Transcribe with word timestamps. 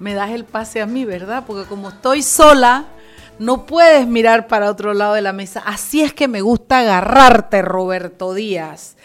me 0.00 0.14
das 0.14 0.30
el 0.30 0.44
pase 0.44 0.80
a 0.80 0.86
mí, 0.86 1.04
¿verdad? 1.04 1.44
Porque 1.46 1.68
como 1.68 1.90
estoy 1.90 2.22
sola, 2.22 2.86
no 3.38 3.66
puedes 3.66 4.06
mirar 4.06 4.48
para 4.48 4.70
otro 4.70 4.94
lado 4.94 5.14
de 5.14 5.22
la 5.22 5.32
mesa. 5.32 5.62
Así 5.64 6.00
es 6.02 6.12
que 6.12 6.26
me 6.26 6.40
gusta 6.40 6.80
agarrarte, 6.80 7.62
Roberto 7.62 8.34
Díaz. 8.34 8.96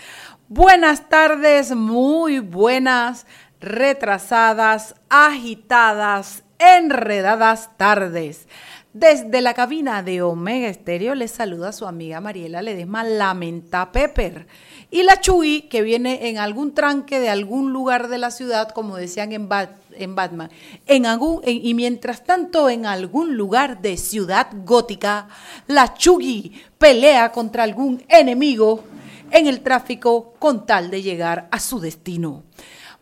Buenas 0.47 1.09
tardes, 1.09 1.75
muy 1.75 2.39
buenas, 2.39 3.27
retrasadas, 3.59 4.95
agitadas, 5.09 6.43
enredadas 6.59 7.69
tardes. 7.77 8.47
Desde 8.93 9.41
la 9.41 9.53
cabina 9.53 10.01
de 10.03 10.21
Omega 10.21 10.69
Estéreo 10.69 11.15
les 11.15 11.31
saluda 11.31 11.73
su 11.73 11.85
amiga 11.85 12.21
Mariela 12.21 12.61
Ledesma 12.61 13.03
Lamenta 13.03 13.91
Pepper. 13.91 14.47
Y 14.89 15.03
la 15.03 15.19
Chuy, 15.19 15.63
que 15.63 15.81
viene 15.81 16.29
en 16.29 16.37
algún 16.37 16.73
tranque 16.73 17.19
de 17.19 17.27
algún 17.27 17.73
lugar 17.73 18.07
de 18.07 18.17
la 18.17 18.31
ciudad, 18.31 18.69
como 18.69 18.95
decían 18.95 19.33
en, 19.33 19.49
en 19.97 20.15
Batman, 20.15 20.49
en 20.85 21.05
algún, 21.05 21.41
y 21.45 21.73
mientras 21.73 22.23
tanto 22.23 22.69
en 22.69 22.85
algún 22.85 23.35
lugar 23.35 23.81
de 23.81 23.97
ciudad 23.97 24.47
gótica, 24.63 25.27
la 25.67 25.93
Chuy 25.93 26.61
pelea 26.77 27.31
contra 27.31 27.63
algún 27.63 28.03
enemigo 28.07 28.83
en 29.31 29.47
el 29.47 29.61
tráfico 29.61 30.33
con 30.39 30.65
tal 30.65 30.89
de 30.89 31.01
llegar 31.01 31.47
a 31.51 31.59
su 31.59 31.79
destino. 31.79 32.43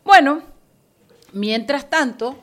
Bueno, 0.03 0.41
mientras 1.31 1.89
tanto, 1.89 2.37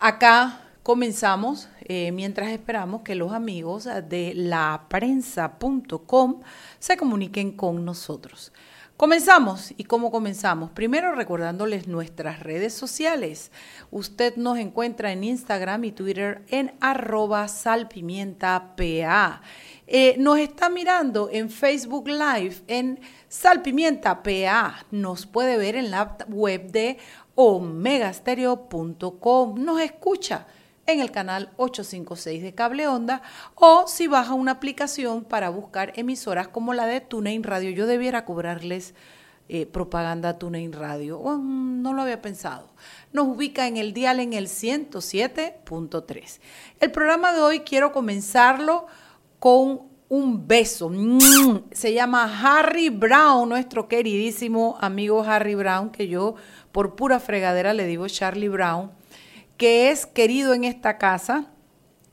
acá 0.00 0.60
comenzamos, 0.82 1.68
eh, 1.82 2.12
mientras 2.12 2.50
esperamos 2.50 3.02
que 3.02 3.14
los 3.14 3.32
amigos 3.32 3.86
de 4.08 4.32
laprensa.com 4.34 6.40
se 6.78 6.96
comuniquen 6.96 7.52
con 7.52 7.84
nosotros. 7.84 8.52
Comenzamos. 8.96 9.74
¿Y 9.76 9.84
cómo 9.84 10.12
comenzamos? 10.12 10.70
Primero 10.70 11.16
recordándoles 11.16 11.88
nuestras 11.88 12.38
redes 12.38 12.74
sociales. 12.74 13.50
Usted 13.90 14.36
nos 14.36 14.56
encuentra 14.56 15.10
en 15.10 15.24
Instagram 15.24 15.82
y 15.82 15.90
Twitter 15.90 16.42
en 16.48 16.74
salpimientapa. 17.48 19.42
Eh, 19.88 20.14
nos 20.18 20.38
está 20.38 20.68
mirando 20.68 21.28
en 21.32 21.50
Facebook 21.50 22.06
Live 22.06 22.62
en 22.68 23.00
salpimientapa. 23.28 24.86
Nos 24.92 25.26
puede 25.26 25.56
ver 25.56 25.74
en 25.74 25.90
la 25.90 26.16
web 26.28 26.70
de 26.70 26.98
omegastereo.com. 27.34 29.54
Nos 29.56 29.80
escucha 29.80 30.46
en 30.86 31.00
el 31.00 31.10
canal 31.10 31.50
856 31.56 32.42
de 32.42 32.54
Cable 32.54 32.86
Onda 32.88 33.22
o 33.54 33.86
si 33.86 34.06
baja 34.06 34.34
una 34.34 34.52
aplicación 34.52 35.24
para 35.24 35.48
buscar 35.48 35.92
emisoras 35.96 36.48
como 36.48 36.74
la 36.74 36.86
de 36.86 37.00
TuneIn 37.00 37.42
Radio. 37.42 37.70
Yo 37.70 37.86
debiera 37.86 38.24
cobrarles 38.24 38.94
eh, 39.48 39.66
propaganda 39.66 40.38
TuneIn 40.38 40.72
Radio. 40.72 41.20
no 41.38 41.92
lo 41.92 42.02
había 42.02 42.22
pensado. 42.22 42.70
Nos 43.12 43.26
ubica 43.28 43.66
en 43.66 43.76
el 43.76 43.92
dial 43.92 44.20
en 44.20 44.32
el 44.32 44.46
107.3. 44.48 46.40
El 46.80 46.90
programa 46.90 47.32
de 47.32 47.40
hoy 47.40 47.60
quiero 47.60 47.92
comenzarlo 47.92 48.86
con 49.38 49.82
un 50.08 50.46
beso. 50.46 50.90
Se 51.72 51.92
llama 51.92 52.40
Harry 52.42 52.88
Brown, 52.88 53.48
nuestro 53.48 53.88
queridísimo 53.88 54.78
amigo 54.80 55.22
Harry 55.22 55.54
Brown, 55.54 55.90
que 55.90 56.08
yo 56.08 56.36
por 56.72 56.94
pura 56.94 57.20
fregadera 57.20 57.74
le 57.74 57.86
digo 57.86 58.06
Charlie 58.08 58.48
Brown 58.48 58.92
que 59.56 59.90
es 59.90 60.06
querido 60.06 60.54
en 60.54 60.64
esta 60.64 60.98
casa, 60.98 61.50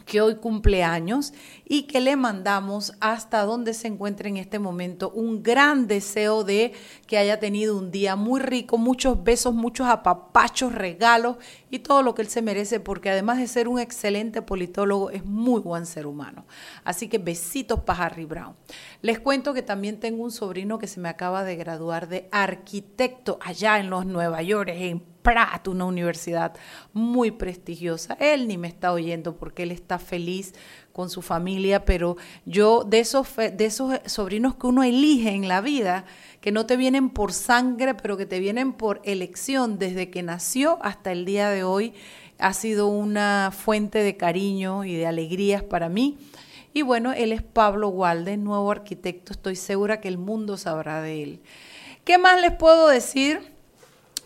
que 0.05 0.21
hoy 0.21 0.35
cumple 0.35 0.83
años 0.83 1.33
y 1.63 1.83
que 1.83 2.01
le 2.01 2.15
mandamos 2.15 2.93
hasta 2.99 3.43
donde 3.43 3.73
se 3.73 3.87
encuentre 3.87 4.29
en 4.29 4.37
este 4.37 4.59
momento 4.59 5.09
un 5.11 5.41
gran 5.41 5.87
deseo 5.87 6.43
de 6.43 6.73
que 7.07 7.17
haya 7.17 7.39
tenido 7.39 7.77
un 7.77 7.91
día 7.91 8.15
muy 8.15 8.41
rico, 8.41 8.77
muchos 8.77 9.23
besos, 9.23 9.53
muchos 9.53 9.87
apapachos, 9.87 10.73
regalos 10.73 11.37
y 11.69 11.79
todo 11.79 12.03
lo 12.03 12.13
que 12.13 12.23
él 12.23 12.27
se 12.27 12.41
merece, 12.41 12.79
porque 12.79 13.09
además 13.09 13.37
de 13.37 13.47
ser 13.47 13.67
un 13.67 13.79
excelente 13.79 14.41
politólogo, 14.41 15.11
es 15.11 15.23
muy 15.23 15.61
buen 15.61 15.85
ser 15.85 16.05
humano. 16.05 16.45
Así 16.83 17.07
que 17.07 17.17
besitos 17.17 17.79
para 17.81 18.05
Harry 18.05 18.25
Brown. 18.25 18.55
Les 19.01 19.19
cuento 19.19 19.53
que 19.53 19.61
también 19.61 19.99
tengo 19.99 20.23
un 20.23 20.31
sobrino 20.31 20.77
que 20.77 20.87
se 20.87 20.99
me 20.99 21.09
acaba 21.09 21.43
de 21.43 21.55
graduar 21.55 22.09
de 22.09 22.27
arquitecto 22.31 23.39
allá 23.41 23.79
en 23.79 23.89
los 23.89 24.05
Nueva 24.05 24.41
York, 24.41 24.71
en 24.73 25.10
Pratt, 25.21 25.67
una 25.67 25.85
universidad 25.85 26.53
muy 26.93 27.31
prestigiosa. 27.31 28.17
Él 28.19 28.47
ni 28.47 28.57
me 28.57 28.67
está 28.67 28.91
oyendo 28.91 29.35
porque 29.35 29.63
él 29.63 29.71
está 29.71 29.99
feliz 29.99 30.53
con 30.91 31.09
su 31.09 31.21
familia, 31.21 31.85
pero 31.85 32.17
yo 32.45 32.83
de 32.83 32.99
esos, 32.99 33.35
de 33.35 33.65
esos 33.65 33.99
sobrinos 34.05 34.55
que 34.55 34.67
uno 34.67 34.83
elige 34.83 35.29
en 35.29 35.47
la 35.47 35.61
vida, 35.61 36.05
que 36.41 36.51
no 36.51 36.65
te 36.65 36.77
vienen 36.77 37.09
por 37.09 37.33
sangre, 37.33 37.93
pero 37.93 38.17
que 38.17 38.25
te 38.25 38.39
vienen 38.39 38.73
por 38.73 39.01
elección 39.03 39.79
desde 39.79 40.09
que 40.09 40.23
nació 40.23 40.79
hasta 40.81 41.11
el 41.11 41.25
día 41.25 41.49
de 41.49 41.63
hoy, 41.63 41.93
ha 42.39 42.53
sido 42.53 42.87
una 42.87 43.51
fuente 43.55 43.99
de 43.99 44.17
cariño 44.17 44.83
y 44.83 44.95
de 44.95 45.07
alegrías 45.07 45.63
para 45.63 45.89
mí. 45.89 46.17
Y 46.73 46.81
bueno, 46.83 47.13
él 47.13 47.33
es 47.33 47.41
Pablo 47.41 47.89
Walde, 47.89 48.37
nuevo 48.37 48.71
arquitecto, 48.71 49.33
estoy 49.33 49.55
segura 49.55 49.99
que 49.99 50.07
el 50.07 50.17
mundo 50.17 50.57
sabrá 50.57 51.01
de 51.01 51.23
él. 51.23 51.41
¿Qué 52.03 52.17
más 52.17 52.41
les 52.41 52.53
puedo 52.53 52.87
decir? 52.87 53.51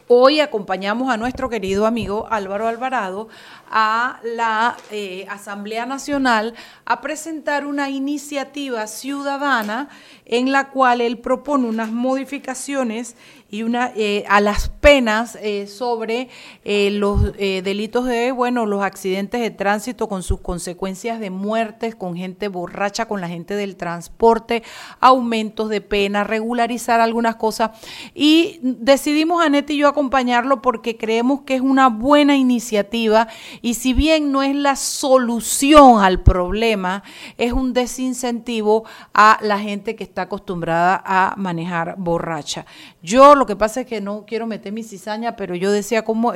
Hoy 0.08 0.40
acompañamos 0.40 1.12
a 1.12 1.18
nuestro 1.18 1.50
querido 1.50 1.88
amigo 1.88 2.28
Álvaro 2.30 2.68
Alvarado 2.68 3.28
a 3.70 4.20
la 4.24 4.78
eh, 4.92 5.26
Asamblea 5.30 5.86
Nacional 5.86 6.54
a 6.86 7.02
presentar 7.02 7.66
una 7.66 7.90
iniciativa 7.90 8.88
ciudadana 8.88 9.90
en 10.26 10.52
la 10.52 10.70
cual 10.70 11.02
él 11.02 11.20
propone 11.20 11.68
unas 11.68 11.92
modificaciones 11.92 13.16
y 13.50 13.64
una 13.64 13.92
eh, 13.96 14.24
a 14.28 14.42
las 14.42 14.70
penas 14.70 15.38
eh, 15.42 15.68
sobre 15.68 16.30
los 16.64 17.34
delitos 17.38 18.06
de 18.06 18.32
bueno 18.32 18.66
los 18.66 18.84
accidentes 18.84 19.40
de 19.40 19.52
tránsito 19.52 20.10
con 20.10 20.24
sus 20.24 20.42
consecuencias 20.42 21.20
de 21.20 21.30
muertes 21.30 21.96
con 21.96 22.16
gente 22.16 22.48
borracha 22.48 23.08
con 23.08 23.22
la 23.22 23.28
gente 23.28 23.56
del 23.56 23.76
transporte 23.76 24.64
aumentos 25.00 25.70
de 25.70 25.82
pena 25.82 26.24
regularizar 26.24 27.00
algunas 27.00 27.36
cosas. 27.36 27.72
Y 28.14 28.60
decidimos 28.62 29.44
Anette 29.44 29.72
y 29.72 29.78
yo 29.78 29.88
acompañarlo 29.88 30.62
porque 30.62 30.98
creemos 30.98 31.42
que 31.42 31.56
es 31.56 31.62
una 31.62 31.90
buena 31.90 32.36
iniciativa 32.36 33.28
y 33.66 33.74
si 33.74 33.94
bien 33.94 34.32
no 34.32 34.44
es 34.44 34.56
la 34.56 34.76
solución 34.76 36.04
al 36.04 36.22
problema 36.22 37.04
es 37.38 37.52
un 37.52 37.74
desincentivo 37.74 38.84
a 39.14 39.40
la 39.42 39.58
gente 39.58 39.96
que 39.96 40.04
está 40.04 40.24
acostumbrada 40.24 41.02
a 41.04 41.34
manejar 41.36 41.96
borracha 41.98 42.66
yo 43.02 43.34
lo 43.34 43.46
que 43.46 43.56
pasa 43.56 43.82
es 43.82 43.88
que 43.88 44.02
no 44.02 44.26
quiero 44.26 44.48
meter 44.48 44.72
mi 44.72 44.84
cizaña, 44.84 45.36
pero 45.36 45.56
yo 45.56 45.72
decía 45.72 46.04
como 46.04 46.34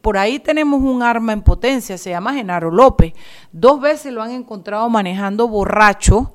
por 0.00 0.18
ahí 0.18 0.38
tenemos 0.38 0.82
un 0.82 1.02
arma 1.02 1.32
en 1.32 1.42
potencia, 1.42 1.98
se 1.98 2.10
llama 2.10 2.34
Genaro 2.34 2.70
López. 2.70 3.12
Dos 3.52 3.80
veces 3.80 4.12
lo 4.12 4.22
han 4.22 4.32
encontrado 4.32 4.88
manejando 4.88 5.48
borracho. 5.48 6.32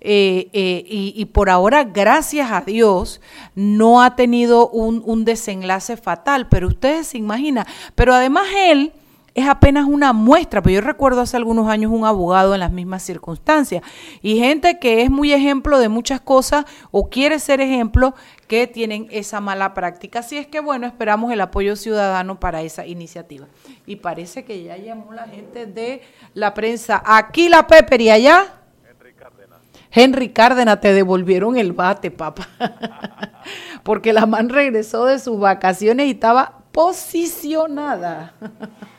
Eh, 0.00 0.50
eh, 0.52 0.84
y, 0.86 1.24
por 1.24 1.50
ahora, 1.50 1.82
gracias 1.82 2.52
a 2.52 2.60
Dios, 2.60 3.20
no 3.56 4.02
ha 4.02 4.14
tenido 4.14 4.68
un 4.68 5.24
desenlace 5.24 5.96
fatal, 5.96 6.48
pero 6.48 6.68
ustedes 6.68 7.08
se 7.08 7.18
imaginan, 7.18 7.66
pero 7.96 8.14
además 8.14 8.46
él, 8.56 8.92
es 9.36 9.46
apenas 9.46 9.84
una 9.84 10.14
muestra, 10.14 10.62
pero 10.62 10.76
yo 10.76 10.80
recuerdo 10.80 11.20
hace 11.20 11.36
algunos 11.36 11.68
años 11.68 11.92
un 11.92 12.06
abogado 12.06 12.54
en 12.54 12.60
las 12.60 12.72
mismas 12.72 13.02
circunstancias 13.02 13.82
y 14.22 14.38
gente 14.38 14.78
que 14.78 15.02
es 15.02 15.10
muy 15.10 15.34
ejemplo 15.34 15.78
de 15.78 15.90
muchas 15.90 16.22
cosas 16.22 16.64
o 16.90 17.10
quiere 17.10 17.38
ser 17.38 17.60
ejemplo 17.60 18.14
que 18.48 18.66
tienen 18.66 19.08
esa 19.10 19.42
mala 19.42 19.74
práctica. 19.74 20.20
Así 20.20 20.38
es 20.38 20.46
que 20.46 20.60
bueno, 20.60 20.86
esperamos 20.86 21.30
el 21.32 21.42
apoyo 21.42 21.76
ciudadano 21.76 22.40
para 22.40 22.62
esa 22.62 22.86
iniciativa. 22.86 23.46
Y 23.84 23.96
parece 23.96 24.46
que 24.46 24.62
ya 24.62 24.78
llamó 24.78 25.12
la 25.12 25.28
gente 25.28 25.66
de 25.66 26.00
la 26.32 26.54
prensa. 26.54 27.02
Aquí 27.04 27.50
la 27.50 27.66
Pepper 27.66 28.00
y 28.00 28.08
allá. 28.08 28.54
Henry 28.88 29.12
Cárdenas. 29.12 29.58
Henry 29.90 30.28
Cárdenas, 30.30 30.80
te 30.80 30.94
devolvieron 30.94 31.58
el 31.58 31.74
bate, 31.74 32.10
papá. 32.10 32.48
Porque 33.82 34.14
la 34.14 34.24
man 34.24 34.48
regresó 34.48 35.04
de 35.04 35.18
sus 35.18 35.38
vacaciones 35.38 36.06
y 36.06 36.12
estaba 36.12 36.60
posicionada. 36.72 38.32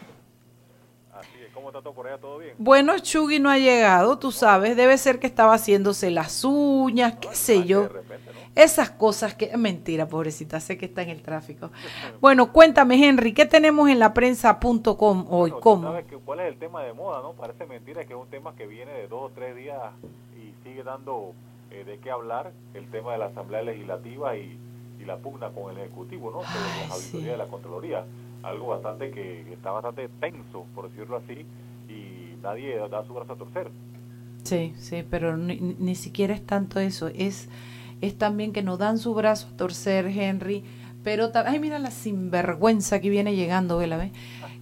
¿Cómo 1.67 1.79
está 1.79 1.83
todo 1.83 1.95
por 1.95 2.07
allá? 2.07 2.17
¿Todo 2.17 2.37
bien? 2.37 2.55
Bueno, 2.59 2.97
Chugui 2.99 3.39
no 3.39 3.49
ha 3.49 3.57
llegado, 3.57 4.17
tú 4.17 4.31
sabes, 4.31 4.77
debe 4.77 4.97
ser 4.97 5.19
que 5.19 5.27
estaba 5.27 5.53
haciéndose 5.53 6.11
las 6.11 6.45
uñas, 6.45 7.17
qué 7.19 7.35
sé 7.35 7.65
yo. 7.65 7.89
Esas 8.55 8.89
cosas 8.89 9.35
que... 9.35 9.57
Mentira, 9.57 10.07
pobrecita, 10.07 10.61
sé 10.61 10.77
que 10.77 10.85
está 10.85 11.01
en 11.01 11.09
el 11.09 11.21
tráfico. 11.21 11.69
Bueno, 12.21 12.53
cuéntame, 12.53 13.05
Henry, 13.05 13.33
¿qué 13.33 13.45
tenemos 13.45 13.89
en 13.89 13.99
la 13.99 14.13
prensa.com 14.13 15.25
hoy? 15.29 15.51
¿Cómo? 15.59 15.89
¿Sabes 15.89 16.05
cuál 16.23 16.39
es 16.39 16.47
el 16.47 16.57
tema 16.57 16.83
de 16.83 16.93
moda, 16.93 17.21
no? 17.21 17.33
Parece 17.33 17.65
mentira 17.65 18.05
que 18.05 18.13
es 18.13 18.19
un 18.19 18.29
tema 18.29 18.55
que 18.55 18.65
viene 18.65 18.93
de 18.93 19.09
dos 19.09 19.29
o 19.29 19.31
tres 19.35 19.53
días 19.53 19.77
y 20.37 20.53
sigue 20.63 20.83
dando 20.83 21.33
eh, 21.71 21.83
de 21.83 21.99
qué 21.99 22.11
hablar, 22.11 22.53
el 22.75 22.89
tema 22.91 23.11
de 23.11 23.17
la 23.17 23.25
Asamblea 23.25 23.61
Legislativa 23.61 24.37
y, 24.37 24.57
la 25.05 25.17
pugna 25.17 25.49
con 25.51 25.71
el 25.71 25.77
Ejecutivo, 25.77 26.31
¿no? 26.31 26.41
Sobre 26.43 26.87
la 26.87 26.93
auditoría 26.93 27.31
de 27.31 27.37
la 27.37 27.47
Contraloría. 27.47 28.05
Algo 28.47 28.67
bastante 28.67 29.11
que 29.11 29.51
está 29.51 29.71
bastante 29.71 30.09
tenso, 30.19 30.65
por 30.73 30.89
decirlo 30.89 31.17
así, 31.17 31.45
y 31.89 32.37
nadie 32.41 32.77
da 32.89 33.05
su 33.05 33.13
brazo 33.13 33.33
a 33.33 33.35
torcer. 33.35 33.69
Sí, 34.43 34.73
sí, 34.77 35.03
pero 35.09 35.35
ni, 35.35 35.59
ni 35.59 35.95
siquiera 35.95 36.33
es 36.33 36.45
tanto 36.45 36.79
eso, 36.79 37.09
es 37.13 37.49
es 38.01 38.17
también 38.17 38.53
que 38.53 38.61
nos 38.61 38.77
dan 38.77 38.97
su 38.97 39.13
brazo 39.13 39.47
a 39.51 39.57
torcer, 39.57 40.05
Henry, 40.05 40.63
pero 41.03 41.31
ay, 41.33 41.59
mira 41.59 41.79
la 41.79 41.91
sinvergüenza 41.91 42.99
que 42.99 43.09
viene 43.09 43.35
llegando, 43.35 43.77
vela, 43.77 43.97
¿ves? 43.97 44.11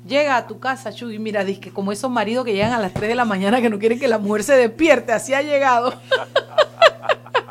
Llega 0.08 0.38
a 0.38 0.48
tu 0.48 0.60
casa, 0.60 0.94
Chuy, 0.94 1.18
mira, 1.18 1.44
dice 1.44 1.60
que 1.60 1.72
como 1.72 1.92
esos 1.92 2.12
maridos 2.12 2.46
que 2.46 2.54
llegan 2.54 2.74
a 2.74 2.80
las 2.80 2.94
3 2.94 3.10
de 3.10 3.16
la 3.16 3.26
mañana 3.26 3.60
que 3.62 3.70
no 3.70 3.80
quieren 3.80 4.00
que 4.00 4.08
la 4.08 4.20
mujer 4.20 4.44
se 4.44 4.56
despierte, 4.56 5.12
así 5.12 5.34
ha 5.34 5.42
llegado. 5.42 5.92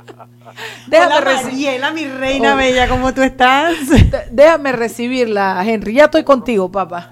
Déjame 0.87 1.21
recibirla, 1.21 1.91
mi 1.93 2.07
reina 2.07 2.55
oh. 2.55 2.57
bella, 2.57 2.89
¿cómo 2.89 3.13
tú 3.15 3.23
estás? 3.23 3.75
Déjame 4.31 4.73
recibirla, 4.73 5.63
Henry. 5.65 5.95
Ya 5.95 6.05
estoy 6.05 6.25
contigo, 6.25 6.71
papá. 6.71 7.11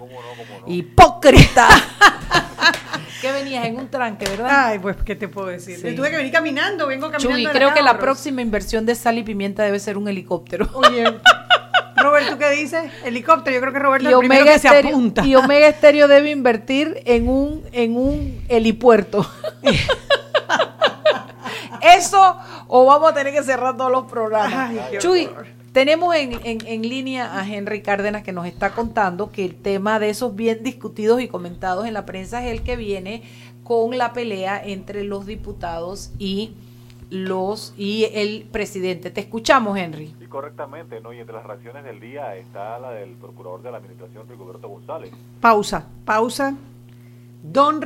Hipócrita. 0.67 1.69
¿Qué 3.21 3.31
venías 3.31 3.65
en 3.67 3.77
un 3.77 3.89
tranque, 3.89 4.29
verdad? 4.29 4.49
Ay, 4.50 4.79
pues, 4.81 4.97
¿qué 5.05 5.15
te 5.15 5.29
puedo 5.29 5.47
decir? 5.47 5.79
tuve 5.94 6.11
que 6.11 6.17
venir 6.17 6.33
caminando, 6.33 6.89
vengo 6.89 7.09
caminando. 7.11 7.37
Chuy, 7.37 7.47
creo 7.47 7.73
que 7.73 7.83
la 7.83 7.99
próxima 7.99 8.43
inversión 8.43 8.85
de 8.85 8.97
sal 8.97 9.17
y 9.17 9.23
pimienta 9.23 9.62
debe 9.62 9.79
ser 9.79 9.97
un 9.97 10.09
helicóptero. 10.09 10.69
Oye, 10.75 11.05
Robert, 11.97 12.31
¿tú 12.31 12.39
qué 12.39 12.50
dices? 12.50 12.91
Helicóptero, 13.05 13.55
yo 13.55 13.61
creo 13.61 13.73
que 13.73 13.79
Roberto 13.79 14.09
es 14.09 14.12
el 14.15 14.19
primero 14.19 14.44
que 14.44 14.59
se 14.59 14.69
apunta. 14.69 15.25
Y 15.25 15.37
Omega 15.37 15.69
Estéreo 15.69 16.09
debe 16.09 16.31
invertir 16.31 17.00
en 17.05 17.29
un, 17.29 17.62
en 17.71 17.97
un 17.97 18.44
helipuerto. 18.49 19.25
Eso, 21.81 22.37
o 22.69 22.85
vamos 22.85 23.11
a 23.11 23.15
tener 23.15 23.33
que 23.33 23.43
cerrar 23.43 23.77
todos 23.77 23.91
los 23.91 24.05
programas. 24.05 24.73
Chuy, 24.99 25.29
tenemos 25.73 26.15
en, 26.15 26.39
en, 26.45 26.83
línea 26.83 27.39
a 27.39 27.49
Henry 27.49 27.81
Cárdenas 27.83 28.23
que 28.23 28.33
nos 28.33 28.47
está 28.47 28.73
contando 28.73 29.33
que 29.33 29.45
el 29.45 29.55
tema 29.55 29.99
de 29.99 30.11
esos 30.11 30.37
bien 30.37 30.63
discutidos 30.63 31.21
y 31.23 31.29
comentados 31.29 31.87
en 31.87 31.95
la 31.95 32.05
prensa 32.05 32.45
es 32.45 32.53
el 32.53 32.63
que 32.63 32.77
viene 32.77 33.23
con 33.65 33.97
la 33.97 34.13
pelea 34.13 34.63
entre 34.63 35.05
los 35.05 35.25
diputados 35.25 36.13
y 36.19 36.55
los 37.09 37.75
y 37.77 38.05
el 38.13 38.47
presidente. 38.51 39.11
Te 39.11 39.21
escuchamos, 39.21 39.79
Henry. 39.79 40.15
Sí, 40.19 40.27
correctamente, 40.27 41.01
¿no? 41.01 41.13
Y 41.13 41.21
entre 41.21 41.37
las 41.37 41.45
reacciones 41.45 41.85
del 41.85 42.01
día 42.01 42.35
está 42.37 42.79
la 42.79 42.91
del 42.91 43.11
procurador 43.17 43.63
de 43.63 43.71
la 43.71 43.79
administración, 43.79 44.27
Rigoberto 44.29 44.69
González. 44.69 45.11
Pausa, 45.41 45.87
pausa. 46.05 46.55
Don, 47.43 47.81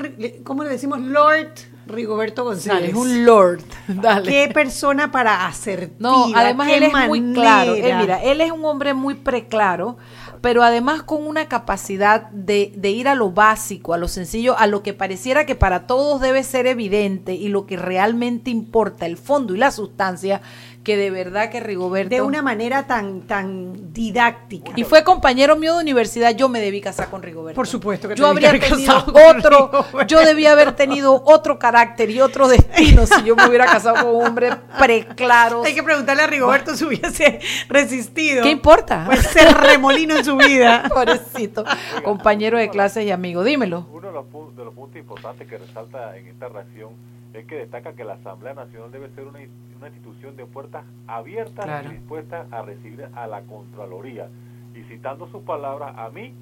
¿cómo 0.44 0.64
le 0.64 0.70
decimos? 0.70 1.00
Lord 1.00 1.54
Rigoberto 1.86 2.44
González. 2.44 2.90
es 2.90 2.96
un 2.96 3.24
lord. 3.24 3.62
Dale. 3.88 4.30
Qué 4.30 4.50
persona 4.52 5.10
para 5.10 5.46
hacer 5.46 5.92
No, 5.98 6.26
además 6.34 6.68
él 6.70 6.82
es 6.84 6.92
muy 7.06 7.32
claro. 7.32 7.74
mira, 7.74 8.22
él 8.22 8.40
es 8.40 8.50
un 8.50 8.64
hombre 8.64 8.94
muy 8.94 9.14
preclaro, 9.14 9.96
pero 10.40 10.62
además 10.62 11.02
con 11.02 11.26
una 11.26 11.48
capacidad 11.48 12.28
de, 12.30 12.72
de 12.76 12.90
ir 12.90 13.08
a 13.08 13.14
lo 13.14 13.30
básico, 13.30 13.94
a 13.94 13.98
lo 13.98 14.08
sencillo, 14.08 14.58
a 14.58 14.66
lo 14.66 14.82
que 14.82 14.94
pareciera 14.94 15.46
que 15.46 15.54
para 15.54 15.86
todos 15.86 16.20
debe 16.20 16.42
ser 16.42 16.66
evidente 16.66 17.34
y 17.34 17.48
lo 17.48 17.66
que 17.66 17.76
realmente 17.76 18.50
importa, 18.50 19.06
el 19.06 19.16
fondo 19.16 19.54
y 19.54 19.58
la 19.58 19.70
sustancia, 19.70 20.42
que 20.86 20.96
de 20.96 21.10
verdad 21.10 21.50
que 21.50 21.58
Rigoberto... 21.58 22.10
De 22.10 22.20
una 22.20 22.42
manera 22.42 22.86
tan, 22.86 23.22
tan 23.22 23.92
didáctica. 23.92 24.70
Y 24.76 24.84
fue 24.84 25.02
compañero 25.02 25.56
mío 25.56 25.74
de 25.74 25.82
universidad, 25.82 26.36
yo 26.36 26.48
me 26.48 26.60
debí 26.60 26.80
casar 26.80 27.10
con 27.10 27.24
Rigoberto. 27.24 27.56
Por 27.56 27.66
supuesto 27.66 28.08
que 28.08 28.14
Yo 28.14 28.28
habría 28.28 28.56
tenido 28.56 29.04
otro, 29.28 29.84
yo 30.06 30.20
debía 30.20 30.52
haber 30.52 30.76
tenido 30.76 31.24
otro 31.26 31.58
carácter 31.58 32.08
y 32.10 32.20
otro 32.20 32.46
destino 32.46 33.04
si 33.04 33.24
yo 33.24 33.34
me 33.34 33.48
hubiera 33.48 33.66
casado 33.66 33.96
con 33.96 34.14
un 34.14 34.26
hombre 34.26 34.50
preclaro. 34.78 35.64
Hay 35.64 35.74
que 35.74 35.82
preguntarle 35.82 36.22
a 36.22 36.28
Rigoberto 36.28 36.76
si 36.76 36.84
hubiese 36.84 37.40
resistido. 37.68 38.44
¿Qué 38.44 38.50
importa? 38.50 39.06
Pues 39.06 39.26
ser 39.26 39.52
remolino 39.56 40.16
en 40.16 40.24
su 40.24 40.36
vida. 40.36 40.84
Pobrecito, 40.88 41.64
compañero 42.04 42.58
de 42.58 42.70
clases 42.70 43.04
y 43.04 43.10
amigo, 43.10 43.42
dímelo. 43.42 43.88
Uno 43.90 44.06
de 44.06 44.12
los, 44.12 44.56
de 44.56 44.64
los 44.64 44.72
puntos 44.72 45.00
importantes 45.00 45.48
que 45.48 45.58
resalta 45.58 46.16
en 46.16 46.28
esta 46.28 46.48
reacción 46.48 47.15
es 47.40 47.46
que 47.46 47.56
destaca 47.56 47.92
que 47.92 48.04
la 48.04 48.14
Asamblea 48.14 48.54
Nacional 48.54 48.90
debe 48.90 49.10
ser 49.14 49.24
una, 49.24 49.42
institución 49.42 50.36
de 50.36 50.46
puertas 50.46 50.84
abiertas 51.06 51.84
y 51.84 51.88
dispuesta 51.90 52.46
a 52.50 52.62
recibir 52.62 53.08
a 53.14 53.26
la 53.26 53.42
Contraloría. 53.42 54.28
Y 54.74 54.82
citando 54.84 55.28
sus 55.30 55.42
palabras, 55.42 55.94
a 55.96 56.08
mí, 56.08 56.32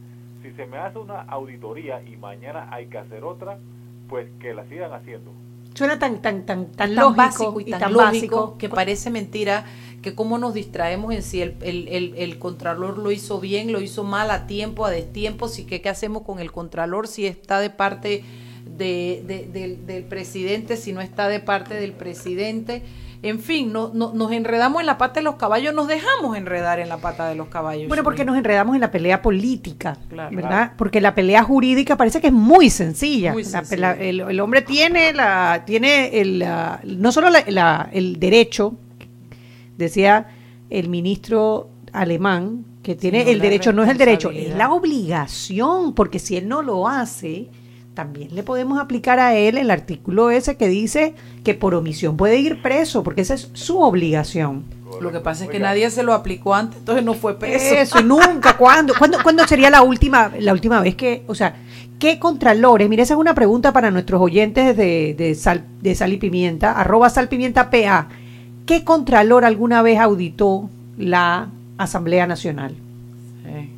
si 0.43 0.53
se 0.53 0.67
me 0.67 0.79
hace 0.79 0.99
una 0.99 1.23
auditoría 1.23 2.01
y 2.03 2.17
mañana 2.17 2.69
hay 2.71 2.87
que 2.87 2.99
hacer 2.99 3.25
otra, 3.25 3.59
pues 4.09 4.29
que 4.39 4.55
la 4.55 4.65
sigan 4.69 4.93
haciendo. 4.93 5.33
Suena 5.75 5.99
tan 5.99 6.23
tan 6.23 6.47
tan 6.47 6.67
tan, 6.71 6.95
básico 7.17 7.61
y, 7.61 7.65
tan, 7.65 7.93
lógico 7.93 8.57
que 8.57 8.69
parece 8.69 9.11
mentira 9.11 9.65
que 10.01 10.15
cómo 10.15 10.39
nos 10.39 10.55
distraemos 10.55 11.13
en 11.13 11.23
si 11.23 11.43
el, 11.43 11.57
el, 11.63 12.15
el, 12.17 12.39
contralor 12.39 12.99
lo 12.99 13.11
hizo 13.11 13.41
bien, 13.41 13.73
lo 13.73 13.81
hizo 13.81 14.05
mal 14.05 14.31
a 14.31 14.47
tiempo, 14.47 14.87
a 14.87 14.91
destiempo, 14.91 15.49
si 15.49 15.67
qué, 15.67 15.81
qué 15.81 15.89
hacemos 15.89 16.23
con 16.23 16.39
el 16.39 16.53
contralor, 16.53 17.09
si 17.09 17.27
está 17.27 17.59
de 17.59 17.71
parte 17.71 18.23
de, 18.65 19.79
del 19.87 20.05
presidente, 20.05 20.77
si 20.77 20.93
no 20.93 21.01
está 21.01 21.29
de 21.29 21.41
parte 21.41 21.75
del 21.75 21.93
presidente. 21.93 22.83
En 23.23 23.41
fin, 23.41 23.73
no, 23.73 23.91
nos 23.95 24.33
enredamos 24.33 24.81
en 24.81 24.87
la 24.87 24.99
pata 24.99 25.21
de 25.21 25.25
los 25.25 25.37
caballos, 25.37 25.73
nos 25.73 25.89
dejamos 25.89 26.37
enredar 26.37 26.79
en 26.79 26.91
la 26.91 26.99
pata 26.99 27.27
de 27.27 27.35
los 27.35 27.49
caballos. 27.49 27.89
Bueno, 27.89 28.03
porque 28.05 28.23
nos 28.23 28.37
enredamos 28.37 28.75
en 28.75 28.83
la 28.83 28.91
pelea 28.91 29.23
política, 29.23 29.97
¿verdad? 30.31 30.73
Porque 30.77 31.01
la 31.01 31.15
pelea 31.15 31.43
jurídica 31.43 31.97
parece 31.97 32.21
que 32.21 32.27
es 32.27 32.33
muy 32.35 32.69
sencilla. 32.69 33.35
el, 33.99 34.41
hombre 34.41 34.61
tiene 34.61 35.15
la 35.15 35.63
tiene 35.65 36.21
el, 36.21 36.45
no 36.99 37.13
solo 37.13 37.29
el 37.93 38.21
derecho, 38.21 38.77
decía 39.79 40.27
el 40.69 40.91
ministro 40.91 41.71
alemán, 41.93 42.67
que 42.83 42.95
tiene 42.95 43.31
el 43.31 43.41
derecho, 43.41 43.73
no 43.73 43.83
es 43.85 43.89
el 43.89 43.97
derecho, 43.97 44.31
es 44.31 44.55
la 44.55 44.71
obligación, 44.71 45.95
porque 45.95 46.19
si 46.19 46.37
él 46.37 46.47
no 46.47 46.61
lo 46.61 46.87
hace, 46.87 47.49
también 47.95 48.35
le 48.35 48.43
podemos 48.43 48.81
aplicar 48.81 49.21
a 49.21 49.35
él 49.35 49.57
el 49.57 49.71
artículo 49.71 50.31
ese 50.31 50.57
que 50.57 50.69
dice 50.69 51.15
que 51.45 51.55
por 51.55 51.75
omisión 51.75 52.17
puede 52.17 52.39
ir 52.39 52.61
preso, 52.61 53.03
porque 53.05 53.21
esa 53.21 53.35
es 53.35 53.51
su 53.53 53.81
obligación. 53.81 54.65
Lo 55.01 55.11
que 55.11 55.21
pasa 55.21 55.45
es 55.45 55.51
que 55.51 55.59
nadie 55.59 55.91
se 55.91 56.03
lo 56.03 56.13
aplicó 56.13 56.55
antes, 56.55 56.79
entonces 56.79 57.05
no 57.05 57.15
fue 57.15 57.39
preso. 57.39 57.75
Eso, 57.75 58.03
nunca. 58.03 58.57
¿Cuándo, 58.59 58.95
¿cuándo, 58.97 59.19
¿Cuándo 59.23 59.47
sería 59.47 59.71
la 59.71 59.83
última, 59.83 60.31
la 60.39 60.53
última 60.53 60.81
vez 60.81 60.95
que, 60.95 61.25
o 61.27 61.35
sea, 61.35 61.57
qué 61.99 62.19
contralores? 62.19 62.89
Mire, 62.89 63.03
esa 63.03 63.15
es 63.15 63.21
una 63.21 63.35
pregunta 63.35 63.73
para 63.73 63.91
nuestros 63.91 64.21
oyentes 64.21 64.77
de, 64.77 65.15
de, 65.17 65.35
sal, 65.35 65.65
de 65.81 65.95
Sal 65.95 66.13
y 66.13 66.19
Pimienta, 66.19 66.73
arroba 66.73 67.11
Sal 67.11 67.29
Pimienta 67.29 67.71
PA. 67.71 68.09
¿Qué 68.67 68.85
contralor 68.85 69.45
alguna 69.45 69.83
vez 69.83 69.99
auditó 69.99 70.71
la 70.97 71.49
Asamblea 71.77 72.27
Nacional? 72.27 72.77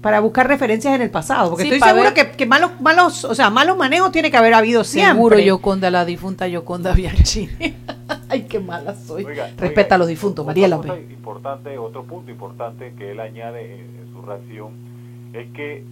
Para 0.01 0.21
buscar 0.21 0.47
referencias 0.47 0.95
en 0.95 1.03
el 1.03 1.11
pasado, 1.11 1.51
porque 1.51 1.65
estoy 1.65 1.81
seguro 1.81 2.11
que, 2.15 2.47
malos, 2.47 2.81
malos, 2.81 3.25
o 3.25 3.35
sea, 3.35 3.51
malos 3.51 3.77
manejos 3.77 4.13
tiene 4.13 4.31
que 4.31 4.37
haber 4.37 4.55
habido 4.55 4.85
siempre. 4.85 5.15
Seguro 5.15 5.39
Yoconda, 5.39 5.91
la 5.91 6.05
difunta 6.05 6.47
Yoconda 6.47 6.93
Bianchini. 6.93 7.75
Ay, 8.29 8.43
qué 8.43 8.61
mala 8.61 8.95
soy. 8.95 9.27
Respeta 9.57 9.97
a 9.97 9.99
los 9.99 10.09
difuntos, 10.09 10.47
Mariela. 10.47 10.81
Importante, 11.11 11.77
otro 11.79 12.05
punto 12.05 12.31
importante 12.31 12.95
que 12.97 13.13
él 13.13 13.21
añade 13.21 13.81
en, 13.81 13.97
su 14.13 14.23
ración 14.23 14.73
es 15.33 15.51
que 15.53 15.85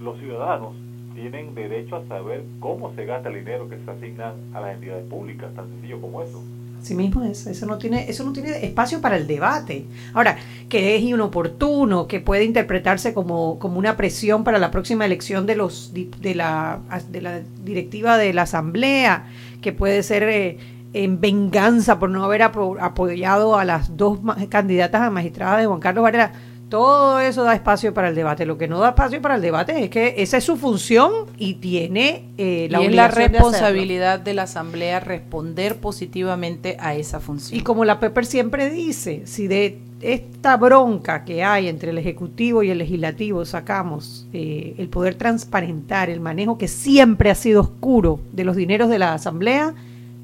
los 0.00 0.18
ciudadanos 0.18 0.74
tienen 1.14 1.54
derecho 1.54 1.96
a 1.96 2.06
saber 2.06 2.44
cómo 2.60 2.94
se 2.94 3.06
gasta 3.06 3.28
el 3.28 3.36
dinero 3.36 3.68
que 3.68 3.78
se 3.84 3.90
asigna 3.90 4.34
a 4.52 4.60
las 4.60 4.74
entidades 4.74 5.04
públicas, 5.06 5.52
tan 5.54 5.68
sencillo 5.68 6.00
como 6.00 6.22
eso. 6.22 6.42
Sí 6.84 6.94
mismo 6.94 7.22
es, 7.22 7.46
eso 7.46 7.64
no 7.64 7.78
tiene, 7.78 8.10
eso 8.10 8.24
no 8.24 8.32
tiene 8.34 8.62
espacio 8.62 9.00
para 9.00 9.16
el 9.16 9.26
debate. 9.26 9.86
Ahora, 10.12 10.36
que 10.68 10.96
es 10.96 11.02
inoportuno, 11.02 12.06
que 12.06 12.20
puede 12.20 12.44
interpretarse 12.44 13.14
como, 13.14 13.58
como 13.58 13.78
una 13.78 13.96
presión 13.96 14.44
para 14.44 14.58
la 14.58 14.70
próxima 14.70 15.06
elección 15.06 15.46
de 15.46 15.56
los 15.56 15.94
de 15.94 16.34
la, 16.34 16.80
de 17.10 17.22
la 17.22 17.40
directiva 17.64 18.18
de 18.18 18.34
la 18.34 18.42
asamblea, 18.42 19.30
que 19.62 19.72
puede 19.72 20.02
ser 20.02 20.24
eh, 20.24 20.58
en 20.92 21.22
venganza 21.22 21.98
por 21.98 22.10
no 22.10 22.22
haber 22.22 22.42
apoyado 22.42 23.56
a 23.56 23.64
las 23.64 23.96
dos 23.96 24.18
candidatas 24.50 25.00
a 25.00 25.10
magistradas 25.10 25.60
de 25.60 25.66
Juan 25.66 25.80
Carlos 25.80 26.02
Varela 26.02 26.32
todo 26.74 27.20
eso 27.20 27.44
da 27.44 27.54
espacio 27.54 27.94
para 27.94 28.08
el 28.08 28.16
debate. 28.16 28.44
Lo 28.44 28.58
que 28.58 28.66
no 28.66 28.80
da 28.80 28.88
espacio 28.88 29.22
para 29.22 29.36
el 29.36 29.42
debate 29.42 29.84
es 29.84 29.90
que 29.90 30.16
esa 30.18 30.38
es 30.38 30.42
su 30.42 30.56
función 30.56 31.12
y 31.38 31.54
tiene 31.54 32.30
eh, 32.36 32.66
la, 32.68 32.82
y 32.82 32.88
la 32.88 33.06
responsabilidad 33.06 34.18
de, 34.18 34.34
la 34.34 34.42
Asamblea 34.42 34.98
responder 34.98 35.76
positivamente 35.76 36.76
a 36.80 36.96
esa 36.96 37.20
función. 37.20 37.60
Y 37.60 37.62
como 37.62 37.84
la 37.84 38.00
Pepper 38.00 38.26
siempre 38.26 38.70
dice, 38.70 39.22
si 39.24 39.46
de 39.46 39.78
esta 40.00 40.56
bronca 40.56 41.24
que 41.24 41.44
hay 41.44 41.68
entre 41.68 41.90
el 41.90 41.98
Ejecutivo 41.98 42.64
y 42.64 42.70
el 42.70 42.78
Legislativo 42.78 43.44
sacamos 43.44 44.26
eh, 44.32 44.74
el 44.76 44.88
poder 44.88 45.14
transparentar 45.14 46.10
el 46.10 46.18
manejo 46.18 46.58
que 46.58 46.66
siempre 46.66 47.30
ha 47.30 47.36
sido 47.36 47.60
oscuro 47.60 48.18
de 48.32 48.42
los 48.42 48.56
dineros 48.56 48.90
de 48.90 48.98
la 48.98 49.14
Asamblea, 49.14 49.76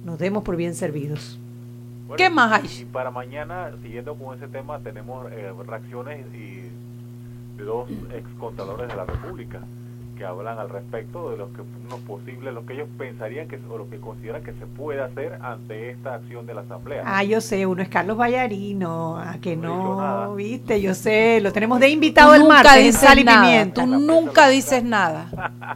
nos 0.04 0.19
demos 0.19 0.42
por 0.42 0.57
bien 0.57 0.75
servidos. 0.75 1.39
¿Qué 2.16 2.30
más 2.30 2.52
hay? 2.52 2.82
Y 2.82 2.84
para 2.84 3.10
mañana, 3.10 3.70
siguiendo 3.82 4.14
con 4.14 4.36
ese 4.36 4.48
tema, 4.48 4.78
tenemos 4.80 5.30
eh, 5.32 5.52
reacciones 5.66 6.26
y 6.34 6.70
de 7.56 7.64
dos 7.64 7.88
excontadores 8.14 8.88
de 8.88 8.96
la 8.96 9.04
República 9.04 9.60
que 10.20 10.26
hablan 10.26 10.58
al 10.58 10.68
respecto 10.68 11.30
de 11.30 11.38
lo 11.38 11.50
que 11.54 11.62
no 11.88 11.96
posible, 11.96 12.52
lo 12.52 12.66
que 12.66 12.74
ellos 12.74 12.88
pensarían 12.98 13.48
que 13.48 13.58
o 13.70 13.78
lo 13.78 13.88
que 13.88 13.96
consideran 13.96 14.44
que 14.44 14.52
se 14.52 14.66
puede 14.66 15.00
hacer 15.00 15.38
ante 15.40 15.88
esta 15.88 16.16
acción 16.16 16.46
de 16.46 16.52
la 16.52 16.60
Asamblea. 16.60 17.04
Ah, 17.06 17.24
yo 17.24 17.40
sé, 17.40 17.64
uno 17.64 17.80
es 17.80 17.88
Carlos 17.88 18.18
Vallarino, 18.18 19.16
a 19.16 19.38
que 19.40 19.56
no, 19.56 20.34
viste, 20.34 20.78
yo 20.82 20.92
sé, 20.92 21.40
lo 21.40 21.54
tenemos 21.54 21.80
de 21.80 21.88
invitado 21.88 22.34
el 22.34 22.44
martes 22.44 22.84
en 22.84 22.92
Sal 22.92 23.18
y 23.18 23.24
Pimienta. 23.24 23.82
Tú 23.82 23.86
nunca 23.86 24.50
dices 24.50 24.84
nada. 24.84 25.30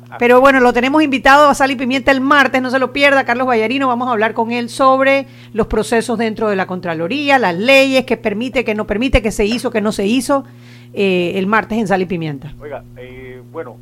Pero 0.19 0.43
bueno, 0.43 0.61
lo 0.61 0.75
tenemos 0.75 1.03
invitado 1.03 1.49
a 1.49 1.55
Sal 1.55 1.71
y 1.71 1.77
Pimienta 1.77 2.11
el 2.11 2.21
martes, 2.21 2.61
no 2.61 2.71
se 2.71 2.79
lo 2.79 2.93
pierda, 2.93 3.25
Carlos 3.25 3.49
Vallarino, 3.49 3.89
vamos 3.89 4.09
a 4.09 4.11
hablar 4.11 4.35
con 4.35 4.53
él 4.53 4.69
sobre 4.69 5.27
los 5.55 5.69
procesos 5.69 6.19
dentro 6.19 6.51
de 6.51 6.57
la 6.57 6.67
Contraloría, 6.67 7.39
las 7.39 7.55
leyes, 7.55 8.05
que 8.05 8.19
permite, 8.19 8.63
que 8.63 8.75
no 8.75 8.87
permite, 8.87 9.23
que 9.23 9.31
se 9.31 9.47
hizo, 9.47 9.71
que 9.71 9.81
no 9.81 9.91
se 9.91 10.05
hizo, 10.05 10.45
eh, 10.93 11.33
el 11.37 11.47
martes 11.47 11.79
en 11.79 11.89
Sal 11.89 12.03
y 12.03 12.05
Pimienta. 12.05 12.53
Oiga, 12.61 12.85
eh, 12.99 13.41
bueno, 13.51 13.79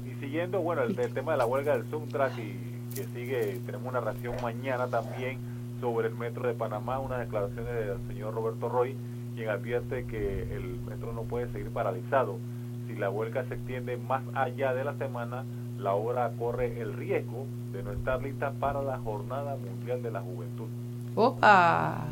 bueno, 0.63 0.83
el, 0.83 0.97
tema 1.13 1.33
de 1.33 1.39
la 1.39 1.47
huelga 1.47 1.77
del 1.77 1.89
Suntrack 1.91 2.39
y 2.39 2.57
que 2.95 3.05
sigue, 3.15 3.61
tenemos 3.67 3.89
una 3.89 4.01
reacción 4.01 4.35
mañana 4.43 4.87
también 4.87 5.39
sobre 5.81 6.09
el 6.09 6.15
metro 6.15 6.47
de 6.47 6.55
Panamá, 6.55 7.01
unas 7.01 7.21
declaraciones 7.21 7.75
del 7.75 7.99
señor 8.09 8.35
Roberto 8.35 8.69
Roy, 8.69 8.97
quien 9.35 9.51
advierte 9.51 10.07
que 10.07 10.43
el 10.55 10.81
metro 10.89 11.13
no 11.13 11.23
puede 11.23 11.53
seguir 11.53 11.71
paralizado. 11.71 12.39
Si 12.87 12.95
la 12.95 13.11
huelga 13.11 13.45
se 13.45 13.55
extiende 13.55 13.99
más 13.99 14.23
allá 14.35 14.73
de 14.73 14.85
la 14.85 14.95
semana, 14.95 15.45
la 15.79 15.93
obra 15.93 16.33
corre 16.39 16.81
el 16.81 16.95
riesgo 16.95 17.47
de 17.73 17.83
no 17.83 17.93
estar 17.93 18.23
lista 18.23 18.53
para 18.53 18.83
la 18.83 18.99
Jornada 18.99 19.57
Mundial 19.57 20.03
de 20.03 20.11
la 20.13 20.21
Juventud. 20.21 20.69
¡Opa! 21.15 22.07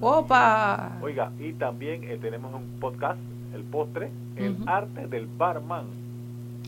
¡Opa! 0.00 0.98
Oiga, 1.02 1.32
y 1.38 1.52
también 1.52 2.04
eh, 2.04 2.18
tenemos 2.18 2.54
un 2.54 2.80
podcast, 2.80 3.18
el 3.54 3.62
postre, 3.64 4.10
el 4.36 4.56
arte 4.66 5.06
del 5.06 5.26
barman 5.26 6.07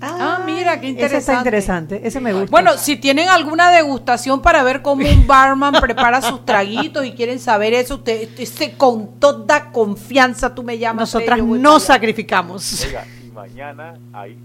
Ah, 0.01 0.39
ah, 0.39 0.43
mira, 0.47 0.81
qué 0.81 0.89
interesante. 0.89 1.19
Ese 1.19 1.31
está 1.33 1.39
interesante, 1.39 2.01
ese 2.05 2.21
me 2.21 2.33
gusta. 2.33 2.51
Bueno, 2.51 2.79
si 2.79 2.97
tienen 2.97 3.29
alguna 3.29 3.71
degustación 3.71 4.41
para 4.41 4.63
ver 4.63 4.81
cómo 4.83 5.07
un 5.07 5.27
barman 5.27 5.75
prepara 5.75 6.23
sus 6.23 6.45
traguitos 6.45 7.05
y 7.05 7.13
quieren 7.13 7.39
saber 7.39 7.75
eso, 7.75 7.97
usted, 7.97 8.29
con 8.77 9.19
toda 9.19 9.71
confianza 9.71 10.55
tú 10.55 10.63
me 10.63 10.79
llamas. 10.79 11.13
Nosotras 11.13 11.39
no 11.43 11.79
sacrificamos. 11.81 12.85
Oiga, 12.85 13.05
y 13.23 13.31
mañana 13.31 13.95
hay 14.13 14.39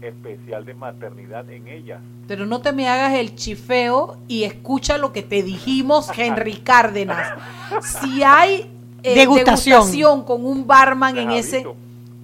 especial 0.00 0.64
de 0.64 0.74
maternidad 0.74 1.48
en 1.50 1.68
ella. 1.68 2.00
Pero 2.26 2.46
no 2.46 2.60
te 2.60 2.72
me 2.72 2.88
hagas 2.88 3.14
el 3.14 3.34
chifeo 3.36 4.18
y 4.28 4.44
escucha 4.44 4.98
lo 4.98 5.12
que 5.12 5.22
te 5.22 5.42
dijimos, 5.42 6.10
Henry 6.16 6.56
Cárdenas. 6.56 7.32
Si 7.80 8.22
hay 8.22 8.70
eh, 9.02 9.14
degustación. 9.14 10.24
con 10.24 10.44
un 10.44 10.66
barman 10.66 11.16
en 11.16 11.30
ese 11.30 11.66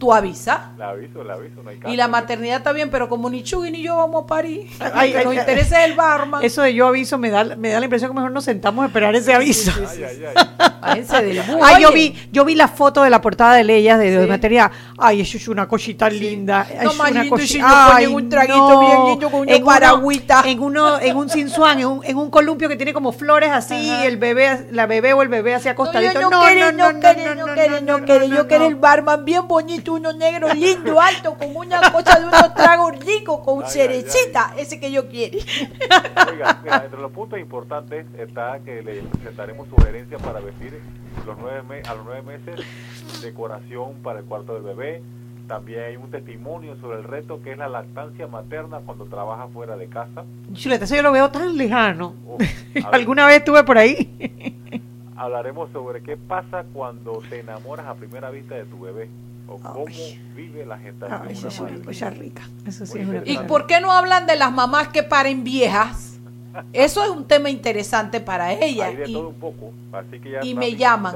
tú 0.02 0.12
avisas. 0.12 0.59
La 0.76 0.88
aviso, 0.88 1.23
la 1.23 1.35
aviso, 1.35 1.62
no 1.62 1.71
hay 1.71 1.78
Y 1.87 1.97
la 1.97 2.09
maternidad 2.09 2.56
está 2.56 2.73
bien, 2.73 2.90
pero 2.90 3.09
como 3.09 3.30
ni 3.30 3.44
Chuy 3.44 3.71
ni 3.71 3.82
yo 3.85 3.99
vamos 3.99 4.25
a 4.25 4.26
parir, 4.26 4.66
ay, 4.94 5.12
que 5.12 5.23
nos 5.23 5.32
interesa 5.32 5.85
el 5.85 5.94
barman. 5.94 6.42
Eso 6.42 6.62
de 6.62 6.75
yo 6.75 6.88
aviso 6.88 7.18
me 7.18 7.30
da, 7.30 7.44
me 7.44 7.68
da 7.68 7.78
la 7.78 7.85
impresión 7.85 8.11
que 8.11 8.16
mejor 8.16 8.32
nos 8.32 8.42
sentamos 8.42 8.82
a 8.82 8.87
esperar 8.87 9.14
ese 9.14 9.32
aviso. 9.32 9.71
ay, 9.78 10.02
ay, 10.02 11.38
ay. 11.38 11.40
ay, 11.62 11.82
yo 11.82 11.92
vi, 11.92 12.16
yo 12.32 12.44
vi 12.44 12.56
la 12.56 12.66
foto 12.66 13.04
de 13.04 13.11
la 13.11 13.21
portada 13.21 13.54
de 13.54 13.62
Leyes 13.62 13.97
de, 13.97 14.11
de 14.11 14.26
maternidad. 14.26 14.73
Ay, 14.99 15.21
eso 15.21 15.37
es 15.37 15.47
una 15.47 15.68
cosita 15.68 16.11
linda. 16.11 16.66
No, 16.82 16.90
es 16.90 16.97
más 16.99 17.11
una 17.12 17.23
lindo 17.23 17.38
si 17.38 17.61
ay, 17.62 18.06
un 18.06 18.28
traguito 18.28 18.80
bien 18.80 19.04
lindo 19.06 19.30
con 19.30 19.42
una 19.42 19.64
paragüita. 19.64 20.42
En 20.47 20.59
uno, 20.59 20.99
en 20.99 21.16
un 21.16 21.30
cinzuán, 21.30 21.78
en 21.78 21.87
un, 21.87 22.04
en 22.04 22.16
un 22.16 22.28
columpio 22.28 22.68
que 22.68 22.75
tiene 22.75 22.92
como 22.92 23.12
flores 23.12 23.50
así, 23.52 23.88
el 24.02 24.16
bebé, 24.16 24.66
la 24.73 24.87
bebé 24.87 25.12
o 25.12 25.23
el 25.23 25.28
bebé 25.28 25.54
así 25.54 25.68
acostadito. 25.68 26.21
No, 26.23 26.28
no, 26.28 26.40
no, 26.40 26.73
no, 26.73 26.92
no, 26.92 27.35
no, 27.35 27.35
no, 27.47 27.80
no, 27.80 27.99
no, 28.00 28.25
yo 28.26 28.49
quiero 28.49 28.66
el 28.66 28.75
barman 28.75 29.25
bien 29.25 29.47
bonito 29.47 29.92
uno 29.93 30.13
negro, 30.13 30.53
lindo, 30.55 31.01
alto, 31.01 31.35
con 31.35 31.55
una 31.55 31.93
cosa 31.93 32.19
de 32.19 32.27
unos 32.27 32.55
tragos 32.55 32.99
ricos, 33.05 33.41
con 33.41 33.67
cerecita, 33.67 34.55
ese 34.57 34.81
que 34.81 34.91
yo 34.91 35.09
quiero. 35.09 35.39
Oiga, 36.31 36.61
mira, 36.63 36.83
entre 36.85 37.01
los 37.01 37.13
puntos 37.13 37.39
importantes 37.39 38.07
está 38.19 38.61
que 38.65 38.83
le 38.83 39.03
presentaremos 39.03 39.69
sugerencias 39.69 40.21
para 40.23 40.41
vestir 40.41 40.81
los 41.27 41.37
nueve 41.39 41.83
a 41.89 41.95
los 41.95 42.05
nueve 42.05 42.23
meses, 42.23 42.67
decoración 43.21 43.95
para 44.03 44.21
el 44.21 44.25
cuarto 44.25 44.55
del 44.55 44.63
bebé. 44.63 45.03
También 45.47 45.81
hay 45.81 45.97
un 45.97 46.11
testimonio 46.11 46.77
sobre 46.81 46.99
el 46.99 47.05
reto 47.05 47.43
que 47.43 47.53
es 47.53 47.59
la 47.59 47.69
lactancia 47.69 48.27
materna 48.27 48.81
cuando 48.87 49.05
trabaja 49.07 49.49
fuera 49.49 49.77
de 49.77 49.89
casa. 49.89 50.25
Chuleta, 50.55 50.85
eso 50.85 50.97
yo 50.97 51.03
lo 51.03 51.13
veo 51.13 51.31
tan 51.31 51.57
lejano. 51.57 52.15
¿Alguna 52.93 53.27
vez 53.27 53.39
estuve 53.39 53.63
por 53.65 53.77
ahí? 53.77 54.59
hablaremos 55.23 55.71
sobre 55.71 56.03
qué 56.03 56.17
pasa 56.17 56.65
cuando 56.73 57.23
te 57.29 57.41
enamoras 57.41 57.87
a 57.87 57.95
primera 57.95 58.31
vista 58.31 58.57
de 58.57 58.65
tu 58.65 58.81
bebé 58.81 59.09
o 59.54 59.59
cómo 59.59 59.85
vive 60.35 60.66
la 60.66 60.78
gente 60.78 61.06
Ay, 61.09 61.32
eso 61.32 61.49
es 61.49 61.61
una 61.61 62.11
rica. 62.11 62.42
Eso 62.66 62.87
sí 62.87 63.00
¿Y 63.25 63.38
por 63.38 63.66
qué 63.66 63.80
no 63.80 63.92
hablan 63.92 64.26
de 64.26 64.37
las 64.37 64.52
mamás 64.52 64.88
que 64.88 65.02
paren 65.02 65.44
viejas? 65.44 66.12
Eso 66.73 67.02
es 67.02 67.11
un 67.11 67.26
tema 67.26 67.49
interesante 67.50 68.21
para 68.21 68.52
ella. 68.52 68.87
Hay 68.87 68.97
de 68.97 69.09
y, 69.09 69.12
todo 69.12 69.28
un 69.28 69.35
poco, 69.35 69.73
así 69.92 70.21
que 70.21 70.32
ya 70.32 70.44
y 70.44 70.54
me 70.54 70.76
llaman. 70.76 71.14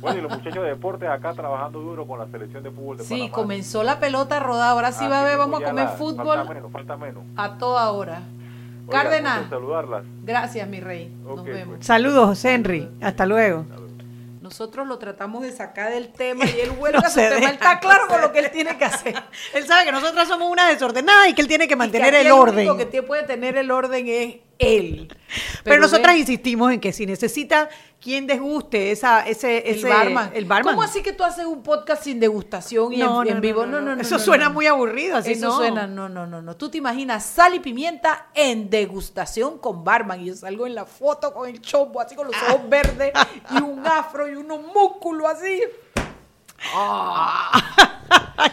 Bueno, 0.00 0.18
y 0.18 0.22
los 0.22 0.32
muchachos 0.32 0.62
de 0.62 0.70
deporte 0.70 1.06
acá 1.06 1.34
trabajando 1.34 1.80
duro 1.80 2.06
con 2.06 2.18
la 2.18 2.26
selección 2.28 2.62
de 2.62 2.70
fútbol 2.70 2.96
de 2.98 3.04
Sí, 3.04 3.28
comenzó 3.30 3.82
la 3.82 4.00
pelota 4.00 4.40
rodada. 4.40 4.70
Ahora 4.70 4.92
sí 4.92 5.06
va 5.06 5.20
a 5.20 5.24
ver, 5.24 5.36
vamos 5.36 5.62
a 5.62 5.66
comer 5.66 5.88
fútbol. 5.88 6.36
Falta 6.38 6.54
menos, 6.54 6.72
falta 6.72 6.96
menos. 6.96 7.22
A 7.36 7.58
toda 7.58 7.90
hora. 7.90 8.22
Cárdenas. 8.90 9.48
saludarlas. 9.50 10.04
Gracias, 10.24 10.66
mi 10.68 10.80
rey. 10.80 11.12
Nos 11.22 11.40
pues. 11.40 11.54
vemos. 11.54 11.76
Saludos, 11.80 12.42
Henry. 12.44 12.88
Hasta 13.00 13.26
luego. 13.26 13.66
Nosotros 14.48 14.86
lo 14.86 14.98
tratamos 14.98 15.42
de 15.42 15.52
sacar 15.52 15.90
del 15.90 16.10
tema 16.10 16.46
y 16.46 16.60
él 16.60 16.70
vuelve 16.78 16.96
a 17.04 17.10
su 17.10 17.16
tema. 17.16 17.36
Él 17.36 17.44
está 17.44 17.78
claro 17.80 18.08
con 18.08 18.22
lo 18.22 18.32
que 18.32 18.38
él 18.38 18.50
tiene 18.50 18.78
que 18.78 18.84
hacer. 18.86 19.14
él 19.52 19.66
sabe 19.66 19.84
que 19.84 19.92
nosotras 19.92 20.26
somos 20.26 20.50
una 20.50 20.66
desordenada 20.68 21.28
y 21.28 21.34
que 21.34 21.42
él 21.42 21.48
tiene 21.48 21.68
que 21.68 21.76
mantener 21.76 22.14
el 22.14 22.32
orden. 22.32 22.64
Lo 22.64 22.72
único 22.72 22.90
que 22.90 23.02
puede 23.02 23.24
tener 23.24 23.58
el 23.58 23.70
orden 23.70 24.08
es 24.08 24.36
él. 24.58 25.08
Pero, 25.62 25.80
nosotras 25.80 26.16
insistimos 26.16 26.72
en 26.72 26.80
que 26.80 26.92
si 26.92 27.06
necesita 27.06 27.68
quien 28.00 28.26
desguste 28.26 28.90
esa, 28.90 29.26
ese, 29.26 29.70
ese 29.70 29.88
el 29.88 29.94
barman. 29.94 30.30
el 30.34 30.44
barman. 30.44 30.74
¿Cómo 30.74 30.82
así 30.82 31.02
que 31.02 31.12
tú 31.12 31.24
haces 31.24 31.44
un 31.44 31.62
podcast 31.62 32.04
sin 32.04 32.20
degustación 32.20 32.92
y 32.92 33.02
en, 33.02 33.40
vivo? 33.40 33.66
No, 33.66 33.80
no, 33.80 33.94
no. 33.94 34.00
Eso 34.00 34.18
suena 34.18 34.48
muy 34.48 34.66
aburrido, 34.66 35.16
así 35.16 35.32
Eso 35.32 35.56
suena, 35.56 35.86
no, 35.86 36.08
no, 36.08 36.26
no, 36.26 36.40
no. 36.40 36.56
Tú 36.56 36.70
te 36.70 36.78
imaginas 36.78 37.24
sal 37.24 37.54
y 37.54 37.60
pimienta 37.60 38.28
en 38.34 38.70
degustación 38.70 39.58
con 39.58 39.84
barman 39.84 40.20
y 40.22 40.26
yo 40.26 40.36
salgo 40.36 40.66
en 40.66 40.74
la 40.74 40.86
foto 40.86 41.32
con 41.32 41.48
el 41.48 41.60
chombo 41.60 42.00
así 42.00 42.14
con 42.14 42.26
los 42.26 42.36
ojos 42.48 42.68
verdes 42.68 43.12
y 43.50 43.62
un 43.62 43.86
afro 43.86 44.28
y 44.28 44.34
unos 44.34 44.60
músculos 44.62 45.28
así. 45.28 45.60
Ah. 46.74 47.62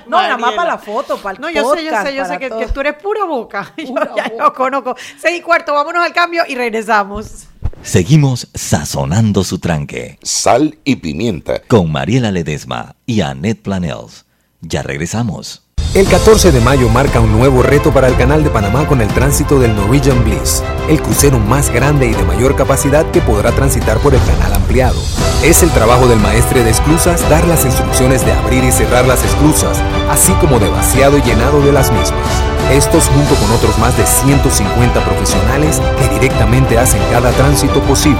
no, 0.07 0.21
nada 0.21 0.38
más 0.38 0.53
para 0.53 0.71
la 0.71 0.77
foto, 0.77 1.17
para 1.17 1.35
el 1.35 1.41
No, 1.41 1.50
yo 1.50 1.74
sé, 1.74 1.83
yo 1.83 1.91
sé, 2.03 2.15
yo 2.15 2.25
sé 2.25 2.38
que, 2.38 2.50
tú 2.50 2.79
eres 2.79 2.95
pura 2.95 3.25
boca. 3.25 3.74
yo 3.77 3.95
ya 4.15 4.31
lo 4.38 4.53
conozco. 4.53 4.95
Seis 5.17 5.39
y 5.39 5.41
cuarto, 5.41 5.74
vámonos 5.74 6.05
al 6.05 6.13
cambio 6.13 6.43
y 6.47 6.55
regresamos. 6.55 7.47
Seguimos 7.81 8.47
sazonando 8.53 9.43
su 9.43 9.59
tranque. 9.59 10.17
Sal 10.24 10.77
y 10.83 10.97
pimienta. 10.97 11.62
Con 11.67 11.91
Mariela 11.91 12.31
Ledesma 12.31 12.95
y 13.05 13.21
Annette 13.21 13.62
Planels. 13.62 14.25
Ya 14.62 14.81
regresamos. 14.81 15.64
El 15.93 16.07
14 16.07 16.51
de 16.51 16.59
mayo 16.59 16.89
marca 16.89 17.21
un 17.21 17.31
nuevo 17.31 17.63
reto 17.63 17.93
para 17.93 18.07
el 18.07 18.17
Canal 18.17 18.43
de 18.43 18.49
Panamá 18.49 18.85
con 18.85 19.01
el 19.01 19.07
tránsito 19.07 19.59
del 19.59 19.75
Norwegian 19.75 20.23
Bliss, 20.23 20.61
el 20.89 21.01
crucero 21.01 21.39
más 21.39 21.69
grande 21.69 22.07
y 22.07 22.13
de 22.13 22.23
mayor 22.23 22.55
capacidad 22.55 23.09
que 23.11 23.21
podrá 23.21 23.51
transitar 23.51 23.97
por 23.99 24.13
el 24.13 24.21
canal 24.23 24.53
ampliado. 24.53 24.99
Es 25.43 25.63
el 25.63 25.71
trabajo 25.71 26.07
del 26.07 26.19
maestre 26.19 26.63
de 26.63 26.71
esclusas 26.71 27.27
dar 27.29 27.47
las 27.47 27.63
instrucciones 27.63 28.25
de 28.25 28.33
abrir 28.33 28.63
y 28.63 28.71
cerrar 28.71 29.05
las 29.05 29.23
esclusas, 29.23 29.77
así 30.09 30.33
como 30.33 30.59
de 30.59 30.69
vaciado 30.69 31.17
y 31.17 31.21
llenado 31.21 31.61
de 31.61 31.71
las 31.71 31.91
mismas. 31.91 32.27
Estos 32.71 33.07
junto 33.07 33.35
con 33.35 33.51
otros 33.51 33.77
más 33.77 33.95
de 33.97 34.05
150 34.05 34.99
profesionales 35.05 35.81
que 35.99 36.09
directamente 36.15 36.77
hacen 36.77 37.01
cada 37.11 37.31
tránsito 37.31 37.79
posible. 37.81 38.19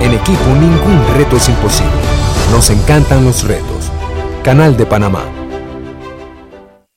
En 0.00 0.12
equipo 0.12 0.44
ningún 0.60 1.04
reto 1.16 1.36
es 1.36 1.48
imposible. 1.48 1.90
Nos 2.52 2.70
encantan 2.70 3.24
los 3.24 3.44
retos. 3.44 3.90
Canal 4.42 4.76
de 4.76 4.86
Panamá. 4.86 5.24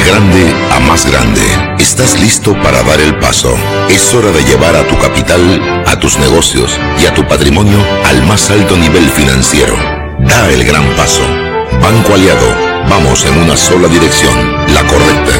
grande 0.00 0.54
a 0.72 0.80
más 0.80 1.06
grande. 1.06 1.40
Estás 1.78 2.18
listo 2.20 2.54
para 2.62 2.82
dar 2.82 3.00
el 3.00 3.18
paso. 3.18 3.54
Es 3.88 4.14
hora 4.14 4.30
de 4.30 4.44
llevar 4.44 4.74
a 4.76 4.86
tu 4.86 4.98
capital, 4.98 5.84
a 5.86 5.98
tus 5.98 6.18
negocios 6.18 6.78
y 7.00 7.06
a 7.06 7.14
tu 7.14 7.26
patrimonio 7.26 7.78
al 8.04 8.26
más 8.26 8.50
alto 8.50 8.76
nivel 8.76 9.08
financiero. 9.10 9.76
Da 10.20 10.50
el 10.50 10.64
gran 10.64 10.84
paso. 10.96 11.22
Banco 11.80 12.14
Aliado. 12.14 12.74
Vamos 12.88 13.24
en 13.24 13.38
una 13.38 13.56
sola 13.56 13.88
dirección, 13.88 14.34
la 14.74 14.86
correcta. 14.86 15.32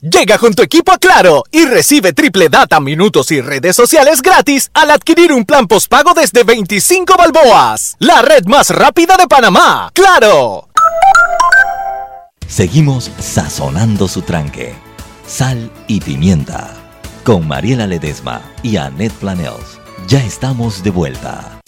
Llega 0.00 0.38
con 0.38 0.54
tu 0.54 0.62
equipo 0.62 0.92
a 0.92 0.98
Claro 0.98 1.42
y 1.50 1.64
recibe 1.64 2.12
triple 2.12 2.48
data, 2.48 2.78
minutos 2.78 3.32
y 3.32 3.40
redes 3.40 3.74
sociales 3.74 4.22
gratis 4.22 4.70
al 4.72 4.92
adquirir 4.92 5.32
un 5.32 5.44
plan 5.44 5.66
postpago 5.66 6.14
desde 6.14 6.44
25 6.44 7.16
balboas. 7.16 7.96
La 7.98 8.22
red 8.22 8.44
más 8.46 8.70
rápida 8.70 9.16
de 9.16 9.26
Panamá. 9.26 9.90
¡Claro! 9.92 10.67
Seguimos 12.48 13.12
sazonando 13.18 14.08
su 14.08 14.22
tranque. 14.22 14.72
Sal 15.26 15.70
y 15.86 16.00
pimienta. 16.00 16.74
Con 17.22 17.46
Mariela 17.46 17.86
Ledesma 17.86 18.40
y 18.62 18.78
Annette 18.78 19.12
Planels. 19.12 19.78
Ya 20.08 20.24
estamos 20.24 20.82
de 20.82 20.88
vuelta. 20.88 21.60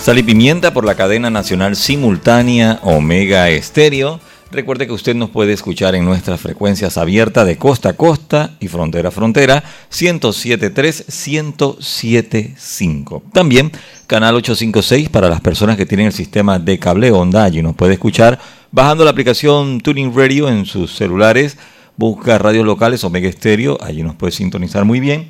Sal 0.00 0.16
y 0.16 0.22
pimienta 0.22 0.72
por 0.72 0.86
la 0.86 0.94
cadena 0.94 1.28
nacional 1.28 1.76
simultánea 1.76 2.80
Omega 2.82 3.50
Estéreo 3.50 4.20
Recuerde 4.50 4.86
que 4.86 4.94
usted 4.94 5.14
nos 5.14 5.28
puede 5.28 5.52
escuchar 5.52 5.94
en 5.94 6.06
nuestras 6.06 6.40
frecuencias 6.40 6.96
abiertas 6.96 7.46
de 7.46 7.58
costa 7.58 7.90
a 7.90 7.92
costa 7.92 8.56
y 8.60 8.68
frontera 8.68 9.10
a 9.10 9.12
frontera 9.12 9.62
1073 9.90 11.04
1075. 11.06 13.24
También 13.34 13.70
canal 14.06 14.36
856 14.36 15.10
para 15.10 15.28
las 15.28 15.42
personas 15.42 15.76
que 15.76 15.84
tienen 15.84 16.06
el 16.06 16.14
sistema 16.14 16.58
de 16.58 16.78
cable 16.78 17.12
onda. 17.12 17.44
Allí 17.44 17.60
nos 17.60 17.76
puede 17.76 17.92
escuchar 17.92 18.38
bajando 18.72 19.04
la 19.04 19.10
aplicación 19.10 19.82
Tuning 19.82 20.16
Radio 20.16 20.48
en 20.48 20.64
sus 20.64 20.96
celulares. 20.96 21.58
Busca 21.98 22.38
radios 22.38 22.64
locales 22.64 23.04
Omega 23.04 23.28
Estéreo. 23.28 23.76
Allí 23.82 24.02
nos 24.02 24.14
puede 24.14 24.32
sintonizar 24.32 24.86
muy 24.86 24.98
bien. 24.98 25.28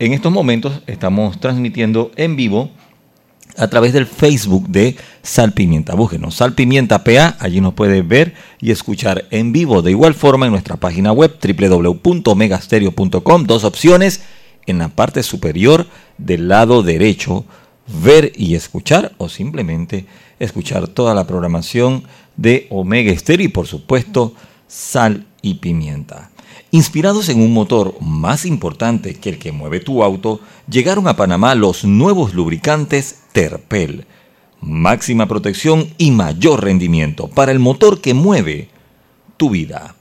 En 0.00 0.12
estos 0.12 0.32
momentos 0.32 0.82
estamos 0.88 1.38
transmitiendo 1.38 2.10
en 2.16 2.34
vivo 2.34 2.72
a 3.56 3.68
través 3.68 3.92
del 3.92 4.06
Facebook 4.06 4.68
de 4.68 4.96
Salpimienta. 5.22 5.94
Búsquenos 5.94 6.36
Salpimienta 6.36 7.04
PA, 7.04 7.36
allí 7.38 7.60
nos 7.60 7.74
puede 7.74 8.00
ver 8.02 8.34
y 8.60 8.70
escuchar 8.70 9.26
en 9.30 9.52
vivo. 9.52 9.82
De 9.82 9.90
igual 9.90 10.14
forma 10.14 10.46
en 10.46 10.52
nuestra 10.52 10.76
página 10.76 11.12
web 11.12 11.36
www.megastereo.com, 11.40 13.44
dos 13.44 13.64
opciones 13.64 14.22
en 14.66 14.78
la 14.78 14.88
parte 14.88 15.22
superior 15.22 15.86
del 16.18 16.48
lado 16.48 16.82
derecho, 16.82 17.44
ver 18.02 18.32
y 18.36 18.54
escuchar 18.54 19.12
o 19.18 19.28
simplemente 19.28 20.06
escuchar 20.38 20.88
toda 20.88 21.14
la 21.14 21.26
programación 21.26 22.04
de 22.36 22.66
Omega 22.70 23.16
Stereo 23.16 23.46
y 23.46 23.48
por 23.48 23.66
supuesto 23.66 24.34
Sal 24.68 25.26
y 25.42 25.54
Pimienta. 25.54 26.30
Inspirados 26.72 27.28
en 27.28 27.40
un 27.40 27.52
motor 27.52 27.96
más 28.00 28.46
importante 28.46 29.14
que 29.14 29.30
el 29.30 29.38
que 29.38 29.50
mueve 29.50 29.80
tu 29.80 30.04
auto, 30.04 30.40
llegaron 30.68 31.08
a 31.08 31.16
Panamá 31.16 31.56
los 31.56 31.84
nuevos 31.84 32.32
lubricantes 32.32 33.19
Terpel. 33.32 34.06
Máxima 34.60 35.26
protección 35.26 35.88
y 35.96 36.10
mayor 36.10 36.62
rendimiento 36.62 37.28
para 37.28 37.52
el 37.52 37.58
motor 37.58 38.00
que 38.00 38.14
mueve 38.14 38.68
tu 39.36 39.50
vida. 39.50 39.94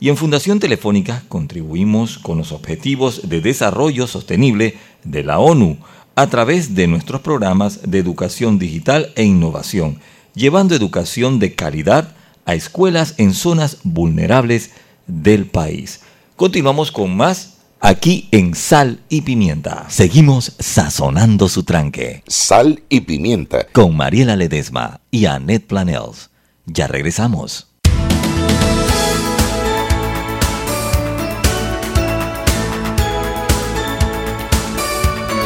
Y 0.00 0.08
en 0.08 0.16
Fundación 0.16 0.58
Telefónica 0.58 1.22
contribuimos 1.28 2.18
con 2.18 2.38
los 2.38 2.52
objetivos 2.52 3.28
de 3.28 3.40
desarrollo 3.40 4.06
sostenible 4.06 4.76
de 5.04 5.22
la 5.22 5.38
ONU 5.38 5.78
a 6.16 6.26
través 6.26 6.74
de 6.74 6.86
nuestros 6.86 7.20
programas 7.20 7.90
de 7.90 7.98
educación 7.98 8.58
digital 8.58 9.12
e 9.14 9.24
innovación, 9.24 10.00
llevando 10.34 10.74
educación 10.74 11.38
de 11.38 11.54
calidad 11.54 12.14
a 12.46 12.54
escuelas 12.54 13.14
en 13.18 13.32
zonas 13.32 13.78
vulnerables 13.84 14.72
del 15.06 15.46
país. 15.46 16.00
Continuamos 16.34 16.90
con 16.90 17.16
más 17.16 17.59
aquí 17.80 18.28
en 18.30 18.54
Sal 18.54 19.00
y 19.08 19.22
Pimienta. 19.22 19.86
Seguimos 19.88 20.54
sazonando 20.58 21.48
su 21.48 21.64
tranque. 21.64 22.22
Sal 22.26 22.82
y 22.88 23.00
Pimienta. 23.00 23.66
Con 23.72 23.96
Mariela 23.96 24.36
Ledesma 24.36 25.00
y 25.10 25.26
Annette 25.26 25.66
Planels. 25.66 26.30
Ya 26.66 26.86
regresamos. 26.86 27.66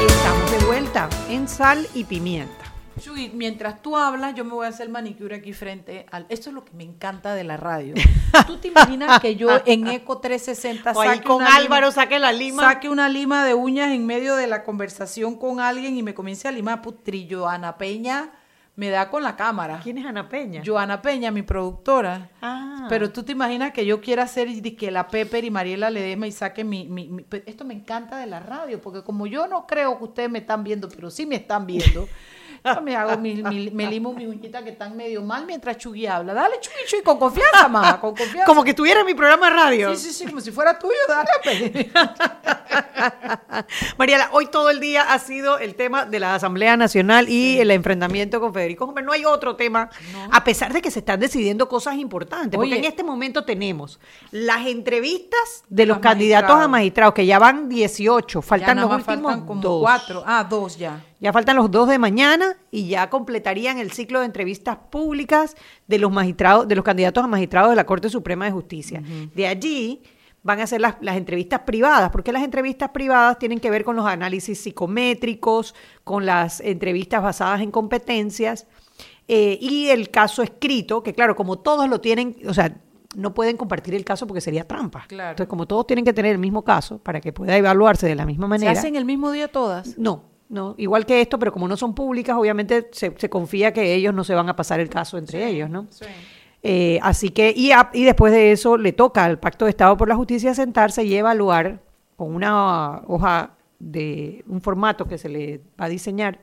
Y 0.03 0.07
estamos 0.07 0.51
de 0.51 0.59
vuelta 0.67 1.09
en 1.31 1.49
Sal 1.49 1.87
y 1.95 2.05
Pimienta 2.05 2.74
mientras 3.33 3.83
tú 3.83 3.97
hablas, 3.97 4.35
yo 4.35 4.45
me 4.45 4.53
voy 4.53 4.67
a 4.67 4.69
hacer 4.69 4.89
manicure 4.89 5.37
aquí 5.37 5.53
frente 5.53 6.07
al... 6.11 6.27
Esto 6.29 6.51
es 6.51 6.55
lo 6.55 6.65
que 6.65 6.73
me 6.73 6.85
encanta 6.85 7.35
de 7.35 7.45
la 7.45 7.57
radio. 7.57 7.95
¿Tú 8.47 8.59
te 8.59 8.69
imaginas 8.69 9.21
que 9.21 9.37
yo 9.37 9.49
en 9.67 9.87
Eco 9.89 10.19
360 10.19 10.95
saque 10.95 11.23
con 11.23 11.43
Álvaro 11.43 11.91
saque 11.93 12.19
la 12.19 12.33
lima? 12.33 12.63
Saque 12.63 12.89
una 12.89 13.09
lima 13.09 13.45
de 13.45 13.55
uñas 13.55 13.93
en 13.93 14.07
medio 14.07 14.37
de 14.37 14.47
la 14.47 14.65
conversación 14.65 15.37
con 15.37 15.61
alguien 15.61 15.97
y 15.97 16.03
me 16.03 16.15
comience 16.15 16.49
a 16.49 16.53
limar 16.53 16.83
putrillo, 16.83 17.49
Ana 17.49 17.77
Peña 17.77 18.33
me 18.77 18.91
da 18.91 19.09
con 19.09 19.23
la 19.23 19.37
cámara. 19.37 19.81
¿Quién 19.83 19.99
es 19.99 20.07
Ana 20.07 20.29
Peña? 20.29 20.63
Joana 20.65 21.01
Peña, 21.01 21.31
mi 21.31 21.43
productora. 21.43 22.31
Ah. 22.43 22.87
Pero 22.89 23.11
tú 23.11 23.23
te 23.23 23.33
imaginas 23.33 23.73
que 23.73 23.87
yo 23.87 24.01
quiera 24.01 24.25
hacer 24.25 24.49
que 24.77 24.91
la 24.91 25.07
Pepper 25.07 25.45
y 25.45 25.51
Mariela 25.51 25.91
Ledema 25.91 26.27
y 26.27 26.33
saque 26.33 26.65
mi, 26.65 26.87
mi, 26.87 27.25
Esto 27.47 27.65
me 27.65 27.75
encanta 27.75 28.19
de 28.19 28.27
la 28.27 28.41
radio, 28.41 28.81
porque 28.81 29.03
como 29.03 29.27
yo 29.27 29.47
no 29.47 29.67
creo 29.67 29.97
que 29.99 30.05
ustedes 30.05 30.31
me 30.31 30.41
están 30.41 30.65
viendo, 30.65 30.89
pero 30.89 31.11
sí 31.11 31.25
me 31.25 31.37
están 31.37 31.67
viendo. 31.67 32.09
me 32.83 32.97
hago 32.97 33.19
mi, 33.19 33.43
me 33.71 33.91
limo 33.91 34.13
mi 34.13 34.27
uñita 34.27 34.65
que 34.65 34.71
están 34.71 34.97
medio 34.97 35.23
mal 35.23 35.45
mientras 35.47 35.77
Chugui 35.77 36.07
habla. 36.07 36.33
Dale, 36.33 36.57
Chugui, 36.61 36.77
Chugui, 36.87 37.03
con 37.03 37.19
confianza, 37.19 37.69
mamá, 37.69 38.01
con 38.01 38.15
confianza. 38.15 38.47
Como 38.47 38.65
que 38.65 38.73
tuviera 38.73 39.05
mi 39.05 39.15
programa 39.15 39.51
de 39.51 39.57
radio. 39.57 39.97
Sí, 39.97 40.09
sí, 40.09 40.13
sí, 40.13 40.27
como 40.27 40.41
si 40.41 40.51
fuera 40.51 40.79
tuyo, 40.79 40.95
dale. 41.09 41.91
Mariela, 43.99 44.31
hoy 44.33 44.47
todo 44.47 44.71
el 44.71 44.81
día 44.81 45.13
ha 45.13 45.19
sido 45.19 45.59
el 45.59 45.75
tema 45.75 46.07
de 46.07 46.21
la 46.21 46.35
Asamblea 46.35 46.77
Nacional 46.77 47.29
y 47.29 47.59
el 47.59 47.71
enfrentamiento 47.71 48.41
con 48.41 48.55
Federico 48.55 48.85
Hombre. 48.85 49.05
No 49.05 49.13
hay 49.13 49.25
otro 49.25 49.57
tema, 49.57 49.91
a 50.31 50.45
pesar 50.45 50.73
de 50.73 50.81
que 50.81 50.91
se 50.91 51.01
están 51.01 51.21
decidiendo 51.21 51.69
cosas 51.69 51.97
importantes. 51.97 52.57
porque 52.57 52.77
en 52.77 52.85
este 52.85 53.03
momento 53.03 53.45
tenemos 53.45 54.01
las 54.31 54.67
entrevistas 54.67 55.65
de 55.69 55.87
los, 55.87 55.99
candidatos 55.99 56.59
a 56.59 56.69
magistrados, 56.69 57.15
que 57.15 57.27
ya 57.27 57.39
van 57.39 57.69
18, 57.69 58.43
faltan 58.43 58.81
los 58.81 58.91
últimos 58.91 59.05
faltan 59.05 59.47
como 59.47 59.61
dos. 59.61 59.83
cuatro. 59.83 60.23
Ah, 60.27 60.47
dos 60.49 60.79
ya. 60.79 61.01
Ya 61.21 61.33
faltan 61.33 61.57
los 61.57 61.71
dos 61.71 61.89
de 61.89 61.99
mañana 61.99 62.57
y 62.71 62.89
ya 62.89 63.09
completarían 63.09 63.79
el 63.79 63.93
ciclo 63.93 64.21
de 64.21 64.27
entrevistas 64.27 64.77
públicas 64.91 65.57
de 65.87 65.99
los 65.99 66.13
magistrados, 66.13 66.69
de 66.69 66.75
los 66.75 66.85
candidatos 66.85 67.25
a 67.25 67.27
magistrados 67.27 67.71
de 67.71 67.77
la 67.77 67.87
Corte 67.87 68.11
Suprema 68.11 68.45
de 68.45 68.51
Justicia. 68.51 69.03
De 69.35 69.47
allí 69.47 70.03
van 70.45 70.61
a 70.61 70.67
ser 70.67 70.81
las, 70.81 70.97
entrevistas 71.01 71.61
privadas, 71.61 72.11
porque 72.11 72.31
las 72.31 72.43
entrevistas 72.43 72.91
privadas 72.91 73.39
tienen 73.39 73.59
que 73.59 73.71
ver 73.71 73.83
con 73.83 73.97
los 73.97 74.07
análisis 74.07 74.61
psicométricos, 74.61 75.75
con 76.05 76.27
las 76.27 76.61
entrevistas 76.61 77.23
basadas 77.23 77.63
en 77.63 77.71
competencias 77.71 78.67
eh, 79.27 79.59
y 79.61 79.89
el 79.89 80.11
caso 80.11 80.43
escrito, 80.43 81.03
que 81.03 81.15
claro, 81.15 81.35
como 81.35 81.59
todos 81.59 81.89
lo 81.89 82.01
tienen, 82.03 82.37
o 82.47 82.53
sea, 82.53 82.77
no 83.17 83.33
pueden 83.33 83.57
compartir 83.57 83.95
el 83.95 84.05
caso 84.05 84.27
porque 84.27 84.43
sería 84.43 84.69
trampa. 84.69 85.07
Entonces, 85.09 85.47
como 85.47 85.67
todos 85.67 85.87
tienen 85.87 86.05
que 86.05 86.13
tener 86.13 86.33
el 86.33 86.39
mismo 86.39 86.63
caso 86.63 86.99
para 86.99 87.23
que 87.23 87.33
pueda 87.33 87.57
evaluarse 87.57 88.07
de 88.07 88.15
la 88.15 88.27
misma 88.27 88.47
manera. 88.47 88.73
¿Se 88.73 88.79
hacen 88.79 88.97
el 88.97 89.07
mismo 89.07 89.31
día 89.31 89.49
todas? 89.49 89.97
No, 89.97 90.25
no, 90.55 90.75
igual 90.79 91.05
que 91.05 91.21
esto, 91.21 91.39
pero 91.39 91.53
como 91.53 91.69
no 91.69 91.77
son 91.77 91.95
públicas, 91.95 92.37
obviamente 92.37 92.89
se, 92.93 93.13
confía 93.29 93.73
que 93.73 93.95
ellos 93.95 94.15
no 94.15 94.25
se 94.25 94.35
van 94.35 94.49
a 94.49 94.57
pasar 94.57 94.81
el 94.81 94.89
caso 94.89 95.19
entre 95.19 95.47
ellos, 95.47 95.69
¿no? 95.69 95.87
Sí. 95.91 96.07
Eh, 96.63 96.99
así 97.03 97.29
que, 97.29 97.53
y, 97.55 97.73
y 97.93 98.05
después 98.05 98.33
de 98.33 98.53
eso 98.53 98.79
le 98.79 98.93
toca 98.93 99.25
al 99.25 99.39
Pacto 99.39 99.67
de 99.67 99.71
Estado 99.71 99.97
por 99.99 100.09
la 100.09 100.17
Justicia 100.17 100.55
sentarse 100.55 101.05
y 101.05 101.15
evaluar 101.15 101.81
con 102.17 102.35
una 102.35 103.03
hoja 103.07 103.51
de 103.79 104.45
un 104.49 104.63
formato 104.63 105.07
que 105.07 105.19
se 105.19 105.29
le 105.29 105.61
va 105.79 105.87
a 105.87 105.89
diseñar, 105.89 106.41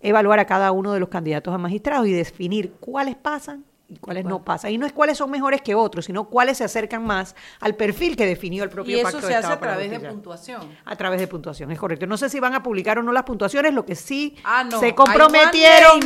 evaluar 0.00 0.40
a 0.40 0.46
cada 0.46 0.72
uno 0.72 0.92
de 0.92 0.98
los 0.98 1.08
candidatos 1.08 1.54
a 1.54 1.58
magistrados 1.58 2.08
y 2.08 2.12
definir 2.12 2.72
cuáles 2.80 3.14
pasan 3.14 3.64
y 3.90 3.98
cuáles 3.98 4.24
no 4.24 4.44
pasan. 4.44 4.70
Y 4.70 4.78
no 4.78 4.86
es 4.86 4.92
cuáles 4.92 5.18
son 5.18 5.30
mejores 5.30 5.62
que 5.62 5.74
otros, 5.74 6.04
sino 6.04 6.28
cuáles 6.28 6.58
se 6.58 6.64
acercan 6.64 7.04
más 7.04 7.34
al 7.58 7.74
perfil 7.74 8.16
que 8.16 8.24
definió 8.24 8.62
el 8.62 8.70
propio 8.70 8.96
y 8.96 9.00
eso 9.00 9.20
se 9.20 9.34
hace 9.34 9.52
a 9.52 9.58
través 9.58 9.90
de 9.90 9.98
puntuación. 9.98 10.62
A 10.84 10.96
través 10.96 11.18
de 11.18 11.26
puntuación, 11.26 11.72
es 11.72 11.78
correcto. 11.78 12.06
No 12.06 12.16
sé 12.16 12.28
si 12.28 12.38
van 12.38 12.54
a 12.54 12.62
publicar 12.62 13.00
o 13.00 13.02
no 13.02 13.10
las 13.10 13.24
puntuaciones, 13.24 13.74
lo 13.74 13.84
que 13.84 13.96
sí 13.96 14.36
ah, 14.44 14.68
se 14.78 14.94
comprometieron. 14.94 16.00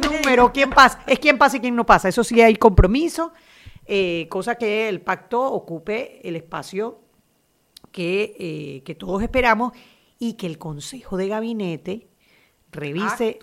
número, 0.00 0.52
quién 0.52 0.70
pasa, 0.70 1.02
es 1.06 1.18
quién 1.18 1.36
pasa 1.36 1.58
y 1.58 1.60
quién 1.60 1.76
no 1.76 1.84
pasa. 1.84 2.08
Eso 2.08 2.24
sí 2.24 2.40
hay 2.40 2.56
compromiso, 2.56 3.32
eh, 3.84 4.26
cosa 4.30 4.54
que 4.54 4.88
el 4.88 5.02
pacto 5.02 5.42
ocupe 5.42 6.26
el 6.26 6.34
espacio 6.34 7.00
que, 7.92 8.36
eh, 8.38 8.82
que 8.84 8.94
todos 8.94 9.22
esperamos 9.22 9.72
y 10.18 10.34
que 10.34 10.46
el 10.46 10.56
Consejo 10.56 11.18
de 11.18 11.28
Gabinete 11.28 12.08
revise 12.76 13.38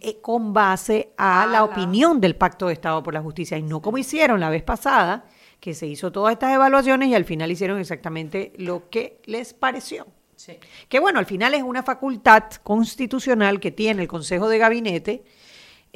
eh, 0.00 0.18
con 0.20 0.52
base 0.52 1.12
a, 1.16 1.46
la, 1.46 1.64
opinión 1.64 2.20
del 2.20 2.36
Pacto 2.36 2.68
de 2.68 2.74
Estado 2.74 3.02
por 3.02 3.14
la 3.14 3.22
Justicia. 3.22 3.58
Y 3.58 3.62
no 3.62 3.80
como 3.82 3.98
hicieron 3.98 4.38
la 4.38 4.50
vez 4.50 4.62
pasada, 4.62 5.26
que 5.58 5.74
se 5.74 5.86
hizo 5.86 6.12
todas 6.12 6.32
estas 6.32 6.54
evaluaciones 6.54 7.08
y 7.08 7.14
al 7.14 7.24
final 7.24 7.50
hicieron 7.50 7.78
exactamente 7.78 8.52
lo 8.56 8.88
que 8.90 9.20
les 9.24 9.54
pareció. 9.54 10.06
Que 10.88 11.00
bueno, 11.00 11.18
al 11.18 11.26
final 11.26 11.54
es 11.54 11.62
una 11.62 11.82
facultad 11.82 12.44
constitucional 12.62 13.60
que 13.60 13.70
tiene 13.70 14.02
el 14.02 14.08
Consejo 14.08 14.48
de 14.48 14.58
Gabinete 14.58 15.24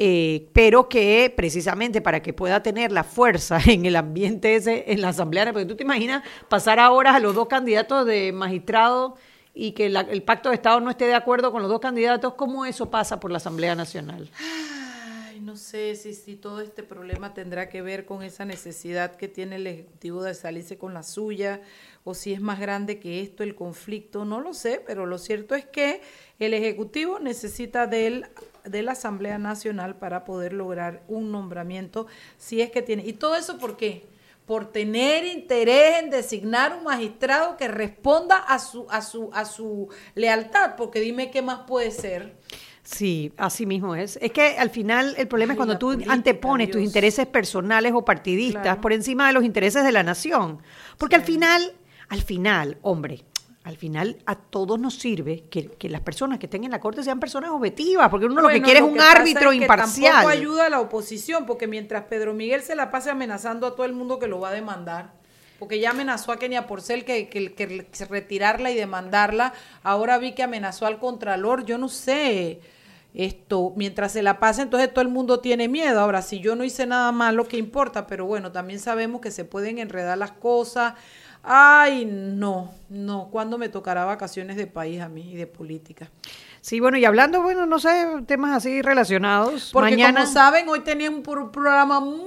eh, 0.01 0.47
pero 0.53 0.89
que 0.89 1.35
precisamente 1.37 2.01
para 2.01 2.23
que 2.23 2.33
pueda 2.33 2.63
tener 2.63 2.93
la 2.93 3.03
fuerza 3.03 3.59
en 3.67 3.85
el 3.85 3.97
ambiente 3.97 4.55
ese, 4.55 4.85
en 4.93 5.03
la 5.03 5.09
Asamblea, 5.09 5.53
porque 5.53 5.67
tú 5.67 5.75
te 5.75 5.83
imaginas 5.83 6.23
pasar 6.49 6.79
ahora 6.79 7.17
a 7.17 7.19
los 7.19 7.35
dos 7.35 7.49
candidatos 7.49 8.07
de 8.07 8.31
magistrado 8.31 9.17
y 9.61 9.73
que 9.73 9.87
el 9.87 10.23
pacto 10.23 10.51
de 10.51 10.55
Estado 10.55 10.79
no 10.79 10.89
esté 10.89 11.07
de 11.07 11.17
acuerdo 11.17 11.51
con 11.51 11.63
los 11.63 11.69
dos 11.69 11.81
candidatos, 11.81 12.35
¿cómo 12.35 12.65
eso 12.65 12.91
pasa 12.91 13.19
por 13.19 13.33
la 13.33 13.39
Asamblea 13.39 13.75
Nacional? 13.75 14.31
Ay, 14.39 15.41
no 15.41 15.57
sé 15.57 15.97
si, 15.97 16.15
si 16.15 16.37
todo 16.37 16.61
este 16.61 16.85
problema 16.85 17.35
tendrá 17.35 17.69
que 17.69 17.83
ver 17.83 18.07
con 18.07 18.23
esa 18.23 18.45
necesidad 18.45 19.17
que 19.17 19.27
tiene 19.27 19.57
el 19.57 19.67
Ejecutivo 19.67 20.23
de 20.23 20.35
salirse 20.35 20.79
con 20.79 20.95
la 20.95 21.03
suya, 21.03 21.61
o 22.05 22.15
si 22.15 22.33
es 22.33 22.41
más 22.41 22.61
grande 22.61 23.01
que 23.01 23.21
esto 23.21 23.43
el 23.43 23.57
conflicto, 23.57 24.25
no 24.25 24.41
lo 24.41 24.55
sé, 24.55 24.81
pero 24.87 25.07
lo 25.07 25.19
cierto 25.19 25.57
es 25.57 25.65
que 25.65 26.03
el 26.39 26.55
Ejecutivo 26.55 27.19
necesita 27.19 27.89
del 27.89 28.27
de 28.63 28.83
la 28.83 28.93
Asamblea 28.93 29.39
Nacional 29.39 29.97
para 29.97 30.25
poder 30.25 30.53
lograr 30.53 31.03
un 31.09 31.33
nombramiento, 31.33 32.07
si 32.37 32.61
es 32.61 32.71
que 32.71 32.83
tiene. 32.83 33.05
¿Y 33.05 33.15
todo 33.15 33.35
eso 33.35 33.59
por 33.59 33.77
qué? 33.77 34.05
Por 34.49 34.73
tener 34.73 35.27
interés 35.27 36.03
en 36.03 36.09
designar 36.09 36.75
un 36.79 36.85
magistrado 36.85 37.59
que 37.59 37.69
responda 37.69 38.39
a 38.39 38.59
su, 38.59 38.87
a 38.89 39.03
su, 39.03 39.29
a 39.35 39.45
su 39.45 39.89
lealtad, 40.15 40.75
porque 40.75 41.01
dime 41.01 41.31
qué 41.31 41.43
más 41.43 41.61
puede 41.67 41.91
ser. 41.91 42.35
Sí, 42.83 43.31
así 43.37 43.67
mismo 43.67 43.95
es. 43.95 44.19
Es 44.23 44.33
que 44.33 44.57
al 44.57 44.71
final 44.71 45.15
el 45.19 45.29
problema 45.29 45.53
es 45.53 45.59
cuando 45.59 45.77
tú 45.77 45.99
antepones 46.09 46.71
tus 46.71 46.81
intereses 46.81 47.27
personales 47.27 47.93
o 47.95 48.07
partidistas 48.07 48.79
por 48.79 48.95
encima 48.95 49.27
de 49.27 49.35
los 49.35 49.45
intereses 49.45 49.85
de 49.85 49.93
la 49.93 50.03
nación. 50.03 50.63
Porque 50.97 51.17
al 51.17 51.25
final, 51.25 51.75
al 52.09 52.23
final, 52.23 52.79
hombre, 52.81 53.27
al 53.69 53.77
final 53.77 54.17
a 54.25 54.35
todos 54.35 54.81
nos 54.81 54.95
sirve 54.95 55.45
que, 55.51 55.71
las 55.91 56.01
personas 56.01 56.39
que 56.39 56.47
estén 56.47 56.65
en 56.65 56.71
la 56.71 56.81
corte 56.81 57.03
sean 57.03 57.21
personas 57.21 57.51
objetivas, 57.51 58.09
porque 58.09 58.25
uno 58.25 58.41
lo 58.41 58.49
que 58.49 58.63
quiere 58.63 58.81
es 58.81 58.87
un 58.87 58.99
árbitro 58.99 59.53
imparcial. 59.53 60.11
Tampoco 60.11 60.33
ayuda 60.33 60.67
a 60.67 60.69
la 60.71 60.81
oposición, 60.81 61.45
porque 61.45 61.67
mientras 61.67 62.05
Pedro 62.05 62.33
Miguel 62.33 62.63
se 62.63 62.75
la 62.75 62.91
pase 62.91 63.11
amenazando 63.11 63.67
a 63.67 63.77
todo 63.77 63.85
el 63.85 63.93
mundo 63.93 64.19
que 64.19 64.27
lo 64.27 64.41
va 64.41 64.49
a 64.49 64.53
demandar, 64.53 65.13
porque 65.59 65.81
ya 65.81 65.91
amenazó 65.91 66.33
a 66.33 66.39
Kenia 66.39 66.67
Porcel 66.67 67.05
que, 67.05 67.29
que, 67.29 67.55
que 67.55 68.05
retirarla 68.07 68.71
y 68.71 68.75
demandarla, 68.75 69.53
ahora 69.83 70.17
vi 70.17 70.33
que 70.33 70.43
amenazó 70.43 70.87
al 70.87 70.99
Contralor, 70.99 71.67
yo 71.67 71.77
no 71.77 71.91
sé 71.91 72.61
esto, 73.13 73.75
mientras 73.77 74.13
se 74.13 74.23
la 74.23 74.39
pase, 74.39 74.63
entonces 74.63 74.91
todo 74.91 75.03
el 75.03 75.09
mundo 75.09 75.41
tiene 75.41 75.69
miedo. 75.69 76.01
Ahora, 76.01 76.23
si 76.23 76.41
yo 76.41 76.57
no 76.57 76.65
hice 76.65 76.87
nada 76.87 77.13
malo, 77.13 77.47
¿qué 77.47 77.59
importa? 77.59 78.07
Pero 78.07 78.25
bueno, 78.25 78.51
también 78.51 78.81
sabemos 78.81 79.21
que 79.21 79.31
se 79.31 79.45
pueden 79.45 79.79
enredar 79.79 80.17
las 80.17 80.33
cosas. 80.33 80.95
Ay, 81.51 82.05
no, 82.05 82.75
no. 82.91 83.29
¿Cuándo 83.31 83.57
me 83.57 83.71
tocará 83.71 84.05
vacaciones 84.05 84.57
de 84.57 84.67
país 84.67 85.01
a 85.01 85.09
mí 85.09 85.33
y 85.33 85.37
de 85.37 85.47
política? 85.47 86.11
Sí, 86.61 86.81
bueno, 86.81 86.99
y 86.99 87.07
hablando, 87.07 87.41
bueno, 87.41 87.65
no 87.65 87.79
sé, 87.79 88.07
temas 88.27 88.55
así 88.55 88.83
relacionados. 88.83 89.71
Porque 89.73 89.97
como 89.97 90.27
saben, 90.27 90.69
hoy 90.69 90.81
teníamos 90.81 91.25
un 91.27 91.51
programa 91.51 92.01
muy 92.01 92.27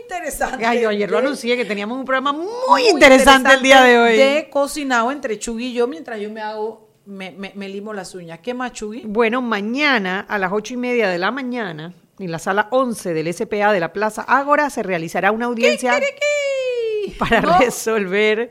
interesante. 0.00 0.64
Ay, 0.64 0.84
ayer 0.84 1.10
lo 1.10 1.18
anuncié 1.18 1.56
que 1.56 1.64
teníamos 1.64 1.98
un 1.98 2.04
programa 2.04 2.32
muy, 2.32 2.88
interesante, 2.88 3.52
el 3.52 3.62
día 3.62 3.82
de 3.82 3.98
hoy. 3.98 4.16
De 4.16 4.48
cocinado 4.48 5.10
entre 5.10 5.40
Chugui 5.40 5.68
y 5.68 5.72
yo 5.72 5.88
mientras 5.88 6.20
yo 6.20 6.30
me 6.30 6.40
hago, 6.40 6.88
me, 7.04 7.32
me, 7.32 7.68
limo 7.68 7.92
las 7.92 8.14
uñas. 8.14 8.38
¿Qué 8.40 8.54
más, 8.54 8.72
Chugui? 8.72 9.02
Bueno, 9.04 9.42
mañana 9.42 10.24
a 10.28 10.38
las 10.38 10.52
ocho 10.52 10.74
y 10.74 10.76
media 10.76 11.08
de 11.08 11.18
la 11.18 11.32
mañana, 11.32 11.94
en 12.20 12.30
la 12.30 12.38
sala 12.38 12.68
11 12.70 13.12
del 13.12 13.34
SPA 13.34 13.72
de 13.72 13.80
la 13.80 13.92
Plaza 13.92 14.22
Ágora, 14.22 14.70
se 14.70 14.84
realizará 14.84 15.32
una 15.32 15.46
audiencia 15.46 15.98
para 17.18 17.40
resolver 17.58 18.50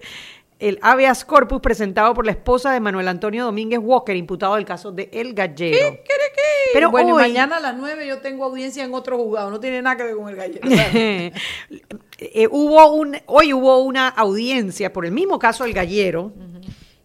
el 0.59 0.77
habeas 0.83 1.25
corpus 1.25 1.59
presentado 1.59 2.13
por 2.13 2.25
la 2.25 2.31
esposa 2.31 2.71
de 2.71 2.79
Manuel 2.79 3.07
Antonio 3.07 3.45
Domínguez 3.45 3.79
Walker, 3.81 4.15
imputado 4.15 4.55
del 4.55 4.65
caso 4.65 4.91
de 4.91 5.09
El 5.11 5.33
Gallero. 5.33 5.77
¿Qué, 5.77 6.03
qué, 6.03 6.13
qué? 6.35 6.41
Pero 6.73 6.91
bueno, 6.91 7.15
mañana 7.15 7.57
a 7.57 7.59
las 7.59 7.75
9 7.75 8.07
yo 8.07 8.19
tengo 8.19 8.45
audiencia 8.45 8.83
en 8.83 8.93
otro 8.93 9.17
juzgado, 9.17 9.49
no 9.49 9.59
tiene 9.59 9.81
nada 9.81 9.97
que 9.97 10.03
ver 10.03 10.15
con 10.15 10.29
El 10.29 10.35
Gallero. 10.35 10.67
Eh, 12.23 12.47
hubo 12.51 12.93
un, 12.93 13.17
hoy 13.25 13.51
hubo 13.51 13.79
una 13.79 14.07
audiencia 14.07 14.93
por 14.93 15.07
el 15.07 15.11
mismo 15.11 15.39
caso 15.39 15.63
del 15.63 15.73
Gallero 15.73 16.31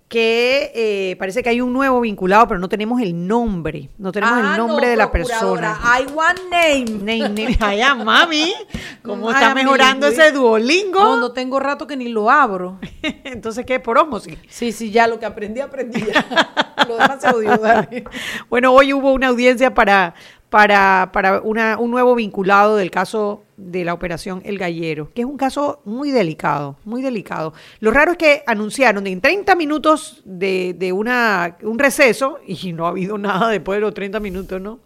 que 0.08 0.70
eh, 0.74 1.16
parece 1.16 1.42
que 1.42 1.48
hay 1.48 1.60
un 1.60 1.72
nuevo 1.72 2.00
vinculado, 2.00 2.46
pero 2.46 2.60
no 2.60 2.68
tenemos 2.68 3.00
el 3.00 3.26
nombre. 3.26 3.90
No 3.98 4.12
tenemos 4.12 4.38
el 4.38 4.46
ah, 4.46 4.56
nombre 4.56 4.88
de 4.88 4.96
la 4.96 5.10
persona. 5.10 5.78
I 5.82 6.12
want 6.12 6.38
name. 6.50 6.84
Name, 7.00 7.28
name. 7.30 7.56
Ay, 7.58 7.80
mami, 8.04 8.54
¿cómo 9.02 9.30
está 9.30 9.52
mejorando 9.52 10.06
ese 10.06 10.30
Duolingo? 10.30 11.00
No, 11.00 11.16
no 11.16 11.32
tengo 11.32 11.58
rato 11.58 11.88
que 11.88 11.96
ni 11.96 12.08
lo 12.08 12.30
abro. 12.30 12.78
Entonces, 13.24 13.66
¿qué? 13.66 13.80
¿Por 13.80 13.98
osmosis? 13.98 14.38
Sí, 14.48 14.70
sí, 14.70 14.92
ya 14.92 15.08
lo 15.08 15.18
que 15.18 15.26
aprendí, 15.26 15.60
aprendí 15.60 16.00
lo 16.88 16.96
demás 16.96 17.20
se 17.20 17.28
odió. 17.28 17.56
Bueno, 18.48 18.72
hoy 18.72 18.92
hubo 18.92 19.12
una 19.12 19.28
audiencia 19.28 19.74
para 19.74 20.14
para, 20.50 21.10
para 21.12 21.40
una, 21.40 21.76
un 21.78 21.90
nuevo 21.90 22.14
vinculado 22.14 22.76
del 22.76 22.90
caso 22.90 23.42
de 23.56 23.84
la 23.84 23.94
operación 23.94 24.42
El 24.44 24.58
Gallero, 24.58 25.10
que 25.14 25.22
es 25.22 25.26
un 25.26 25.36
caso 25.36 25.80
muy 25.84 26.10
delicado, 26.10 26.76
muy 26.84 27.02
delicado. 27.02 27.54
Lo 27.80 27.90
raro 27.90 28.12
es 28.12 28.18
que 28.18 28.42
anunciaron 28.46 29.06
en 29.06 29.20
30 29.20 29.54
minutos 29.54 30.22
de, 30.24 30.74
de 30.78 30.92
una, 30.92 31.56
un 31.62 31.78
receso 31.78 32.38
y 32.46 32.72
no 32.72 32.86
ha 32.86 32.90
habido 32.90 33.18
nada 33.18 33.48
después 33.48 33.76
de 33.76 33.80
los 33.80 33.94
30 33.94 34.20
minutos, 34.20 34.60
¿no? 34.60 34.80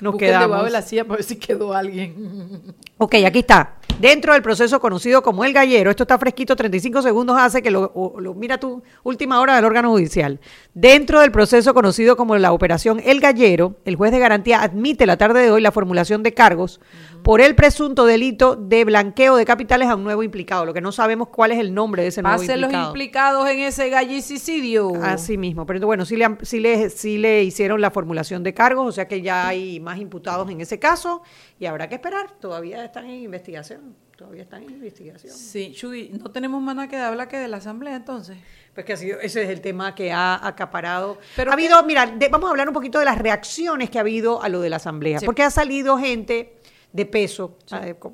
Nos 0.00 0.16
quedamos. 0.16 0.64
de 0.64 0.70
la 0.70 0.82
silla 0.82 1.04
para 1.04 1.16
ver 1.16 1.24
si 1.24 1.36
quedó 1.36 1.72
alguien. 1.72 2.74
Ok, 2.96 3.16
aquí 3.26 3.40
está. 3.40 3.74
Dentro 3.98 4.32
del 4.32 4.42
proceso 4.42 4.80
conocido 4.80 5.22
como 5.22 5.44
el 5.44 5.52
gallero, 5.52 5.90
esto 5.90 6.04
está 6.04 6.16
fresquito, 6.16 6.54
35 6.54 7.02
segundos 7.02 7.36
hace 7.38 7.60
que 7.60 7.70
lo, 7.70 7.92
mira 8.36 8.58
tu 8.58 8.82
última 9.02 9.40
hora 9.40 9.56
del 9.56 9.64
órgano 9.64 9.90
judicial. 9.90 10.40
Dentro 10.74 11.20
del 11.20 11.32
proceso 11.32 11.74
conocido 11.74 12.16
como 12.16 12.36
la 12.36 12.52
operación 12.52 13.00
El 13.04 13.20
Gallero, 13.20 13.76
el 13.84 13.96
juez 13.96 14.12
de 14.12 14.18
garantía 14.20 14.62
admite 14.62 15.06
la 15.06 15.16
tarde 15.16 15.42
de 15.42 15.50
hoy 15.50 15.60
la 15.60 15.72
formulación 15.72 16.22
de 16.22 16.34
cargos 16.34 16.80
por 17.22 17.40
el 17.40 17.54
presunto 17.54 18.04
delito 18.04 18.54
de 18.54 18.84
blanqueo 18.84 19.36
de 19.36 19.44
capitales 19.46 19.88
a 19.88 19.94
un 19.94 20.04
nuevo 20.04 20.22
implicado. 20.22 20.66
Lo 20.66 20.74
que 20.74 20.80
no 20.80 20.92
sabemos 20.92 21.28
cuál 21.28 21.52
es 21.52 21.58
el 21.58 21.72
nombre 21.72 22.02
de 22.02 22.08
ese 22.08 22.20
nuevo 22.20 22.42
implicado. 22.42 22.70
los 22.70 22.86
implicados 22.88 23.48
en 23.48 23.60
ese 23.60 23.88
gallicidio. 23.88 24.92
Así 25.02 25.38
mismo. 25.38 25.66
Pero 25.66 25.86
bueno, 25.86 26.04
sí 26.04 26.16
le, 26.16 26.36
sí, 26.42 26.60
le, 26.60 26.90
sí 26.90 27.16
le 27.16 27.42
hicieron 27.42 27.80
la 27.80 27.90
formulación 27.90 28.42
de 28.42 28.52
cargos, 28.52 28.86
o 28.86 28.92
sea 28.92 29.08
que 29.08 29.22
ya 29.22 29.48
hay 29.48 29.80
más 29.84 29.98
imputados 29.98 30.50
en 30.50 30.60
ese 30.60 30.78
caso 30.80 31.22
y 31.60 31.66
habrá 31.66 31.88
que 31.88 31.94
esperar. 31.94 32.32
Todavía 32.40 32.84
están 32.84 33.04
en 33.04 33.20
investigación. 33.20 33.94
Todavía 34.16 34.42
están 34.42 34.62
en 34.62 34.70
investigación. 34.70 35.32
Sí, 35.32 35.72
Chuy, 35.72 36.10
no 36.20 36.30
tenemos 36.30 36.62
más 36.62 36.74
nada 36.76 36.88
que 36.88 36.96
hablar 36.96 37.28
que 37.28 37.36
de 37.36 37.48
la 37.48 37.58
asamblea 37.58 37.96
entonces. 37.96 38.38
Pues 38.72 38.86
que 38.86 38.92
ha 38.92 38.96
sido, 38.96 39.20
ese 39.20 39.42
es 39.42 39.48
el 39.50 39.60
tema 39.60 39.94
que 39.94 40.12
ha 40.12 40.46
acaparado. 40.46 41.18
Pero 41.36 41.50
ha 41.50 41.54
habido, 41.54 41.82
mira, 41.84 42.12
vamos 42.30 42.48
a 42.48 42.50
hablar 42.50 42.68
un 42.68 42.74
poquito 42.74 42.98
de 42.98 43.04
las 43.04 43.18
reacciones 43.18 43.90
que 43.90 43.98
ha 43.98 44.02
habido 44.02 44.42
a 44.42 44.48
lo 44.48 44.60
de 44.60 44.70
la 44.70 44.76
asamblea, 44.76 45.20
porque 45.24 45.42
ha 45.42 45.50
salido 45.50 45.98
gente 45.98 46.58
de 46.92 47.06
peso, 47.06 47.58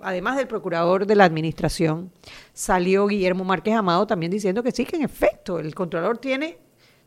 además 0.01 0.39
del 0.39 0.49
procurador 0.49 1.07
de 1.07 1.15
la 1.15 1.25
administración, 1.25 2.11
salió 2.55 3.07
Guillermo 3.07 3.45
Márquez 3.45 3.75
Amado 3.75 4.07
también 4.07 4.33
diciendo 4.33 4.63
que 4.63 4.73
sí, 4.73 4.87
que 4.87 4.97
en 4.97 5.03
efecto, 5.03 5.59
el 5.59 5.75
controlador 5.75 6.17
tiene 6.17 6.57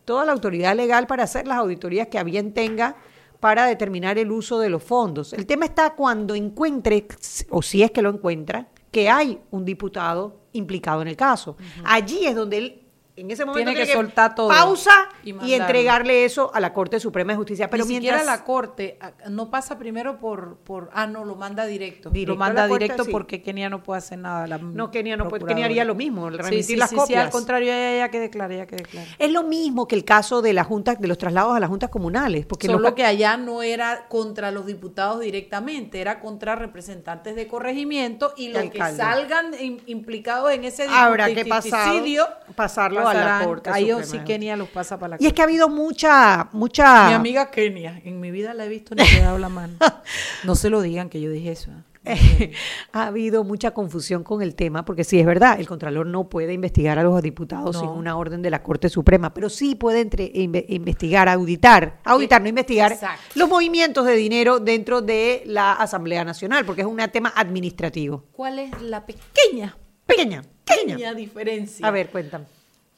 toda 0.06 0.24
la 0.24 0.34
autoridad 0.34 0.76
legal 0.76 1.08
para 1.08 1.24
hacer 1.24 1.48
las 1.48 1.58
auditorías 1.58 2.10
que 2.10 2.20
a 2.20 2.24
bien 2.24 2.54
tenga 2.54 2.96
para 3.44 3.66
determinar 3.66 4.18
el 4.18 4.32
uso 4.32 4.58
de 4.58 4.70
los 4.70 4.82
fondos. 4.82 5.34
El 5.34 5.46
tema 5.46 5.66
está 5.66 5.96
cuando 5.96 6.34
encuentre, 6.34 7.06
o 7.50 7.62
si 7.62 7.84
es 7.84 7.92
que 7.92 8.02
lo 8.02 8.10
encuentra, 8.10 8.70
que 8.90 9.10
hay 9.10 9.38
un 9.52 9.66
diputado 9.66 10.46
implicado 10.54 11.02
en 11.02 11.10
el 11.10 11.18
caso. 11.18 11.58
Allí 11.84 12.26
es 12.26 12.36
donde 12.36 12.58
él 12.58 12.83
en 13.16 13.30
ese 13.30 13.46
momento 13.46 13.72
tiene, 13.72 13.86
que, 13.86 13.94
soltar 13.94 14.34
todo 14.34 14.48
pausa 14.48 15.10
y, 15.24 15.54
entregarle 15.54 16.26
eso 16.26 16.52
a 16.54 16.60
la 16.60 16.74
Corte 16.74 17.00
Suprema 17.00 17.34
de 17.34 17.38
Justicia. 17.38 17.70
Pero 17.70 17.86
Ni 17.86 17.90
mientras 17.90 18.22
siquiera 18.22 18.38
la 18.38 18.44
Corte 18.44 18.98
ah, 19.00 19.12
no 19.30 19.52
pasa 19.52 19.78
primero 19.78 20.18
por 20.18 20.58
por 20.58 20.90
ah 20.94 21.06
no 21.06 21.24
lo 21.24 21.36
manda 21.36 21.66
directo, 21.66 22.12
lo 22.14 22.36
manda 22.36 22.68
directo 22.68 23.06
porque 23.06 23.44
Kenia 23.44 23.70
no 23.70 23.84
puede 23.84 24.00
hacer 24.00 24.18
nada. 24.18 24.58
no 24.58 24.90
Kenia 24.90 25.16
no 25.16 25.28
puede, 25.28 25.46
Kenia 25.46 25.66
haría 25.66 25.86
lo 25.86 25.94
mismo, 25.94 26.30
remitir 26.30 26.78
las 26.78 26.90
copias. 26.90 27.08
Sí, 27.08 27.14
al 27.16 27.30
contrario 27.30 27.72
ella, 27.72 28.10
que 28.10 28.20
declare, 28.20 28.56
ella 28.56 28.66
que 28.66 28.78
declare. 28.78 29.08
Es 29.20 29.32
lo 29.32 29.44
mismo 29.44 29.88
que 29.88 29.96
el 29.96 30.06
caso 30.06 30.42
de 30.42 30.54
la 30.54 30.64
junta 30.64 30.96
de 30.96 31.08
los 31.08 31.18
traslados 31.18 31.56
a 31.56 31.60
las 31.60 31.70
juntas 31.70 31.90
comunales, 31.90 32.46
porque 32.48 32.68
solo 32.68 32.96
que 32.96 33.06
allá 33.06 33.38
no 33.38 33.62
era 33.62 34.08
contra 34.08 34.50
los 34.50 34.66
diputados 34.66 35.20
directamente, 35.20 36.02
era 36.02 36.20
contra 36.20 36.56
representantes 36.56 37.36
de 37.36 37.48
corregimiento 37.48 38.34
y 38.38 38.50
los 38.50 38.64
que 38.72 38.80
salgan 38.80 39.52
implicados 39.86 40.52
en 40.52 40.64
ese 40.64 40.88
habrá 40.90 41.34
que 41.34 41.46
pasarlo 41.46 43.03
a 43.08 43.14
la 43.14 43.46
Corte 43.46 43.70
Ahí 43.72 43.92
sí 44.04 44.20
Kenia 44.20 44.56
los 44.58 44.70
pasa 44.70 44.98
para 44.98 45.18
la 45.18 45.24
Y 45.24 45.28
es 45.28 45.34
que 45.34 45.42
ha 45.42 45.46
habido 45.46 45.70
mucha, 45.70 46.50
mucha... 46.52 47.08
Mi 47.08 47.14
amiga 47.14 47.52
Kenia, 47.52 48.02
en 48.04 48.20
mi 48.20 48.32
vida 48.32 48.54
la 48.54 48.66
he 48.66 48.70
visto 48.70 48.96
ni 48.96 49.04
le 49.04 49.18
he 49.18 49.22
dado 49.22 49.38
la 49.38 49.50
mano. 49.50 49.74
No 50.44 50.56
se 50.56 50.70
lo 50.70 50.82
digan 50.82 51.10
que 51.10 51.22
yo 51.22 51.30
dije 51.30 51.52
eso. 51.52 51.72
¿eh? 51.72 51.84
ha 52.92 53.08
habido 53.08 53.44
mucha 53.44 53.72
confusión 53.72 54.24
con 54.24 54.42
el 54.42 54.56
tema, 54.56 54.86
porque 54.86 55.04
sí 55.04 55.20
es 55.20 55.26
verdad, 55.26 55.60
el 55.60 55.68
Contralor 55.68 56.06
no 56.06 56.30
puede 56.30 56.54
investigar 56.54 57.00
a 57.00 57.04
los 57.04 57.22
diputados 57.22 57.78
sin 57.80 57.90
una 57.90 58.18
orden 58.18 58.42
de 58.42 58.50
la 58.50 58.64
Corte 58.64 58.90
Suprema, 58.90 59.34
pero 59.34 59.50
sí 59.50 59.76
puede 59.76 60.02
entre, 60.02 60.32
investigar, 60.34 61.30
auditar, 61.30 62.00
auditar, 62.04 62.42
no 62.42 62.50
investigar 62.50 62.98
los 63.36 63.50
movimientos 63.50 64.06
de 64.06 64.16
dinero 64.16 64.60
dentro 64.60 65.02
de 65.02 65.44
la 65.46 65.74
Asamblea 65.74 66.24
Nacional, 66.24 66.66
porque 66.66 66.82
es 66.82 66.88
un 66.88 67.04
tema 67.12 67.34
administrativo. 67.36 68.26
¿Cuál 68.32 68.60
es 68.60 68.82
la 68.82 69.06
pequeña, 69.06 69.78
pequeña, 70.06 70.44
pequeña 70.66 71.14
diferencia? 71.14 71.86
A 71.86 71.92
ver, 71.92 72.10
cuéntame 72.10 72.46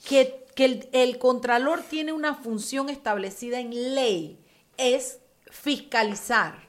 que, 0.06 0.46
el, 0.94 1.18
Contralor 1.18 1.82
tiene 1.82 2.14
una 2.14 2.36
función 2.36 2.90
establecida 2.90 3.60
en 3.60 3.96
ley, 3.96 4.40
es 4.78 5.20
fiscalizar 5.50 6.66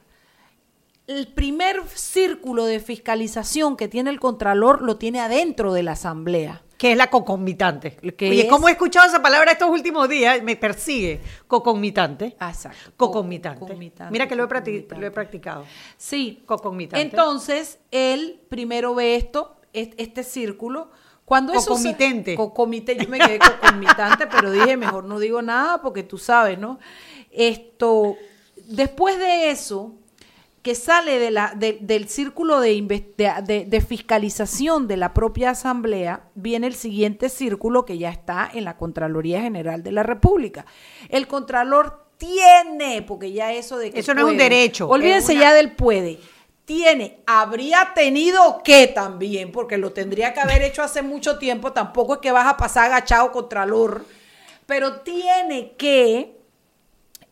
el 1.07 1.27
primer 1.27 1.87
círculo 1.87 2.65
de 2.65 2.81
fiscalización 2.81 3.77
que 3.77 3.87
tiene 3.87 4.09
el 4.09 4.19
Contralor 4.19 4.81
lo 4.81 4.97
tiene 4.97 5.21
adentro 5.21 5.73
de 5.73 5.83
la 5.83 5.93
Asamblea. 5.93 6.63
Que 6.77 6.91
es 6.91 6.97
la 6.97 7.09
cocomitante. 7.09 7.97
Oye, 8.03 8.47
¿cómo 8.47 8.67
he 8.67 8.71
escuchado 8.73 9.07
esa 9.07 9.21
palabra 9.21 9.53
estos 9.53 9.69
últimos 9.69 10.07
días? 10.09 10.43
Me 10.43 10.55
persigue. 10.55 11.21
Cocomitante. 11.47 12.35
Ah, 12.39 12.49
exacto. 12.49 12.91
Cocomitante. 12.97 13.73
Mira 14.11 14.27
que 14.27 14.35
lo 14.35 14.43
he, 14.43 14.85
lo 14.99 15.07
he 15.07 15.11
practicado. 15.11 15.65
Sí. 15.95 16.43
Cocomitante. 16.45 17.01
Entonces, 17.01 17.79
él 17.89 18.41
primero 18.49 18.93
ve 18.93 19.15
esto, 19.15 19.55
este 19.73 20.23
círculo. 20.23 20.91
Cuando. 21.27 21.51
Eso 21.51 21.75
cocomite, 22.37 22.95
yo 22.95 23.09
me 23.09 23.19
quedé 23.19 23.37
cocomitante, 23.37 24.27
pero 24.31 24.49
dije, 24.49 24.77
mejor 24.77 25.03
no 25.03 25.19
digo 25.19 25.41
nada 25.41 25.81
porque 25.81 26.01
tú 26.01 26.17
sabes, 26.17 26.57
¿no? 26.57 26.79
Esto, 27.31 28.15
después 28.63 29.19
de 29.19 29.51
eso, 29.51 29.95
que 30.61 30.73
sale 30.73 31.19
de 31.19 31.31
la, 31.31 31.53
del 31.53 32.07
círculo 32.07 32.61
de, 32.61 32.81
de, 33.67 33.81
fiscalización 33.81 34.87
de 34.87 34.95
la 34.95 35.13
propia 35.13 35.49
Asamblea, 35.49 36.29
viene 36.33 36.67
el 36.67 36.75
siguiente 36.75 37.27
círculo 37.27 37.83
que 37.83 37.97
ya 37.97 38.09
está 38.09 38.49
en 38.53 38.63
la 38.63 38.77
Contraloría 38.77 39.41
General 39.41 39.83
de 39.83 39.91
la 39.91 40.03
República. 40.03 40.65
El 41.09 41.27
Contralor 41.27 42.07
tiene, 42.17 43.01
porque 43.01 43.33
ya 43.33 43.51
eso 43.51 43.77
de 43.77 43.91
que... 43.91 43.99
Eso 43.99 44.13
no 44.13 44.27
es 44.27 44.31
un 44.31 44.37
derecho. 44.37 44.87
Olvídense 44.87 45.35
ya 45.35 45.53
del 45.53 45.73
puede. 45.73 46.19
Tiene, 46.67 47.23
habría 47.25 47.93
tenido 47.95 48.61
que 48.61 48.87
también, 48.87 49.53
porque 49.53 49.77
lo 49.77 49.93
tendría 49.93 50.33
que 50.33 50.41
haber 50.41 50.63
hecho 50.63 50.83
hace 50.83 51.01
mucho 51.01 51.39
tiempo, 51.39 51.71
tampoco 51.71 52.15
es 52.15 52.19
que 52.19 52.33
vas 52.33 52.45
a 52.45 52.57
pasar 52.57 52.87
agachado 52.87 53.31
Contralor, 53.31 54.03
pero 54.65 54.99
tiene 54.99 55.77
que 55.77 56.37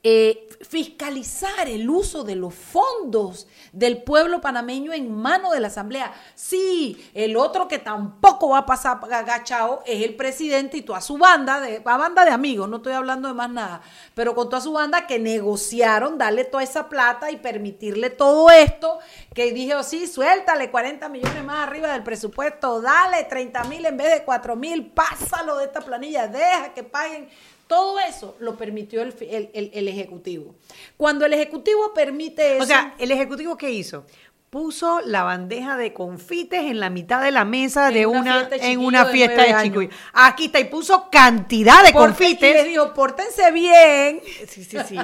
eh, 0.07 0.47
fiscalizar 0.61 1.67
el 1.67 1.89
uso 1.89 2.23
de 2.23 2.35
los 2.35 2.53
fondos 2.53 3.47
del 3.73 4.03
pueblo 4.03 4.39
panameño 4.39 4.93
en 4.93 5.11
mano 5.11 5.49
de 5.49 5.59
la 5.59 5.67
Asamblea. 5.67 6.13
Sí, 6.35 7.09
el 7.15 7.35
otro 7.35 7.67
que 7.67 7.79
tampoco 7.79 8.49
va 8.49 8.59
a 8.59 8.65
pasar 8.67 8.99
agachado 9.11 9.81
es 9.83 10.03
el 10.03 10.15
presidente 10.15 10.77
y 10.77 10.83
toda 10.83 11.01
su 11.01 11.17
banda, 11.17 11.59
de, 11.59 11.81
a 11.83 11.97
banda 11.97 12.23
de 12.23 12.29
amigos, 12.29 12.69
no 12.69 12.77
estoy 12.77 12.93
hablando 12.93 13.27
de 13.27 13.33
más 13.33 13.49
nada, 13.49 13.81
pero 14.13 14.35
con 14.35 14.47
toda 14.47 14.61
su 14.61 14.73
banda 14.73 15.07
que 15.07 15.17
negociaron 15.17 16.19
darle 16.19 16.45
toda 16.45 16.61
esa 16.61 16.87
plata 16.87 17.31
y 17.31 17.37
permitirle 17.37 18.11
todo 18.11 18.51
esto, 18.51 18.99
que 19.35 19.51
dijo, 19.51 19.83
sí, 19.83 20.07
suéltale 20.07 20.71
40 20.71 21.09
millones 21.09 21.43
más 21.43 21.67
arriba 21.67 21.91
del 21.91 22.03
presupuesto, 22.03 22.81
dale 22.81 23.25
30 23.25 23.65
mil 23.65 23.85
en 23.85 23.97
vez 23.97 24.11
de 24.13 24.23
4 24.23 24.55
mil, 24.55 24.87
pásalo 24.87 25.57
de 25.57 25.65
esta 25.65 25.81
planilla, 25.81 26.27
deja 26.27 26.73
que 26.73 26.83
paguen 26.83 27.27
todo 27.67 27.99
eso 27.99 28.35
lo 28.39 28.57
permitió 28.57 29.01
el, 29.01 29.13
el, 29.53 29.87
Ejecutivo. 29.87 30.55
Cuando 30.97 31.25
el 31.25 31.33
Ejecutivo 31.33 31.93
permite 31.93 32.55
eso... 32.55 32.63
O 32.63 32.67
sea, 32.67 32.95
¿el 32.97 33.11
Ejecutivo 33.11 33.57
qué 33.57 33.71
hizo? 33.71 34.05
Puso 34.49 35.01
la 35.01 35.23
bandeja 35.23 35.75
de 35.75 35.91
confites 35.91 36.63
en 36.63 36.79
la 36.79 36.89
mitad 36.89 37.21
de 37.21 37.31
la 37.31 37.43
mesa 37.43 37.91
de 37.91 38.05
una, 38.05 38.47
en 38.51 38.79
una 38.79 39.05
fiesta 39.07 39.41
de, 39.43 39.63
chico. 39.63 39.81
Aquí 40.13 40.45
está, 40.45 40.61
y 40.61 40.65
puso 40.65 41.09
cantidad 41.09 41.83
de 41.83 41.91
confites. 41.91 42.51
Y 42.51 42.53
les 42.53 42.65
dijo, 42.65 42.93
pórtense 42.93 43.51
bien. 43.51 44.21
Sí, 44.47 44.63
sí, 44.63 44.77
sí. 44.87 44.97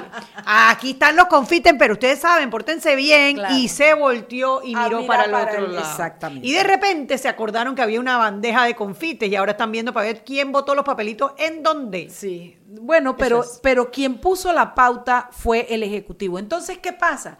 Aquí 0.46 0.92
están 0.92 1.16
los 1.16 1.26
confites, 1.26 1.74
pero 1.78 1.92
ustedes 1.94 2.20
saben, 2.20 2.48
pórtense 2.48 2.96
bien. 2.96 3.38
Y 3.50 3.68
se 3.68 3.92
volteó 3.92 4.62
y 4.62 4.74
miró 4.74 5.06
para 5.06 5.24
el 5.24 5.34
otro 5.34 5.66
lado. 5.66 5.86
Exactamente. 5.86 6.46
Y 6.46 6.52
de 6.52 6.62
repente 6.62 7.18
se 7.18 7.28
acordaron 7.28 7.74
que 7.74 7.82
había 7.82 8.00
una 8.00 8.16
bandeja 8.16 8.64
de 8.64 8.74
confites 8.74 9.28
y 9.28 9.36
ahora 9.36 9.52
están 9.52 9.70
viendo 9.70 9.92
para 9.92 10.06
ver 10.06 10.24
quién 10.24 10.50
votó 10.50 10.74
los 10.74 10.84
papelitos 10.84 11.32
en 11.36 11.62
dónde. 11.62 12.08
Sí. 12.10 12.56
Bueno, 12.66 13.18
pero, 13.18 13.44
pero 13.60 13.90
quien 13.90 14.16
puso 14.16 14.50
la 14.52 14.74
pauta 14.74 15.28
fue 15.30 15.66
el 15.68 15.82
Ejecutivo. 15.82 16.38
Entonces, 16.38 16.78
¿qué 16.78 16.94
pasa? 16.94 17.36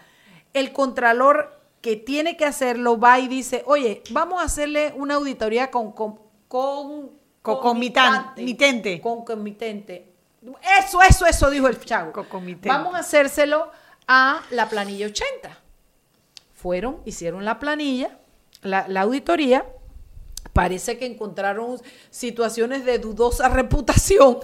El 0.52 0.74
Contralor 0.74 1.61
que 1.82 1.96
tiene 1.96 2.36
que 2.38 2.46
hacerlo 2.46 2.98
va 2.98 3.18
y 3.18 3.28
dice, 3.28 3.62
oye, 3.66 4.02
vamos 4.10 4.40
a 4.40 4.46
hacerle 4.46 4.94
una 4.96 5.14
auditoría 5.16 5.70
con... 5.70 5.92
con, 5.92 6.18
con 6.48 7.20
concomitante. 7.42 8.42
Concomitante. 9.00 10.12
Eso, 10.78 11.02
eso, 11.02 11.26
eso 11.26 11.50
dijo 11.50 11.66
el 11.68 11.78
chavo. 11.80 12.12
Vamos 12.72 12.94
a 12.94 12.98
hacérselo 13.00 13.70
a 14.06 14.42
la 14.50 14.68
planilla 14.68 15.06
80. 15.06 15.58
Fueron, 16.54 17.00
hicieron 17.04 17.44
la 17.44 17.58
planilla, 17.58 18.16
la, 18.62 18.86
la 18.86 19.00
auditoría, 19.00 19.66
parece 20.52 20.98
que 20.98 21.06
encontraron 21.06 21.80
situaciones 22.10 22.84
de 22.84 22.98
dudosa 22.98 23.48
reputación 23.48 24.38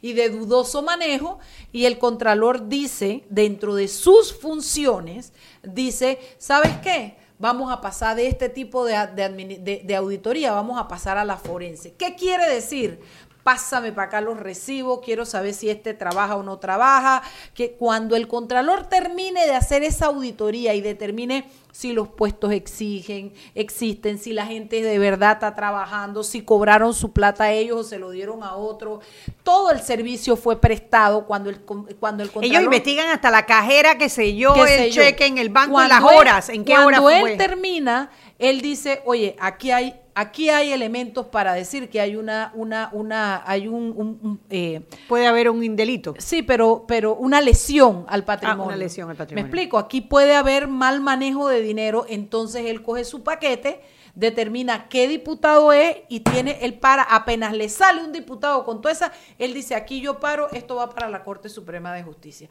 y 0.00 0.12
de 0.12 0.28
dudoso 0.30 0.82
manejo 0.82 1.38
y 1.72 1.86
el 1.86 1.98
contralor 1.98 2.68
dice, 2.68 3.24
dentro 3.28 3.74
de 3.74 3.88
sus 3.88 4.32
funciones, 4.32 5.32
dice, 5.62 6.18
¿sabes 6.38 6.76
qué? 6.82 7.16
Vamos 7.38 7.72
a 7.72 7.80
pasar 7.80 8.16
de 8.16 8.28
este 8.28 8.48
tipo 8.48 8.84
de, 8.84 9.96
auditoría, 9.96 10.52
vamos 10.52 10.78
a 10.80 10.86
pasar 10.86 11.18
a 11.18 11.24
la 11.24 11.36
forense. 11.36 11.92
¿Qué 11.94 12.14
quiere 12.14 12.48
decir? 12.48 13.00
pásame 13.42 13.92
para 13.92 14.06
acá 14.06 14.20
los 14.20 14.38
recibos, 14.38 15.00
quiero 15.04 15.24
saber 15.26 15.54
si 15.54 15.68
este 15.68 15.94
trabaja 15.94 16.36
o 16.36 16.42
no 16.42 16.58
trabaja, 16.58 17.22
que 17.54 17.72
cuando 17.72 18.16
el 18.16 18.28
contralor 18.28 18.86
termine 18.86 19.46
de 19.46 19.54
hacer 19.54 19.82
esa 19.82 20.06
auditoría 20.06 20.74
y 20.74 20.80
determine 20.80 21.50
si 21.72 21.94
los 21.94 22.06
puestos 22.08 22.52
exigen, 22.52 23.32
existen, 23.54 24.18
si 24.18 24.34
la 24.34 24.46
gente 24.46 24.82
de 24.82 24.98
verdad 24.98 25.32
está 25.32 25.54
trabajando, 25.54 26.22
si 26.22 26.42
cobraron 26.42 26.92
su 26.92 27.12
plata 27.12 27.44
a 27.44 27.52
ellos 27.52 27.80
o 27.80 27.82
se 27.82 27.98
lo 27.98 28.10
dieron 28.10 28.42
a 28.42 28.54
otro. 28.56 29.00
Todo 29.42 29.70
el 29.70 29.80
servicio 29.80 30.36
fue 30.36 30.60
prestado 30.60 31.26
cuando 31.26 31.48
el, 31.48 31.60
cuando 31.60 32.22
el. 32.22 32.30
Ellos 32.42 32.62
investigan 32.62 33.08
hasta 33.08 33.30
la 33.30 33.46
cajera, 33.46 33.96
que 33.96 34.10
sé 34.10 34.36
yo, 34.36 34.54
el 34.66 34.92
cheque 34.92 35.26
en 35.26 35.38
el 35.38 35.48
banco, 35.48 35.80
en 35.80 35.88
las 35.88 36.02
horas, 36.02 36.50
en 36.50 36.64
qué 36.64 36.78
hora 36.78 37.00
fue. 37.00 37.12
Cuando 37.12 37.28
él 37.28 37.38
termina, 37.38 38.10
él 38.42 38.60
dice, 38.60 39.02
oye, 39.04 39.36
aquí 39.38 39.70
hay 39.70 39.94
aquí 40.14 40.50
hay 40.50 40.72
elementos 40.72 41.26
para 41.26 41.54
decir 41.54 41.88
que 41.88 42.00
hay 42.00 42.16
una, 42.16 42.52
una, 42.54 42.90
una, 42.92 43.42
hay 43.46 43.68
un, 43.68 44.40
eh, 44.50 44.82
puede 45.08 45.26
haber 45.26 45.48
un 45.48 45.76
delito. 45.76 46.14
Sí, 46.18 46.42
pero, 46.42 46.84
pero 46.86 47.14
una 47.14 47.40
lesión 47.40 48.04
al 48.08 48.24
patrimonio. 48.24 48.64
Ah, 48.64 48.66
una 48.66 48.76
lesión 48.76 49.10
al 49.10 49.16
patrimonio. 49.16 49.44
Me 49.44 49.48
explico, 49.48 49.78
aquí 49.78 50.00
puede 50.00 50.34
haber 50.34 50.68
mal 50.68 51.00
manejo 51.00 51.48
de 51.48 51.60
dinero, 51.60 52.04
entonces 52.08 52.66
él 52.66 52.82
coge 52.82 53.04
su 53.04 53.22
paquete, 53.22 53.80
determina 54.14 54.88
qué 54.88 55.08
diputado 55.08 55.72
es 55.72 55.98
y 56.08 56.20
tiene, 56.20 56.58
él 56.60 56.74
para, 56.74 57.02
apenas 57.02 57.54
le 57.54 57.68
sale 57.68 58.04
un 58.04 58.12
diputado 58.12 58.64
con 58.64 58.82
toda 58.82 58.92
esa, 58.92 59.12
él 59.38 59.54
dice, 59.54 59.74
aquí 59.74 60.00
yo 60.00 60.20
paro, 60.20 60.50
esto 60.52 60.76
va 60.76 60.90
para 60.90 61.08
la 61.08 61.24
Corte 61.24 61.48
Suprema 61.48 61.94
de 61.94 62.02
Justicia. 62.02 62.48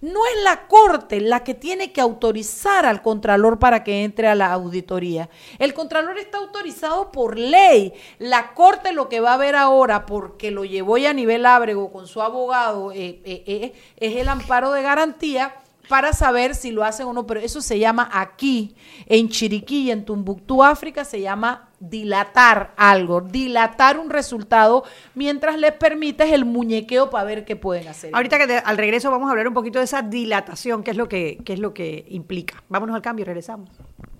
No 0.00 0.20
es 0.26 0.44
la 0.44 0.68
Corte 0.68 1.20
la 1.20 1.42
que 1.42 1.54
tiene 1.54 1.90
que 1.92 2.00
autorizar 2.00 2.86
al 2.86 3.02
Contralor 3.02 3.58
para 3.58 3.82
que 3.82 4.04
entre 4.04 4.28
a 4.28 4.36
la 4.36 4.52
auditoría. 4.52 5.28
El 5.58 5.74
Contralor 5.74 6.18
está 6.18 6.38
autorizado 6.38 7.10
por 7.10 7.36
ley. 7.36 7.92
La 8.18 8.54
Corte 8.54 8.92
lo 8.92 9.08
que 9.08 9.18
va 9.18 9.34
a 9.34 9.38
ver 9.38 9.56
ahora, 9.56 10.06
porque 10.06 10.52
lo 10.52 10.64
llevó 10.64 10.98
ya 10.98 11.10
a 11.10 11.14
nivel 11.14 11.44
ábrego 11.46 11.90
con 11.90 12.06
su 12.06 12.22
abogado, 12.22 12.92
eh, 12.92 13.20
eh, 13.24 13.42
eh, 13.46 13.72
es 13.96 14.16
el 14.16 14.28
amparo 14.28 14.70
de 14.72 14.82
garantía 14.82 15.56
para 15.88 16.12
saber 16.12 16.54
si 16.54 16.70
lo 16.70 16.84
hacen 16.84 17.06
o 17.06 17.12
no, 17.12 17.26
pero 17.26 17.40
eso 17.40 17.60
se 17.60 17.78
llama 17.78 18.08
aquí, 18.12 18.76
en 19.06 19.28
Chiriquí, 19.28 19.90
en 19.90 20.04
Tumbuctú, 20.04 20.62
África, 20.62 21.04
se 21.04 21.20
llama 21.20 21.67
dilatar 21.80 22.74
algo, 22.76 23.20
dilatar 23.20 23.98
un 23.98 24.10
resultado 24.10 24.84
mientras 25.14 25.58
les 25.58 25.72
permites 25.72 26.32
el 26.32 26.44
muñequeo 26.44 27.10
para 27.10 27.24
ver 27.24 27.44
qué 27.44 27.56
pueden 27.56 27.88
hacer. 27.88 28.10
Ahorita 28.14 28.38
que 28.38 28.58
al 28.58 28.76
regreso 28.76 29.10
vamos 29.10 29.28
a 29.28 29.30
hablar 29.30 29.48
un 29.48 29.54
poquito 29.54 29.78
de 29.78 29.84
esa 29.84 30.02
dilatación, 30.02 30.82
qué 30.82 30.90
es 30.90 30.96
lo 30.96 31.08
que, 31.08 31.38
qué 31.44 31.52
es 31.52 31.58
lo 31.58 31.74
que 31.74 32.06
implica. 32.08 32.62
Vámonos 32.68 32.96
al 32.96 33.02
cambio, 33.02 33.24
regresamos. 33.24 33.70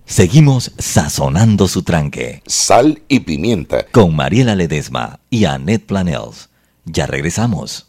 Seguimos 0.05 0.73
sazonando 0.77 1.67
su 1.67 1.83
tranque. 1.83 2.41
Sal 2.47 3.03
y 3.07 3.19
pimienta. 3.19 3.85
Con 3.91 4.15
Mariela 4.15 4.55
Ledesma 4.55 5.19
y 5.29 5.45
Annette 5.45 5.85
Planels. 5.85 6.49
Ya 6.85 7.05
regresamos. 7.05 7.88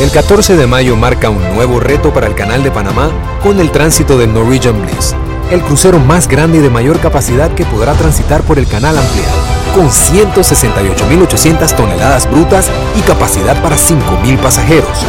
El 0.00 0.10
14 0.12 0.56
de 0.56 0.68
mayo 0.68 0.94
marca 0.96 1.28
un 1.28 1.42
nuevo 1.54 1.80
reto 1.80 2.14
para 2.14 2.28
el 2.28 2.36
Canal 2.36 2.62
de 2.62 2.70
Panamá 2.70 3.10
con 3.42 3.58
el 3.58 3.72
tránsito 3.72 4.16
del 4.16 4.32
Norwegian 4.32 4.80
Bliss 4.80 5.16
el 5.50 5.62
crucero 5.62 5.98
más 5.98 6.28
grande 6.28 6.58
y 6.58 6.60
de 6.60 6.70
mayor 6.70 7.00
capacidad 7.00 7.50
que 7.52 7.64
podrá 7.64 7.94
transitar 7.94 8.42
por 8.42 8.58
el 8.58 8.66
canal 8.66 8.98
ampliado, 8.98 9.34
con 9.74 9.88
168.800 9.88 11.74
toneladas 11.74 12.30
brutas 12.30 12.70
y 12.96 13.00
capacidad 13.02 13.60
para 13.62 13.76
5.000 13.76 14.38
pasajeros. 14.38 15.06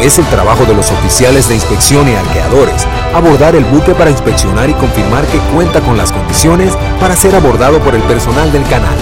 Es 0.00 0.18
el 0.18 0.26
trabajo 0.26 0.64
de 0.64 0.74
los 0.74 0.90
oficiales 0.90 1.48
de 1.48 1.56
inspección 1.56 2.08
y 2.08 2.14
arqueadores 2.14 2.86
abordar 3.14 3.56
el 3.56 3.64
buque 3.64 3.94
para 3.94 4.10
inspeccionar 4.10 4.70
y 4.70 4.74
confirmar 4.74 5.26
que 5.26 5.38
cuenta 5.54 5.80
con 5.80 5.96
las 5.96 6.12
condiciones 6.12 6.72
para 7.00 7.16
ser 7.16 7.34
abordado 7.34 7.80
por 7.80 7.94
el 7.94 8.02
personal 8.02 8.52
del 8.52 8.62
canal. 8.64 8.96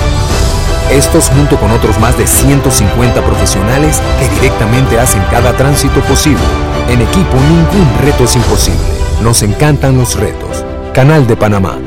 Estos 0.90 1.28
junto 1.28 1.56
con 1.58 1.70
otros 1.72 1.98
más 1.98 2.16
de 2.16 2.26
150 2.26 3.20
profesionales 3.22 4.00
que 4.18 4.28
directamente 4.36 4.98
hacen 4.98 5.22
cada 5.30 5.52
tránsito 5.56 6.00
posible. 6.02 6.42
En 6.88 7.02
equipo 7.02 7.36
ningún 7.36 7.98
reto 8.00 8.24
es 8.24 8.36
imposible. 8.36 9.05
Nos 9.22 9.42
encantan 9.42 9.96
los 9.96 10.18
retos. 10.18 10.64
Canal 10.92 11.26
de 11.26 11.36
Panamá. 11.36 11.78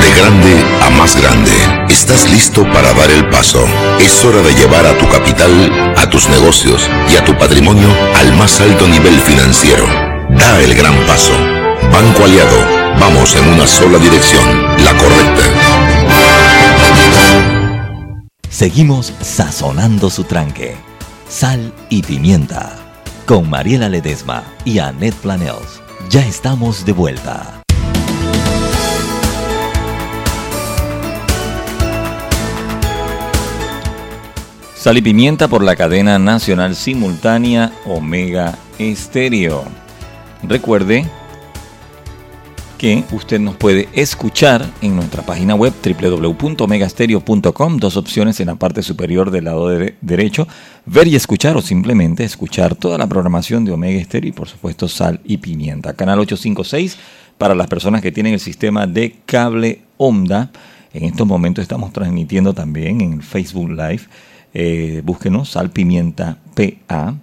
De 0.00 0.10
grande 0.16 0.64
a 0.80 0.90
más 0.90 1.20
grande, 1.20 1.50
estás 1.90 2.30
listo 2.30 2.62
para 2.72 2.92
dar 2.94 3.10
el 3.10 3.28
paso. 3.28 3.64
Es 4.00 4.24
hora 4.24 4.40
de 4.40 4.54
llevar 4.54 4.86
a 4.86 4.96
tu 4.96 5.08
capital, 5.08 5.94
a 5.96 6.08
tus 6.08 6.28
negocios 6.28 6.88
y 7.12 7.16
a 7.16 7.24
tu 7.24 7.36
patrimonio 7.36 7.88
al 8.16 8.34
más 8.36 8.60
alto 8.60 8.86
nivel 8.86 9.18
financiero. 9.18 9.84
Da 10.30 10.60
el 10.60 10.74
gran 10.74 10.94
paso. 11.06 11.32
Banco 11.92 12.24
Aliado, 12.24 12.56
vamos 13.00 13.34
en 13.36 13.48
una 13.48 13.66
sola 13.66 13.98
dirección, 13.98 14.62
la 14.84 14.96
correcta. 14.96 15.42
Seguimos 18.48 19.12
sazonando 19.20 20.08
su 20.08 20.24
tranque. 20.24 20.76
Sal 21.28 21.72
y 21.88 22.02
pimienta 22.02 22.81
con 23.26 23.48
Mariela 23.48 23.88
Ledesma 23.88 24.44
y 24.64 24.78
Annette 24.78 25.16
Planels. 25.16 25.82
Ya 26.10 26.24
estamos 26.26 26.84
de 26.84 26.92
vuelta. 26.92 27.62
Sal 34.74 34.98
y 34.98 35.02
pimienta 35.02 35.46
por 35.46 35.62
la 35.62 35.76
cadena 35.76 36.18
nacional 36.18 36.74
simultánea 36.74 37.72
Omega 37.86 38.58
Estéreo. 38.78 39.64
Recuerde 40.42 41.08
que 42.82 43.04
usted 43.12 43.38
nos 43.38 43.54
puede 43.54 43.88
escuchar 43.92 44.68
en 44.80 44.96
nuestra 44.96 45.22
página 45.22 45.54
web 45.54 45.72
www.megastereo.com. 45.72 47.76
Dos 47.76 47.96
opciones 47.96 48.40
en 48.40 48.48
la 48.48 48.56
parte 48.56 48.82
superior 48.82 49.30
del 49.30 49.44
lado 49.44 49.68
derecho, 50.00 50.48
ver 50.84 51.06
y 51.06 51.14
escuchar 51.14 51.56
o 51.56 51.62
simplemente 51.62 52.24
escuchar 52.24 52.74
toda 52.74 52.98
la 52.98 53.06
programación 53.06 53.64
de 53.64 53.70
Omega 53.70 54.02
Stereo 54.02 54.30
y 54.30 54.32
por 54.32 54.48
supuesto 54.48 54.88
sal 54.88 55.20
y 55.22 55.36
pimienta. 55.36 55.92
Canal 55.92 56.18
856 56.18 56.98
para 57.38 57.54
las 57.54 57.68
personas 57.68 58.02
que 58.02 58.10
tienen 58.10 58.34
el 58.34 58.40
sistema 58.40 58.88
de 58.88 59.14
cable 59.26 59.82
Onda. 59.96 60.50
En 60.92 61.04
estos 61.04 61.24
momentos 61.24 61.62
estamos 61.62 61.92
transmitiendo 61.92 62.52
también 62.52 63.00
en 63.00 63.22
Facebook 63.22 63.70
Live. 63.70 64.08
Eh, 64.54 65.02
búsquenos 65.04 65.50
sal 65.50 65.70
pimienta 65.70 66.38
PA 66.56 67.14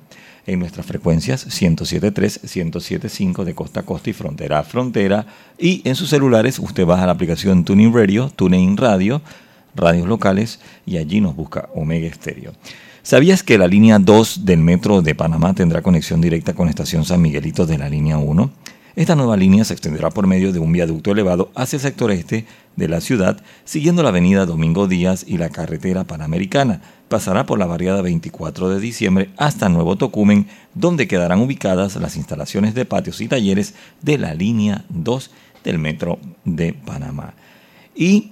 en 0.50 0.60
nuestras 0.60 0.86
frecuencias 0.86 1.48
107.3, 1.48 2.42
107.5 2.42 3.44
de 3.44 3.54
costa 3.54 3.82
a 3.82 3.84
costa 3.84 4.10
y 4.10 4.14
frontera 4.14 4.60
a 4.60 4.64
frontera. 4.64 5.28
Y 5.58 5.82
en 5.86 5.96
sus 5.96 6.10
celulares 6.10 6.60
usted 6.60 6.86
baja 6.86 7.06
la 7.06 7.12
aplicación 7.12 7.64
Tuning 7.64 7.94
Radio, 7.94 8.32
Tuning 8.36 8.76
Radio, 8.76 9.22
radios 9.76 10.08
locales 10.08 10.60
y 10.86 10.98
allí 10.98 11.22
nos 11.22 11.36
busca 11.36 11.70
Omega 11.76 12.12
Stereo. 12.14 12.54
¿Sabías 13.04 13.44
que 13.44 13.58
la 13.58 13.68
línea 13.68 14.00
2 14.00 14.46
del 14.46 14.60
metro 14.60 15.02
de 15.02 15.16
Panamá 15.16 15.54
tendrá 15.54 15.82
conexión 15.82 16.20
directa 16.20 16.54
con 16.54 16.66
la 16.66 16.72
estación 16.72 17.06
San 17.06 17.22
Miguelito 17.22 17.66
de 17.66 17.78
la 17.78 17.90
línea 17.90 18.18
1? 18.18 18.52
Esta 18.96 19.16
nueva 19.16 19.38
línea 19.38 19.64
se 19.64 19.74
extenderá 19.74 20.10
por 20.10 20.28
medio 20.28 20.52
de 20.52 20.60
un 20.60 20.72
viaducto 20.72 21.12
elevado 21.12 21.52
hacia 21.56 21.78
el 21.78 21.82
sector 21.82 22.12
este 22.12 22.46
de 22.76 22.88
la 22.88 23.02
ciudad, 23.02 23.42
siguiendo 23.64 24.04
la 24.04 24.10
avenida 24.10 24.46
Domingo 24.46 24.88
Díaz 24.88 25.24
y 25.28 25.38
la 25.38 25.50
carretera 25.50 26.06
panamericana 26.06 26.82
pasará 27.10 27.46
por 27.46 27.60
la 27.60 27.66
variada 27.66 28.02
24 28.02 28.70
de 28.70 28.80
diciembre 28.80 29.30
hasta 29.38 29.68
Nuevo 29.68 29.98
Tocumen, 29.98 30.48
donde 30.74 31.08
quedarán 31.08 31.42
ubicadas 31.42 31.96
las 31.98 32.16
instalaciones 32.16 32.74
de 32.76 32.86
patios 32.86 33.20
y 33.20 33.28
talleres 33.28 33.74
de 34.02 34.18
la 34.18 34.34
línea 34.34 34.86
2 34.90 35.32
del 35.64 35.80
Metro 35.80 36.20
de 36.46 36.74
Panamá. 36.74 37.34
Y 37.96 38.32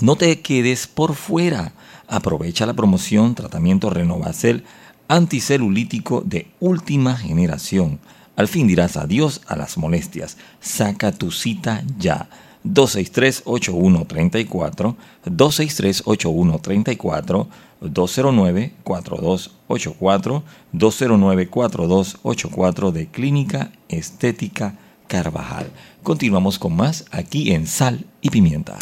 no 0.00 0.16
te 0.16 0.40
quedes 0.40 0.86
por 0.86 1.14
fuera. 1.14 1.72
Aprovecha 2.06 2.66
la 2.66 2.74
promoción 2.74 3.34
Tratamiento 3.34 3.90
Renovacel 3.90 4.64
anticelulítico 5.08 6.22
de 6.24 6.46
última 6.60 7.16
generación. 7.16 7.98
Al 8.36 8.48
fin 8.48 8.68
dirás 8.68 8.96
adiós 8.96 9.40
a 9.46 9.56
las 9.56 9.76
molestias. 9.76 10.36
Saca 10.60 11.12
tu 11.12 11.30
cita 11.30 11.82
ya. 11.98 12.28
263-8134, 12.64 14.94
263-8134, 15.26 17.46
209-4284, 17.82 20.42
209-4284 20.74 22.92
de 22.92 23.06
Clínica 23.06 23.72
Estética 23.88 24.74
Carvajal. 25.06 25.70
Continuamos 26.02 26.58
con 26.58 26.76
más 26.76 27.06
aquí 27.10 27.52
en 27.52 27.66
Sal 27.66 28.04
y 28.20 28.28
Pimienta. 28.30 28.76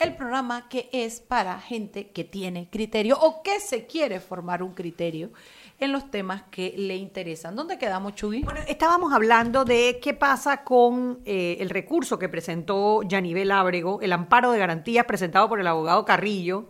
El 0.00 0.16
programa 0.16 0.68
que 0.68 0.88
es 0.92 1.20
para 1.20 1.58
gente 1.60 2.08
que 2.10 2.24
tiene 2.24 2.68
criterio 2.70 3.18
o 3.20 3.42
que 3.42 3.60
se 3.60 3.86
quiere 3.86 4.20
formar 4.20 4.62
un 4.62 4.72
criterio 4.72 5.30
en 5.78 5.92
los 5.92 6.10
temas 6.10 6.42
que 6.50 6.74
le 6.76 6.96
interesan. 6.96 7.56
¿Dónde 7.56 7.78
quedamos, 7.78 8.14
Chugui? 8.14 8.42
Bueno, 8.42 8.60
estábamos 8.66 9.12
hablando 9.12 9.64
de 9.64 9.98
qué 10.02 10.14
pasa 10.14 10.64
con 10.64 11.20
eh, 11.24 11.58
el 11.60 11.70
recurso 11.70 12.18
que 12.18 12.28
presentó 12.28 13.02
Yanivel 13.02 13.50
Ábrego, 13.50 14.00
el 14.02 14.12
amparo 14.12 14.52
de 14.52 14.58
garantías 14.58 15.04
presentado 15.04 15.48
por 15.48 15.60
el 15.60 15.66
abogado 15.66 16.04
Carrillo, 16.04 16.68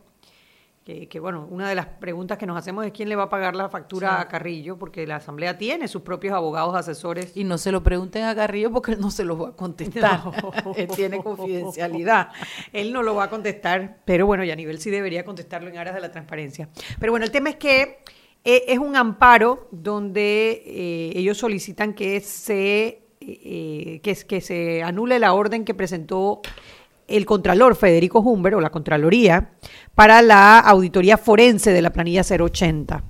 que, 0.84 1.20
bueno, 1.20 1.46
una 1.48 1.68
de 1.68 1.74
las 1.74 1.86
preguntas 1.86 2.36
que 2.36 2.46
nos 2.46 2.56
hacemos 2.56 2.84
es 2.84 2.92
quién 2.92 3.08
le 3.08 3.14
va 3.14 3.24
a 3.24 3.28
pagar 3.28 3.54
la 3.54 3.68
factura 3.68 4.20
a 4.20 4.26
Carrillo, 4.26 4.76
porque 4.76 5.06
la 5.06 5.16
Asamblea 5.16 5.56
tiene 5.56 5.86
sus 5.86 6.02
propios 6.02 6.34
abogados 6.34 6.74
asesores. 6.74 7.36
Y 7.36 7.44
no 7.44 7.58
se 7.58 7.70
lo 7.70 7.82
pregunten 7.82 8.24
a 8.24 8.34
Carrillo 8.34 8.72
porque 8.72 8.92
él 8.92 9.00
no 9.00 9.10
se 9.10 9.24
lo 9.24 9.38
va 9.38 9.48
a 9.50 9.52
contestar. 9.52 10.22
él 10.76 10.88
tiene 10.88 11.22
confidencialidad. 11.22 12.30
él 12.72 12.92
no 12.92 13.02
lo 13.02 13.14
va 13.14 13.24
a 13.24 13.30
contestar, 13.30 13.98
pero 14.04 14.26
bueno, 14.26 14.42
y 14.42 14.50
a 14.50 14.56
nivel 14.56 14.80
sí 14.80 14.90
debería 14.90 15.24
contestarlo 15.24 15.68
en 15.68 15.78
aras 15.78 15.94
de 15.94 16.00
la 16.00 16.10
transparencia. 16.10 16.68
Pero 16.98 17.12
bueno, 17.12 17.24
el 17.24 17.30
tema 17.30 17.50
es 17.50 17.56
que 17.56 18.02
eh, 18.44 18.64
es 18.68 18.78
un 18.78 18.96
amparo 18.96 19.68
donde 19.70 20.62
eh, 20.64 21.12
ellos 21.14 21.36
solicitan 21.36 21.92
que 21.92 22.20
se, 22.20 23.02
eh, 23.20 24.00
que, 24.02 24.14
que 24.26 24.40
se 24.40 24.82
anule 24.82 25.18
la 25.18 25.34
orden 25.34 25.64
que 25.64 25.74
presentó 25.74 26.40
el 27.10 27.26
Contralor 27.26 27.76
Federico 27.76 28.20
Humber 28.20 28.54
o 28.54 28.60
la 28.60 28.70
Contraloría 28.70 29.52
para 29.94 30.22
la 30.22 30.58
auditoría 30.58 31.18
forense 31.18 31.72
de 31.72 31.82
la 31.82 31.92
planilla 31.92 32.22
080. 32.22 33.04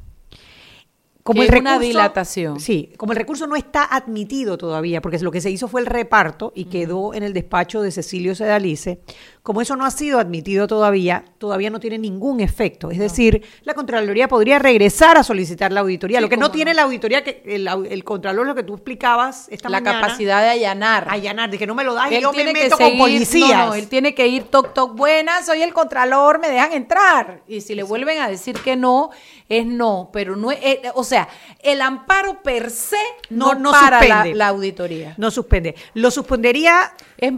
Como 1.23 1.43
el 1.43 1.55
una 1.55 1.79
dilatación. 1.79 2.61
Sí, 2.61 2.93
como 2.97 3.13
el 3.13 3.19
recurso 3.19 3.47
no 3.47 3.55
está 3.55 3.85
admitido 3.85 4.57
todavía, 4.57 5.03
porque 5.03 5.19
lo 5.19 5.31
que 5.31 5.41
se 5.41 5.51
hizo 5.51 5.69
fue 5.69 5.83
el 5.83 5.87
reparto 5.87 6.53
y 6.57 6.65
quedó 6.65 7.15
en 7.15 7.23
el 7.23 7.35
despacho 7.35 7.83
de 7.83 7.93
Cecilio 7.93 8.35
Sedalice, 8.35 9.03
como 9.43 9.63
eso 9.63 9.75
no 9.75 9.87
ha 9.87 9.91
sido 9.91 10.19
admitido 10.19 10.67
todavía, 10.67 11.25
todavía 11.39 11.71
no 11.71 11.81
tiene 11.81 11.99
ningún 11.99 12.41
efecto. 12.41 12.91
Es 12.91 12.99
decir, 12.99 13.43
la 13.63 13.73
Contraloría 13.73 14.29
podría 14.29 14.59
regresar 14.59 15.17
a 15.17 15.23
solicitar 15.23 15.73
la 15.73 15.81
auditoría. 15.81 16.21
lo 16.21 16.29
que 16.29 16.37
no 16.37 16.51
tiene 16.51 16.75
la 16.75 16.83
auditoría, 16.83 17.25
que 17.25 17.43
el, 17.47 17.67
el, 17.67 18.05
Contralor, 18.05 18.47
lo 18.47 18.55
que 18.55 18.63
tú 18.63 18.75
explicabas 18.75 19.49
esta 19.51 19.71
La 19.71 19.83
capacidad 19.83 20.43
de 20.43 20.51
allanar. 20.51 21.07
Allanar, 21.09 21.51
de 21.51 21.57
que 21.57 21.67
no 21.67 21.75
me 21.75 21.85
lo 21.85 21.95
das 21.95 22.13
y 22.13 22.21
yo 22.21 22.33
me 22.33 22.53
meto 22.53 22.77
con 22.77 22.99
policías. 22.99 23.67
No, 23.67 23.75
él 23.75 23.89
tiene 23.89 24.15
que 24.15 24.27
ir 24.29 24.45
toc 24.45 24.75
toc, 24.75 24.95
buenas, 24.95 25.47
soy 25.47 25.63
el 25.63 25.73
Contralor, 25.73 26.39
me 26.39 26.51
dejan 26.51 26.73
entrar. 26.73 27.43
Y 27.49 27.63
si 27.63 27.75
le 27.75 27.83
vuelven 27.83 28.19
a 28.19 28.29
decir 28.29 28.59
que 28.59 28.77
no, 28.77 29.11
es 29.49 29.65
no. 29.65 30.11
Pero 30.13 30.37
no 30.37 30.51
es, 30.51 30.59
eh, 30.61 30.83
o 30.95 31.03
sea, 31.03 31.29
el 31.61 31.81
amparo 31.81 32.43
per 32.43 32.71
se 32.71 32.99
no, 33.31 33.55
no, 33.55 33.71
para 33.71 34.27
la, 34.27 34.49
auditoría. 34.49 35.15
No 35.17 35.31
suspende. 35.31 35.75
Lo 35.95 36.11
suspendería... 36.11 36.93
Es, 37.17 37.33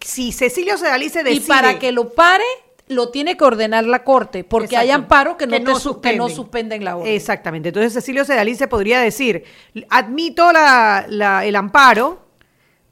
si 0.00 0.32
Cecilio 0.32 0.78
Sedalice 0.78 1.22
decide... 1.22 1.44
Y 1.44 1.48
para 1.48 1.78
que 1.78 1.92
lo 1.92 2.10
pare, 2.10 2.44
lo 2.88 3.10
tiene 3.10 3.36
que 3.36 3.44
ordenar 3.44 3.84
la 3.84 4.04
corte, 4.04 4.44
porque 4.44 4.76
hay 4.76 4.90
amparos 4.90 5.36
que 5.36 5.46
no, 5.46 5.58
no, 5.58 5.78
suspenden. 5.78 6.84
la 6.84 6.96
orden. 6.96 7.12
Exactamente. 7.12 7.70
Entonces 7.70 7.92
Cecilio 7.94 8.24
Sedalice 8.24 8.68
podría 8.68 9.00
decir, 9.00 9.44
admito 9.88 10.50
el 10.50 11.56
amparo, 11.56 12.26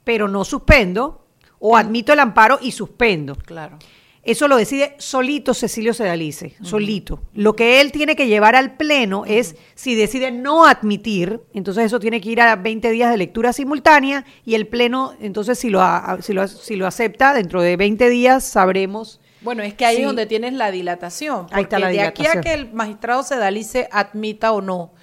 pero 0.03 0.27
no 0.27 0.43
suspendo, 0.43 1.25
o 1.59 1.77
admito 1.77 2.11
el 2.11 2.19
amparo 2.19 2.59
y 2.61 2.71
suspendo. 2.71 3.35
Claro. 3.35 3.77
Eso 4.23 4.47
lo 4.47 4.55
decide 4.55 4.95
solito 4.99 5.53
Cecilio 5.53 5.93
Sedalice, 5.93 6.55
solito. 6.61 7.19
Lo 7.33 7.57
que 7.57 7.81
él 7.81 7.91
tiene 7.91 8.15
que 8.15 8.27
llevar 8.27 8.55
al 8.55 8.77
pleno 8.77 9.25
es 9.25 9.57
si 9.75 9.95
decide 9.95 10.31
no 10.31 10.65
admitir, 10.65 11.41
entonces 11.53 11.85
eso 11.85 11.99
tiene 11.99 12.21
que 12.21 12.29
ir 12.29 12.39
a 12.39 12.55
20 12.55 12.89
días 12.91 13.11
de 13.11 13.17
lectura 13.17 13.51
simultánea 13.51 14.23
y 14.45 14.55
el 14.55 14.67
pleno, 14.67 15.13
entonces 15.19 15.59
si 15.59 15.69
lo, 15.69 15.81
si 16.21 16.31
lo, 16.31 16.47
si 16.47 16.77
lo 16.77 16.87
acepta, 16.87 17.33
dentro 17.33 17.61
de 17.61 17.75
20 17.75 18.09
días 18.09 18.45
sabremos. 18.45 19.19
Bueno, 19.41 19.61
es 19.61 19.73
que 19.73 19.85
ahí 19.85 19.97
es 19.97 20.05
donde 20.05 20.25
tienes 20.25 20.53
la 20.53 20.71
dilatación. 20.71 21.47
Porque 21.47 21.55
ahí 21.55 21.63
está 21.63 21.79
la 21.79 21.89
de 21.89 22.01
aquí 22.01 22.25
a 22.25 22.39
que 22.39 22.53
el 22.53 22.71
magistrado 22.71 23.23
Sedalice 23.23 23.89
admita 23.91 24.53
o 24.53 24.61
no 24.61 24.93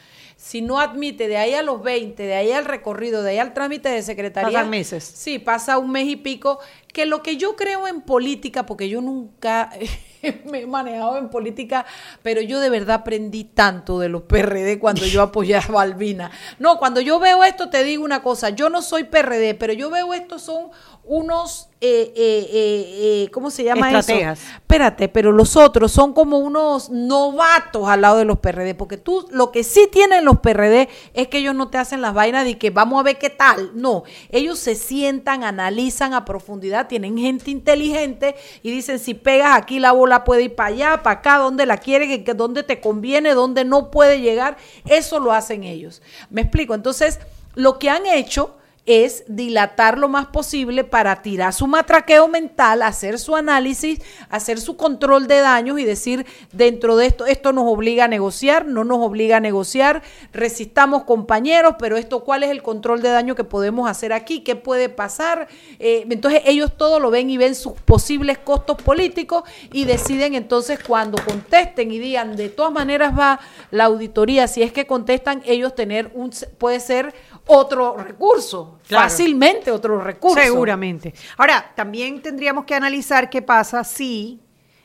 si 0.51 0.63
no 0.63 0.81
admite 0.81 1.29
de 1.29 1.37
ahí 1.37 1.55
a 1.55 1.63
los 1.63 1.81
20, 1.81 2.21
de 2.25 2.35
ahí 2.35 2.51
al 2.51 2.65
recorrido, 2.65 3.23
de 3.23 3.31
ahí 3.31 3.39
al 3.39 3.55
trámite 3.55 3.89
de 3.89 4.03
secretaría. 4.03 4.51
Pasan 4.51 4.69
meses. 4.69 5.05
Sí, 5.05 5.39
pasa 5.39 5.79
un 5.79 5.93
mes 5.93 6.09
y 6.09 6.17
pico. 6.17 6.59
Que 6.93 7.07
lo 7.07 7.23
que 7.23 7.37
yo 7.37 7.55
creo 7.55 7.87
en 7.87 8.01
política, 8.01 8.67
porque 8.67 8.89
yo 8.89 9.01
nunca 9.01 9.71
me 10.51 10.63
he 10.63 10.67
manejado 10.67 11.19
en 11.19 11.31
política, 11.31 11.87
pero 12.25 12.41
yo 12.41 12.59
de 12.59 12.69
verdad 12.69 12.97
aprendí 13.03 13.45
tanto 13.45 14.01
de 14.01 14.09
los 14.09 14.23
PRD 14.23 14.81
cuando 14.81 15.07
yo 15.07 15.23
apoyaba 15.23 15.67
a 15.67 15.71
Balbina. 15.71 16.33
No, 16.59 16.81
cuando 16.81 17.01
yo 17.01 17.21
veo 17.21 17.45
esto, 17.45 17.71
te 17.71 17.85
digo 17.85 18.05
una 18.05 18.21
cosa: 18.21 18.51
yo 18.51 18.71
no 18.71 18.83
soy 18.83 19.05
PRD, 19.05 19.55
pero 19.55 19.73
yo 19.73 19.89
veo 19.89 20.15
esto 20.15 20.41
son 20.41 20.71
unos 21.05 21.70
eh, 21.83 22.13
eh, 22.15 22.49
eh, 22.53 23.31
¿cómo 23.33 23.51
se 23.51 23.65
llama 23.65 23.91
Estrategas. 23.91 24.39
eso? 24.39 24.53
Espérate, 24.57 25.09
pero 25.09 25.33
los 25.33 25.57
otros 25.57 25.91
son 25.91 26.13
como 26.13 26.37
unos 26.37 26.91
novatos 26.91 27.89
al 27.89 28.03
lado 28.03 28.19
de 28.19 28.27
los 28.27 28.39
PRD, 28.39 28.75
porque 28.75 28.99
tú 28.99 29.27
lo 29.31 29.51
que 29.51 29.65
sí 29.65 29.89
tienen 29.91 30.27
los 30.27 30.41
PRD 30.41 30.91
es 31.15 31.29
que 31.29 31.39
ellos 31.39 31.55
no 31.55 31.69
te 31.69 31.79
hacen 31.79 32.03
las 32.03 32.13
vainas 32.13 32.45
de 32.45 32.59
que 32.59 32.69
vamos 32.69 33.01
a 33.01 33.03
ver 33.03 33.17
qué 33.19 33.31
tal, 33.31 33.71
no, 33.73 34.05
ellos 34.29 34.59
se 34.59 34.75
sientan, 34.75 35.43
analizan 35.43 36.13
a 36.13 36.27
profundidad, 36.27 36.87
tienen 36.87 37.17
gente 37.17 37.51
inteligente 37.51 38.35
y 38.63 38.71
dicen 38.71 38.99
si 38.99 39.15
pegas 39.15 39.57
aquí 39.57 39.79
la 39.79 39.93
bola 39.93 40.23
puede 40.25 40.43
ir 40.43 40.55
para 40.55 40.69
allá, 40.69 41.03
para 41.03 41.21
acá, 41.21 41.39
donde 41.39 41.65
la 41.65 41.79
quiere, 41.79 42.23
que, 42.23 42.35
donde 42.35 42.63
te 42.63 42.83
conviene, 42.83 43.33
donde 43.33 43.65
no 43.65 43.91
puede 43.91 44.21
llegar, 44.21 44.59
eso 44.85 45.19
lo 45.19 45.33
hacen 45.33 45.65
ellos. 45.65 46.03
Me 46.29 46.43
explico, 46.43 46.75
entonces 46.75 47.21
lo 47.55 47.79
que 47.79 47.89
han 47.89 48.05
hecho 48.05 48.60
es 48.87 49.25
dilatar 49.27 49.99
lo 49.99 50.09
más 50.09 50.27
posible 50.27 50.85
para 50.85 51.23
tirar 51.23 51.53
su 51.53 51.67
matraqueo 51.67 52.29
mental, 52.29 52.83
hacer 52.83 53.19
su 53.19 53.37
análisis, 53.37 54.01
hacer 54.29 54.61
su 54.61 54.77
control 54.77 55.27
de 55.27 55.41
daños 55.41 55.79
y 55.79 55.85
decir, 55.85 56.27
dentro 56.53 56.97
de 56.97 57.07
esto, 57.07 57.27
esto 57.27 57.53
nos 57.53 57.65
obliga 57.67 58.05
a 58.05 58.09
negociar, 58.09 58.67
no 58.67 58.85
nos 58.85 58.99
obliga 58.99 59.37
a 59.37 59.41
negociar, 59.41 60.03
resistamos 60.33 61.05
compañeros, 61.05 61.75
pero 61.79 61.97
esto, 61.97 62.25
¿cuál 62.25 62.43
es 62.43 62.51
el 62.51 62.63
control 62.63 63.03
de 63.03 63.11
daño 63.11 63.35
que 63.35 63.45
podemos 63.45 63.89
hacer 63.89 64.13
aquí? 64.13 64.41
¿Qué 64.41 64.57
puede 64.57 64.89
pasar? 64.89 65.49
Eh, 65.79 66.07
entonces 66.11 66.43
ellos 66.47 66.77
todo 66.77 67.01
lo 67.01 67.11
ven 67.11 67.31
y 67.31 67.37
ven 67.37 67.55
sus 67.55 67.73
posibles 67.73 68.39
costos 68.39 68.81
políticos 68.83 69.45
y 69.73 69.85
deciden 69.85 70.35
entonces 70.35 70.79
cuando 70.85 71.23
contesten 71.25 71.93
y 71.93 71.99
digan, 71.99 72.37
de 72.37 72.49
todas 72.49 72.73
maneras 72.73 73.17
va 73.19 73.41
la 73.71 73.85
auditoría, 73.85 74.49
si 74.49 74.63
es 74.63 74.73
que 74.73 74.87
contestan, 74.87 75.43
ellos 75.45 75.75
tener 75.75 76.11
un, 76.15 76.31
puede 76.59 76.81
ser 76.81 77.15
otro 77.51 77.97
recurso, 77.97 78.79
fácilmente 78.83 79.71
otro 79.71 80.01
recurso. 80.01 80.41
Seguramente. 80.41 81.13
Ahora, 81.37 81.73
también 81.75 82.23
tendríamos 82.23 82.65
que 82.65 82.75
analizar 82.75 83.29
qué 83.29 83.43
pasa 83.43 83.85
si 83.85 84.41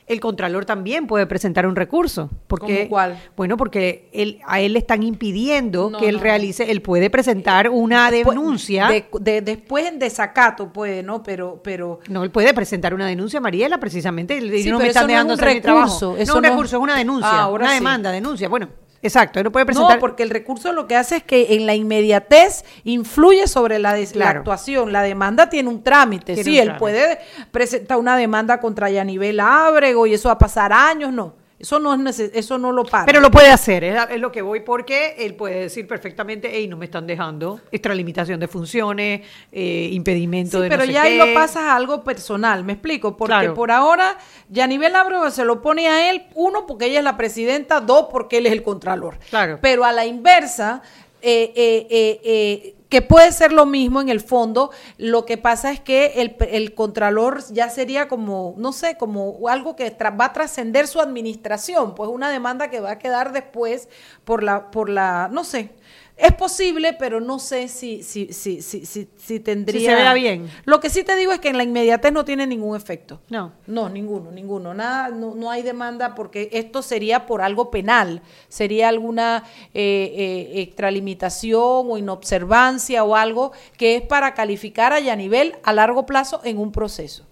el 0.07 0.20
contralor 0.20 0.66
también 0.66 1.07
puede 1.07 1.26
presentar 1.26 1.66
un 1.66 1.76
recurso. 1.76 2.30
Porque, 2.47 2.88
cuál? 2.88 3.20
Bueno, 3.36 3.57
porque 3.57 4.09
él, 4.13 4.39
a 4.45 4.59
él 4.59 4.74
le 4.74 4.80
están 4.80 5.01
impidiendo 5.03 5.91
que 5.99 6.09
él 6.09 6.20
realice, 6.20 6.70
él 6.72 6.82
puede 6.82 7.09
presentar 7.09 7.70
una 7.70 8.11
denuncia. 8.11 8.88
De, 9.20 9.41
después 9.41 9.88
en 9.88 9.99
desacato 9.99 10.72
puede, 10.72 11.01
¿no? 11.01 11.24
Pero, 11.24 11.59
pero. 11.63 11.99
No, 12.07 12.24
él 12.24 12.32
puede 12.32 12.53
presentar 12.53 12.93
una 12.93 13.07
denuncia, 13.07 13.39
Mariela, 13.39 13.80
precisamente. 13.80 14.39
Sí, 14.61 14.70
no 14.70 14.78
me 14.78 14.88
están 14.88 15.07
dejando 15.07 15.34
es 15.34 15.39
un 15.39 15.45
recurso. 15.45 16.16
no, 16.26 16.36
un 16.36 16.43
recurso, 16.43 16.78
es 16.78 16.84
una 16.84 16.97
denuncia. 16.97 17.30
Ah, 17.32 17.47
una 17.47 17.74
demanda, 17.74 18.11
denuncia. 18.11 18.47
Bueno, 18.47 18.70
Exacto, 19.06 19.43
no 19.43 19.51
puede 19.51 19.68
presentar. 19.68 19.97
No, 19.97 19.99
porque 19.99 20.24
el 20.24 20.32
recurso 20.32 20.74
lo 20.74 20.88
que 20.88 20.95
hace 20.95 21.18
es 21.18 21.24
que 21.24 21.53
en 21.56 21.68
la 21.68 21.76
inmediatez 21.76 22.66
influye 22.84 23.47
sobre 23.47 23.78
la, 23.78 23.91
actuación. 23.91 24.91
La 24.91 25.03
demanda 25.03 25.47
tiene 25.47 25.70
un 25.70 25.84
trámite. 25.84 26.43
sí, 26.43 26.58
él 26.58 26.76
puede 26.78 27.20
presentar 27.51 27.97
una 27.97 28.18
demanda 28.18 28.60
contra 28.60 28.89
Yanivel 28.89 29.39
Ábrego 29.39 30.08
y 30.08 30.16
eso 30.16 30.30
va 30.30 30.34
a 30.34 30.38
pasar 30.39 30.74
años, 30.74 31.14
no. 31.14 31.45
Eso 31.66 31.80
no, 31.80 31.95
es 32.07 32.20
eso 32.20 32.59
no 32.59 32.72
lo 32.72 32.84
para. 32.84 33.07
Pero 33.07 33.20
lo 33.20 33.32
puede 33.32 33.49
hacer, 33.49 33.84
es, 33.84 34.20
lo 34.20 34.32
que 34.32 34.43
voy, 34.43 34.59
porque 34.59 35.16
él 35.18 35.34
puede 35.34 35.61
decir 35.61 35.88
perfectamente, 35.88 36.47
hey, 36.53 36.68
no 36.68 36.78
me 36.78 36.86
están 36.86 37.07
dejando, 37.07 37.59
extralimitación 37.72 38.39
de 38.39 38.47
funciones, 38.47 39.22
eh, 39.51 39.89
impedimento 39.91 40.61
de 40.61 40.70
pero 40.70 40.86
ya 40.86 41.01
ahí 41.01 41.18
lo 41.18 41.34
pasas 41.34 41.63
a 41.63 41.76
algo 41.76 42.03
personal, 42.03 42.63
me 42.63 42.74
explico, 42.74 43.18
porque 43.18 43.49
por 43.49 43.72
ahora, 43.72 44.16
Yanivel 44.49 44.95
Ábrego 44.95 45.32
se 45.32 45.43
lo 45.43 45.63
pone 45.63 45.88
a 45.88 46.11
él, 46.11 46.28
uno, 46.36 46.68
porque 46.68 46.86
ella 46.86 46.99
es 46.99 47.03
la 47.03 47.18
presidenta, 47.18 47.82
dos, 47.82 48.09
porque 48.11 48.38
él 48.38 48.45
es 48.45 48.51
el 48.51 48.61
contralor. 48.61 49.18
Claro. 49.32 49.57
Pero 49.59 49.86
a 49.86 49.91
la 49.91 50.05
inversa, 50.05 50.84
eh, 51.24 51.51
eh, 51.55 52.20
eh 52.24 52.75
que 52.90 53.02
puede 53.02 53.32
ser 53.32 53.52
lo 53.52 53.66
mismo 53.66 54.02
en 54.02 54.10
el 54.10 54.22
fondo, 54.22 54.72
lo 54.98 55.26
que 55.26 55.38
pasa 55.38 55.72
es 55.72 55.80
que 55.80 56.22
el, 56.22 56.36
el 56.52 56.74
contralor 56.74 57.44
ya 57.52 57.70
sería 57.70 58.08
como, 58.08 58.54
no 58.58 58.74
sé, 58.74 58.98
como 58.98 59.48
algo 59.50 59.76
que 59.76 59.90
va 59.90 60.26
a 60.26 60.34
trascender 60.34 60.88
su 60.88 61.02
administración, 61.02 61.96
pues 61.96 62.10
una 62.10 62.30
demanda 62.30 62.70
que 62.70 62.80
va 62.80 62.92
a 62.92 63.00
quedar 63.00 63.32
después 63.32 63.90
por 64.24 64.44
la, 64.44 64.72
por 64.72 64.90
la, 64.90 65.30
no 65.32 65.44
sé, 65.44 65.72
es 66.18 66.34
posible, 66.34 66.93
pero 66.93 67.20
no 67.20 67.39
sé 67.39 67.68
si, 67.68 68.01
si, 68.01 68.32
si, 68.32 68.61
si, 68.61 68.82
si, 68.84 69.39
tendría. 69.41 69.80
Si 69.80 69.86
se 69.86 69.95
vea 69.95 70.13
bien. 70.13 70.49
Lo 70.63 70.80
que 70.80 70.89
sí 70.89 71.03
te 71.03 71.16
digo 71.16 71.34
es 71.34 71.39
que 71.39 71.49
en 71.49 71.57
la 71.57 71.63
inmediatez 71.63 72.13
no 72.13 72.24
tiene 72.24 72.47
ningún 72.47 72.76
efecto. 72.76 73.20
No. 73.30 73.51
No, 73.68 73.89
ninguno, 73.89 74.32
ninguno. 74.32 74.74
Nada, 74.74 75.09
no, 75.09 75.36
no 75.36 75.51
hay 75.51 75.61
demanda 75.61 76.16
porque 76.16 76.49
esto 76.53 76.82
sería 76.82 77.26
por 77.26 77.41
algo 77.41 77.70
penal. 77.70 78.22
Sería 78.47 78.88
alguna 78.88 79.43
eh, 79.74 80.13
eh, 80.16 80.61
extralimitación 80.61 81.91
o 81.91 81.97
inobservancia 81.97 83.03
o 83.03 83.16
algo 83.16 83.51
que 83.78 83.97
es 83.97 84.01
para 84.01 84.34
calificar 84.34 84.93
a 84.93 85.01
Yanivel 85.01 85.57
a 85.63 85.74
largo 85.74 86.05
plazo 86.05 86.39
en 86.45 86.59
un 86.59 86.72
proceso. 86.72 87.26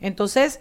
Entonces 0.00 0.60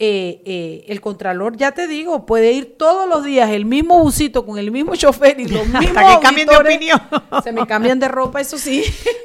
eh, 0.00 0.42
eh, 0.44 0.84
el 0.86 1.00
contralor, 1.00 1.56
ya 1.56 1.72
te 1.72 1.88
digo, 1.88 2.24
puede 2.24 2.52
ir 2.52 2.78
todos 2.78 3.08
los 3.08 3.24
días 3.24 3.50
el 3.50 3.64
mismo 3.64 3.98
busito 3.98 4.46
con 4.46 4.56
el 4.56 4.70
mismo 4.70 4.94
chofer 4.96 5.40
y 5.40 5.48
los 5.48 5.66
mismos 5.66 5.88
Hasta 5.88 6.14
que 6.14 6.22
cambien 6.22 6.46
de 6.46 6.56
opinión. 6.56 7.00
Se 7.42 7.50
me 7.50 7.66
cambian 7.66 7.98
de 7.98 8.06
ropa, 8.06 8.40
eso 8.40 8.58
sí. 8.58 8.84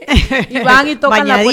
y 0.49 0.59
van 0.61 0.88
y 0.88 0.95
tocan 0.95 1.28
la 1.28 1.43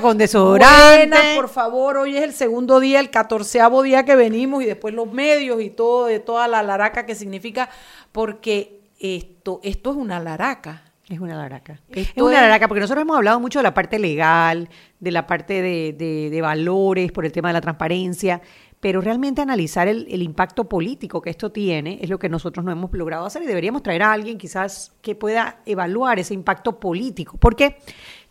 con 0.00 0.16
desodorante. 0.16 1.34
por 1.36 1.50
favor, 1.50 1.98
hoy 1.98 2.16
es 2.16 2.22
el 2.22 2.32
segundo 2.32 2.80
día, 2.80 3.00
el 3.00 3.10
catorceavo 3.10 3.82
día 3.82 4.06
que 4.06 4.16
venimos 4.16 4.62
y 4.62 4.66
después 4.66 4.94
los 4.94 5.12
medios 5.12 5.60
y 5.60 5.68
todo, 5.68 6.06
de 6.06 6.18
toda 6.18 6.48
la 6.48 6.62
laraca 6.62 7.04
que 7.04 7.14
significa, 7.14 7.68
porque 8.12 8.80
esto, 8.98 9.60
esto 9.62 9.90
es 9.90 9.96
una 9.98 10.20
laraca. 10.20 10.84
Es 11.06 11.18
una 11.18 11.34
laraca. 11.34 11.80
es 11.90 12.12
una 12.16 12.40
laraca, 12.40 12.68
porque 12.68 12.80
nosotros 12.80 13.02
hemos 13.02 13.16
hablado 13.16 13.40
mucho 13.40 13.58
de 13.58 13.64
la 13.64 13.74
parte 13.74 13.98
legal, 13.98 14.68
de 15.00 15.10
la 15.10 15.26
parte 15.26 15.60
de, 15.60 16.30
de 16.30 16.40
valores, 16.40 17.10
por 17.10 17.26
el 17.26 17.32
tema 17.32 17.48
de 17.48 17.54
la 17.54 17.60
transparencia, 17.60 18.40
pero 18.80 19.02
realmente 19.02 19.42
analizar 19.42 19.88
el, 19.88 20.22
impacto 20.22 20.64
político 20.64 21.20
que 21.20 21.30
esto 21.30 21.52
tiene 21.52 21.98
es 22.00 22.08
lo 22.08 22.18
que 22.18 22.30
nosotros 22.30 22.64
no 22.64 22.72
hemos 22.72 22.90
logrado 22.92 23.26
hacer 23.26 23.42
y 23.42 23.46
deberíamos 23.46 23.82
traer 23.82 24.02
a 24.02 24.12
alguien 24.12 24.38
quizás 24.38 24.94
que 25.02 25.14
pueda 25.14 25.60
evaluar 25.66 26.18
ese 26.18 26.32
impacto 26.32 26.80
político, 26.80 27.36
porque 27.38 27.76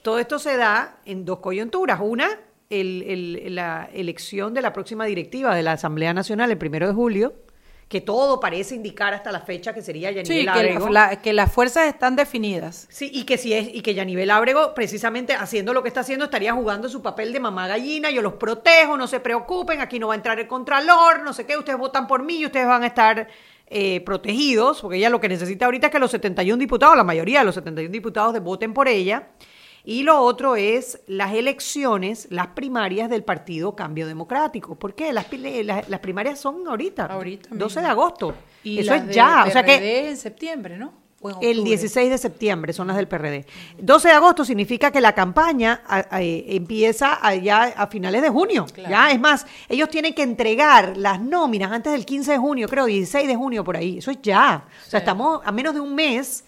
todo 0.02 0.18
esto 0.18 0.40
se 0.40 0.58
da 0.58 0.98
en 1.06 1.24
dos 1.24 1.40
coyunturas. 1.40 2.00
Una, 2.02 2.28
el, 2.72 3.54
la 3.54 3.90
elección 3.94 4.56
de 4.56 4.62
la 4.62 4.74
próxima 4.74 5.06
directiva 5.06 5.54
de 5.54 5.62
la 5.62 5.74
Asamblea 5.74 6.14
Nacional 6.14 6.50
el 6.50 6.58
primero 6.58 6.88
de 6.88 6.94
julio, 6.94 7.34
que 7.90 8.02
todo 8.02 8.40
parece 8.40 8.76
indicar 8.76 9.16
hasta 9.16 9.32
la 9.32 9.40
fecha 9.42 9.74
que 9.74 9.82
sería 9.82 10.12
Yanivel 10.12 10.44
sí, 10.44 10.48
Ábrego. 10.48 10.88
Que, 10.88 11.18
que 11.18 11.34
las 11.34 11.52
fuerzas 11.52 11.88
están 11.88 12.16
definidas. 12.16 12.88
Sí, 12.90 13.10
y 13.12 13.24
que 13.24 13.40
si 13.40 13.52
es, 13.52 13.68
y 13.74 13.82
que 13.82 13.96
Yanivel 13.96 14.30
Ábrego, 14.30 14.76
precisamente 14.76 15.34
haciendo 15.34 15.74
lo 15.74 15.82
que 15.82 15.88
está 15.88 16.02
haciendo, 16.02 16.26
estaría 16.26 16.54
jugando 16.54 16.88
su 16.88 17.02
papel 17.02 17.34
de 17.34 17.40
mamá 17.40 17.68
gallina, 17.68 18.12
yo 18.12 18.22
los 18.22 18.34
protejo, 18.34 18.96
no 18.96 19.08
se 19.08 19.20
preocupen, 19.20 19.82
aquí 19.82 19.98
no 19.98 20.10
va 20.10 20.14
a 20.14 20.18
entrar 20.18 20.40
el 20.40 20.48
contralor, 20.48 21.24
no 21.24 21.34
sé 21.34 21.48
qué, 21.48 21.58
ustedes 21.58 21.80
votan 21.80 22.06
por 22.06 22.22
mí 22.22 22.36
y 22.36 22.46
ustedes 22.46 22.68
van 22.68 22.84
a 22.84 22.88
estar 22.88 23.28
eh, 23.66 24.02
protegidos, 24.02 24.82
porque 24.82 24.98
ella 24.98 25.10
lo 25.10 25.20
que 25.20 25.28
necesita 25.28 25.66
ahorita 25.66 25.88
es 25.88 25.92
que 25.92 26.00
los 26.00 26.12
71 26.12 26.60
diputados, 26.60 26.96
la 26.96 27.04
mayoría 27.04 27.40
de 27.40 27.46
los 27.46 27.56
71 27.56 27.92
diputados 27.92 28.40
voten 28.44 28.72
por 28.72 28.88
ella. 28.88 29.30
Y 29.84 30.04
lo 30.04 30.22
otro 30.22 30.56
es 30.56 31.02
las 31.08 31.34
elecciones, 31.34 32.28
las 32.30 32.48
primarias 32.48 33.10
del 33.10 33.24
Partido 33.24 33.76
Cambio 33.76 34.08
Democrático. 34.08 34.76
¿Por 34.76 34.94
qué? 34.94 35.14
Las, 35.14 35.28
las, 35.88 36.00
primarias 36.00 36.40
son 36.40 36.68
ahorita, 36.68 37.06
ahorita 37.06 37.50
12 37.52 37.82
de 37.82 37.88
agosto. 37.88 38.34
Y 38.64 38.80
Eso 38.80 38.94
es 38.94 39.10
ya. 39.10 39.46
o 39.48 39.52
sea 39.52 39.64
que 39.64 40.10
en 40.10 40.18
septiembre, 40.18 40.78
¿no? 40.78 41.10
El 41.42 41.64
16 41.64 42.10
de 42.10 42.18
septiembre 42.18 42.72
son 42.72 42.88
las 42.88 42.96
del 42.96 43.08
PRD. 43.08 43.46
12 43.78 44.08
de 44.08 44.14
agosto 44.14 44.46
significa 44.46 44.92
que 44.92 45.02
la 45.02 45.14
campaña 45.14 45.82
empieza 46.12 47.20
ya 47.36 47.64
a 47.64 47.88
finales 47.88 48.22
de 48.22 48.30
junio. 48.30 48.66
Ya 48.90 49.12
es 49.12 49.20
más, 49.20 49.46
ellos 49.68 49.90
tienen 49.90 50.14
que 50.14 50.24
entregar 50.24 50.96
las 50.96 51.20
nóminas 51.20 51.72
antes 51.72 51.92
del 51.92 52.06
15 52.06 52.32
de 52.32 52.38
junio, 52.38 52.68
creo, 52.70 52.86
16 52.86 53.28
de 53.28 53.36
junio 53.36 53.64
por 53.64 53.76
ahí. 53.76 53.98
Eso 53.98 54.12
es 54.12 54.22
ya. 54.22 54.64
O 54.86 54.90
sea, 54.90 55.00
estamos 55.00 55.42
a 55.44 55.52
menos 55.52 55.74
de 55.74 55.82
un 55.82 55.94
mes 55.94 56.46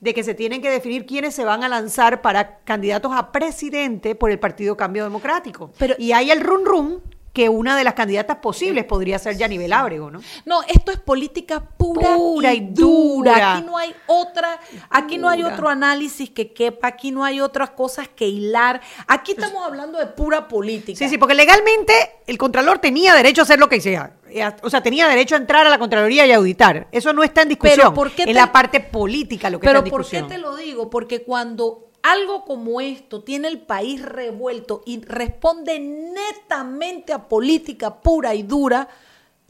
de 0.00 0.14
que 0.14 0.24
se 0.24 0.34
tienen 0.34 0.60
que 0.60 0.70
definir 0.70 1.06
quiénes 1.06 1.34
se 1.34 1.44
van 1.44 1.64
a 1.64 1.68
lanzar 1.68 2.22
para 2.22 2.58
candidatos 2.60 3.12
a 3.14 3.32
presidente 3.32 4.14
por 4.14 4.30
el 4.30 4.38
Partido 4.38 4.76
Cambio 4.76 5.04
Democrático. 5.04 5.70
Pero, 5.78 5.94
y 5.98 6.12
hay 6.12 6.30
el 6.30 6.40
run 6.40 6.64
run 6.64 7.13
que 7.34 7.48
una 7.48 7.76
de 7.76 7.82
las 7.82 7.94
candidatas 7.94 8.36
posibles 8.36 8.84
podría 8.84 9.18
ser 9.18 9.36
Yanivel 9.36 9.72
Ábrego, 9.72 10.08
¿no? 10.08 10.20
No, 10.44 10.62
esto 10.62 10.92
es 10.92 11.00
política 11.00 11.60
pura, 11.60 12.54
y, 12.54 12.60
dura. 12.60 13.56
Aquí 13.56 13.66
no 13.66 13.76
hay 13.76 13.92
otra, 14.06 14.60
aquí 14.88 15.18
no 15.18 15.28
hay 15.28 15.42
otro 15.42 15.68
análisis 15.68 16.30
que 16.30 16.52
quepa, 16.52 16.86
aquí 16.86 17.10
no 17.10 17.24
hay 17.24 17.40
otras 17.40 17.70
cosas 17.70 18.06
que 18.06 18.28
hilar. 18.28 18.80
Aquí 19.08 19.32
estamos 19.32 19.64
hablando 19.66 19.98
de 19.98 20.06
pura 20.06 20.46
política. 20.46 20.96
Sí, 20.96 21.08
sí, 21.08 21.18
porque 21.18 21.34
legalmente 21.34 21.92
el 22.28 22.38
Contralor 22.38 22.78
tenía 22.78 23.14
derecho 23.14 23.42
a 23.42 23.44
hacer 23.44 23.58
lo 23.58 23.68
que 23.68 23.80
sea. 23.80 24.12
Eh, 24.30 24.48
o 24.62 24.70
sea, 24.70 24.80
tenía 24.80 25.08
derecho 25.08 25.34
a 25.34 25.38
entrar 25.38 25.66
a 25.66 25.70
la 25.70 25.78
Contraloría 25.78 26.24
y 26.26 26.32
auditar. 26.32 26.86
Eso 26.92 27.12
no 27.12 27.24
está 27.24 27.42
en 27.42 27.48
discusión. 27.48 27.78
Pero 27.78 27.94
¿por 27.94 28.12
qué 28.12 28.32
la 28.32 28.52
parte 28.52 28.78
política 28.78 29.50
lo 29.50 29.58
que 29.58 29.66
está 29.66 29.78
en 29.78 29.84
discusión. 29.84 30.22
¿por 30.22 30.30
qué 30.30 30.36
te 30.36 30.40
lo 30.40 30.54
digo? 30.54 30.88
Porque 30.88 31.24
cuando 31.24 31.83
algo 32.04 32.44
como 32.44 32.82
esto 32.82 33.22
tiene 33.22 33.48
el 33.48 33.62
país 33.62 34.02
revuelto 34.02 34.82
y 34.84 35.00
responde 35.00 35.80
netamente 35.80 37.14
a 37.14 37.28
política 37.28 38.02
pura 38.02 38.34
y 38.34 38.42
dura, 38.42 38.88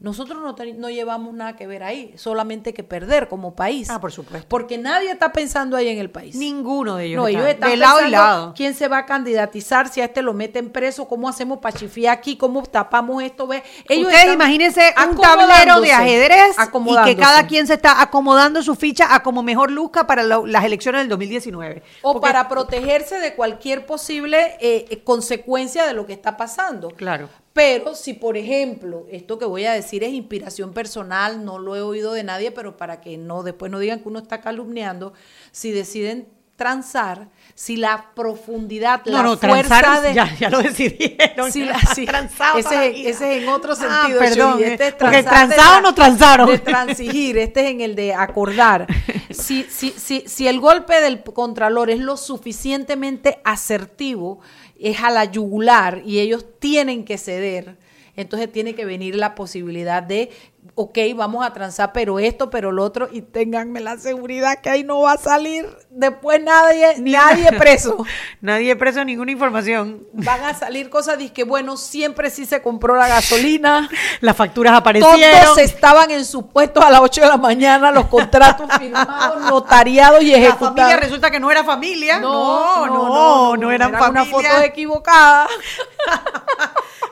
nosotros 0.01 0.43
no, 0.43 0.55
no, 0.77 0.91
llevamos 0.91 1.33
nada 1.33 1.57
que 1.57 1.67
ver 1.67 1.83
ahí, 1.83 2.13
solamente 2.17 2.75
que 2.75 2.83
perder 2.83 3.29
como 3.29 3.55
país. 3.55 3.89
Ah, 3.89 4.01
por 4.01 4.13
supuesto. 4.13 4.47
Porque 4.49 4.77
nadie 4.77 5.11
está 5.11 5.33
pensando 5.33 5.77
ahí 5.77 5.89
en 5.89 5.99
el 5.99 6.11
país. 6.11 6.35
Ninguno 6.35 6.97
de 6.97 7.07
ellos. 7.07 7.23
No, 7.23 7.29
ellos 7.29 7.47
están 7.47 7.71
de 7.71 7.77
lado 7.77 8.07
y 8.07 8.11
lado. 8.11 8.55
quién 8.55 8.75
se 8.75 8.89
va 8.89 8.99
a 8.99 9.07
candidatizar, 9.07 9.89
si 9.89 10.01
a 10.01 10.07
este 10.07 10.21
lo 10.21 10.35
meten 10.35 10.71
preso, 10.71 11.07
cómo 11.09 11.29
hacemos 11.29 11.61
para 11.61 11.79
chifiar 11.79 12.19
aquí, 12.19 12.37
cómo 12.37 12.63
tapamos 12.65 13.23
esto. 13.23 13.49
Ellos 13.89 14.09
Ustedes 14.09 14.35
imagínense 14.35 14.95
un 15.09 15.17
tablero 15.17 15.81
de 15.81 15.93
ajedrez 15.93 16.57
y 16.59 17.05
que 17.05 17.17
cada 17.17 17.47
quien 17.47 17.67
se 17.67 17.75
está 17.75 18.03
acomodando 18.03 18.63
su 18.63 18.75
ficha 18.75 19.15
a 19.15 19.23
como 19.23 19.43
mejor 19.43 19.71
luzca 19.71 20.07
para 20.07 20.23
las 20.25 20.65
elecciones 20.65 21.03
del 21.03 21.09
2019. 21.09 21.83
O 22.03 22.21
para 22.21 22.49
protegerse 22.49 23.21
de 23.21 23.35
cualquier 23.35 23.87
posible 23.87 24.57
eh, 24.61 25.01
consecuencia 25.05 25.87
de 25.87 25.95
lo 25.95 26.05
que 26.05 26.13
está 26.13 26.37
pasando. 26.37 26.89
Claro. 26.89 27.29
Pero 27.55 27.95
si, 27.95 28.15
por 28.15 28.37
ejemplo, 28.37 29.07
esto 29.09 29.39
que 29.39 29.45
voy 29.45 29.65
a 29.65 29.73
decir 29.73 30.03
es 30.03 30.13
inspiración 30.13 30.73
personal, 30.73 31.45
no 31.45 31.61
lo 31.61 31.77
he 31.77 31.83
oído 31.83 32.13
de 32.13 32.25
nadie, 32.25 32.51
pero 32.51 32.77
para 32.77 33.01
que 33.01 33.17
no 33.17 33.45
después 33.45 33.71
no 33.71 33.79
digan 33.79 34.01
que 34.01 34.09
uno 34.09 34.19
está 34.19 34.41
calumniando, 34.41 35.15
si 35.53 35.71
deciden 35.71 36.27
transar, 36.57 37.29
si 37.55 37.77
la 37.77 38.11
profundidad, 38.15 39.03
la 39.05 39.23
no, 39.23 39.37
fuerza 39.37 40.01
de... 40.01 40.15
Ya, 40.15 40.35
ya 40.37 40.51
lo 40.51 40.63
decidieron. 40.63 41.53
Si 41.53 41.65
la, 41.65 41.79
transado 42.07 42.59
ese, 42.59 43.09
ese, 43.09 43.37
es 43.37 43.43
en 43.43 43.49
otro 43.49 43.73
ah, 43.73 43.77
sentido. 43.77 44.19
perdón, 44.19 44.63
este 44.63 44.89
es 44.89 44.95
porque 44.95 45.23
transaron 45.23 45.83
no 45.83 45.95
transaron. 45.95 46.49
De 46.49 46.59
transigir, 46.59 47.39
este 47.39 47.61
es 47.61 47.71
en 47.71 47.81
el 47.81 47.95
de 47.95 48.15
acordar. 48.15 48.87
si, 49.31 49.65
si, 49.65 49.91
si, 49.91 50.25
si 50.27 50.49
el 50.49 50.59
golpe 50.59 51.01
del 51.01 51.23
contralor 51.23 51.91
es 51.91 52.01
lo 52.01 52.17
suficientemente 52.17 53.41
asertivo, 53.45 54.41
es 54.85 55.01
a 55.01 55.11
la 55.11 55.25
yugular 55.25 56.03
y 56.05 56.21
ellos 56.21 56.45
tienen 56.59 57.05
que 57.05 57.19
ceder, 57.19 57.77
entonces 58.17 58.53
tiene 58.53 58.75
que 58.75 58.85
venir 58.85 59.17
la 59.17 59.35
posibilidad 59.35 60.03
de, 60.03 60.31
ok, 60.75 60.99
vamos 61.15 61.47
a 61.47 61.53
transar, 61.53 61.93
pero 61.93 62.19
esto, 62.19 62.51
pero 62.51 62.73
lo 62.73 62.83
otro, 62.83 63.09
y 63.11 63.23
ténganme 63.23 63.81
la 63.81 63.97
seguridad 63.99 64.61
que 64.61 64.71
ahí 64.71 64.83
no 64.85 65.01
va 65.01 65.13
a 65.13 65.19
salir 65.19 65.67
después 65.91 66.43
nadie, 66.43 66.97
nadie 66.99 67.53
preso. 67.53 68.05
nadie 68.41 68.75
preso, 68.77 69.05
ninguna 69.05 69.31
información. 69.31 70.07
Van 70.13 70.43
a 70.43 70.55
salir 70.55 70.91
cosas 70.91 71.19
de 71.19 71.33
que, 71.33 71.45
bueno, 71.45 71.77
siempre 71.77 72.31
sí 72.31 72.47
se 72.47 72.63
compró 72.63 72.97
la 72.97 73.09
gasolina. 73.09 73.89
Las 74.21 74.37
facturas 74.37 74.75
aparecieron. 74.75 75.45
Todos 75.45 75.59
estaban 75.59 76.11
en 76.11 76.25
su 76.25 76.49
puesto 76.49 76.83
a 76.83 76.91
las 76.91 77.01
8 77.01 77.21
de 77.21 77.29
la 77.29 77.37
mañana, 77.37 77.91
los 77.91 78.07
contratos 78.07 78.69
firmados, 78.79 79.43
notariados 79.51 80.23
y 80.23 80.35
ejecutados. 80.35 80.77
La 80.77 80.83
familia 80.83 80.97
resulta 81.01 81.31
que 81.31 81.41
no 81.41 81.51
era 81.51 81.63
familia. 81.63 82.19
No, 82.19 82.87
no, 82.87 83.09
no, 83.09 83.57
no, 83.57 83.71
eran 83.71 83.95
era 83.95 84.09
una 84.09 84.25
foto 84.25 84.63
equivocada. 84.65 85.47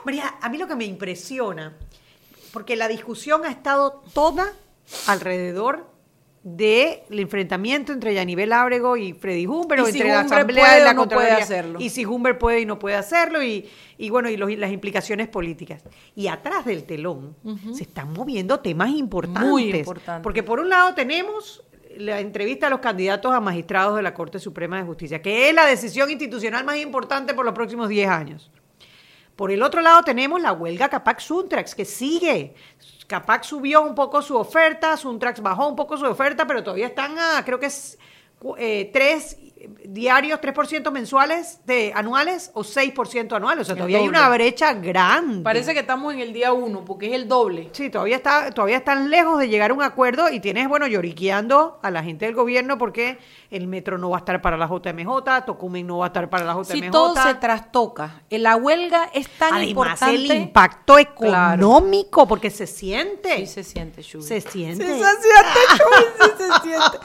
María, 0.03 0.35
a 0.41 0.49
mí 0.49 0.57
lo 0.57 0.67
que 0.67 0.75
me 0.75 0.85
impresiona, 0.85 1.73
porque 2.53 2.75
la 2.75 2.87
discusión 2.87 3.43
ha 3.45 3.49
estado 3.49 4.03
toda 4.13 4.53
alrededor 5.07 5.91
del 6.43 7.01
enfrentamiento 7.09 7.93
entre 7.93 8.13
Yanivel 8.13 8.53
Ábrego 8.53 8.95
y 8.95 9.13
Freddy 9.13 9.47
Humber, 9.47 9.79
o 9.79 9.87
entre 9.87 10.09
la 10.09 10.19
Asamblea 10.21 10.79
y 10.79 10.83
la 10.83 10.93
no 10.93 11.07
puede 11.09 11.31
hacerlo. 11.31 11.79
Y 11.81 11.89
si 11.89 12.05
Humber 12.05 12.37
puede 12.37 12.61
y 12.61 12.65
no 12.65 12.77
puede 12.77 12.95
hacerlo, 12.95 13.41
y, 13.41 13.69
bueno, 14.09 14.29
y, 14.29 14.37
las 14.37 14.71
implicaciones 14.71 15.29
políticas. 15.29 15.81
Y 16.15 16.27
atrás 16.27 16.65
del 16.65 16.83
telón 16.83 17.35
se 17.73 17.83
están 17.83 18.13
moviendo 18.13 18.59
temas 18.59 18.89
importantes. 18.91 19.49
Muy 19.49 19.73
importantes. 19.73 20.21
Porque 20.21 20.43
por 20.43 20.59
un 20.59 20.69
lado 20.69 20.93
tenemos 20.93 21.63
la 21.97 22.19
entrevista 22.19 22.67
a 22.67 22.69
los 22.69 22.79
candidatos 22.79 23.33
a 23.33 23.39
magistrados 23.39 23.95
de 23.95 24.03
la 24.03 24.13
Corte 24.13 24.37
Suprema 24.37 24.77
de 24.77 24.83
Justicia, 24.83 25.21
que 25.21 25.49
es 25.49 25.55
la 25.55 25.65
decisión 25.65 26.11
institucional 26.11 26.65
más 26.65 26.77
importante 26.77 27.33
por 27.33 27.45
los 27.45 27.53
próximos 27.53 27.89
10 27.89 28.09
años. 28.09 28.51
Por 29.35 29.51
el 29.51 29.63
otro 29.63 29.81
lado 29.81 30.03
tenemos 30.03 30.41
la 30.41 30.53
huelga 30.53 30.89
Capac 30.89 31.19
Suntrax, 31.19 31.73
que 31.75 31.85
sigue. 31.85 32.53
Capac 33.07 33.43
subió 33.43 33.81
un 33.81 33.95
poco 33.95 34.21
su 34.21 34.35
oferta, 34.37 34.95
Suntrax 34.95 35.41
bajó 35.41 35.67
un 35.67 35.75
poco 35.75 35.97
su 35.97 36.05
oferta, 36.05 36.45
pero 36.45 36.63
todavía 36.63 36.87
están 36.87 37.17
a, 37.17 37.43
creo 37.43 37.59
que 37.59 37.67
es 37.67 37.97
eh, 38.57 38.89
tres 38.93 39.37
diarios, 39.85 40.39
3% 40.41 40.91
mensuales 40.91 41.59
de 41.65 41.93
anuales 41.95 42.51
o 42.53 42.63
6% 42.63 43.33
anuales. 43.33 43.61
O 43.61 43.65
sea, 43.65 43.75
todavía 43.75 43.99
hay 43.99 44.07
una 44.07 44.29
brecha 44.29 44.73
grande. 44.73 45.43
Parece 45.43 45.73
que 45.73 45.79
estamos 45.79 46.13
en 46.13 46.19
el 46.19 46.33
día 46.33 46.51
uno, 46.53 46.83
porque 46.83 47.07
es 47.07 47.13
el 47.13 47.27
doble. 47.27 47.69
Sí, 47.71 47.89
todavía 47.89 48.17
está, 48.17 48.51
todavía 48.51 48.77
están 48.77 49.09
lejos 49.09 49.39
de 49.39 49.47
llegar 49.47 49.71
a 49.71 49.73
un 49.73 49.81
acuerdo 49.81 50.29
y 50.29 50.39
tienes, 50.39 50.67
bueno, 50.67 50.87
lloriqueando 50.87 51.79
a 51.81 51.91
la 51.91 52.03
gente 52.03 52.25
del 52.25 52.35
gobierno 52.35 52.77
porque 52.77 53.17
el 53.53 53.67
metro 53.67 53.99
no 53.99 54.09
va 54.09 54.17
a 54.17 54.19
estar 54.19 54.41
para 54.41 54.57
la 54.57 54.67
JMJ, 54.67 55.45
Tocumen 55.45 55.85
no 55.85 55.99
va 55.99 56.05
a 56.05 56.07
estar 56.07 56.27
para 56.27 56.43
la 56.43 56.53
JMJ. 56.53 56.71
Si 56.71 56.89
todo 56.89 57.15
se 57.15 57.35
trastoca, 57.35 58.23
la 58.31 58.55
huelga 58.55 59.11
es 59.13 59.29
tan 59.29 59.53
Además, 59.53 59.69
importante. 59.69 60.15
el 60.15 60.31
impacto 60.31 60.97
económico, 60.97 62.27
porque 62.27 62.49
se 62.49 62.65
siente. 62.65 63.37
Sí 63.37 63.47
se 63.47 63.63
siente, 63.63 64.01
Chuy. 64.01 64.23
Se 64.23 64.41
siente. 64.41 64.83
Sí 64.83 64.91
se 64.91 64.97
siente, 64.97 65.59
Chuy, 65.77 66.05
sí 66.19 66.31
se 66.37 66.61
siente. 66.67 66.97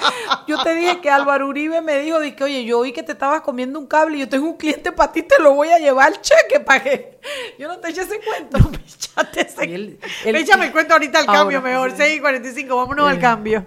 Yo 0.46 0.62
te 0.62 0.74
dije 0.74 1.00
que 1.00 1.10
Álvaro 1.10 1.48
Uribe 1.48 1.82
me 1.82 1.98
dijo 1.98 2.18
de 2.18 2.34
que, 2.34 2.44
oye, 2.44 2.64
yo 2.64 2.78
oí 2.78 2.92
que 2.92 3.02
te 3.02 3.12
estabas 3.12 3.42
comiendo 3.42 3.78
un 3.78 3.86
cable 3.86 4.16
y 4.16 4.20
yo 4.20 4.28
tengo 4.28 4.46
un 4.46 4.56
cliente 4.56 4.90
para 4.90 5.12
ti, 5.12 5.22
te 5.22 5.38
lo 5.40 5.52
voy 5.52 5.68
a 5.68 5.78
llevar 5.78 6.08
al 6.08 6.20
cheque 6.22 6.60
para 6.60 6.82
que... 6.82 7.18
Yo 7.58 7.68
no 7.68 7.78
te 7.78 7.90
eché 7.90 8.02
ese 8.02 8.20
cuento. 8.20 8.58
No, 8.58 8.70
me 8.70 8.78
echaste 8.78 9.42
ese... 9.42 9.64
El, 9.64 10.00
el, 10.24 10.72
cuento 10.72 10.94
ahorita 10.94 11.18
al 11.18 11.26
cambio 11.26 11.60
mejor, 11.60 11.92
6 11.94 12.16
y 12.16 12.20
45, 12.20 12.74
vámonos 12.74 13.06
al 13.06 13.18
cambio. 13.18 13.66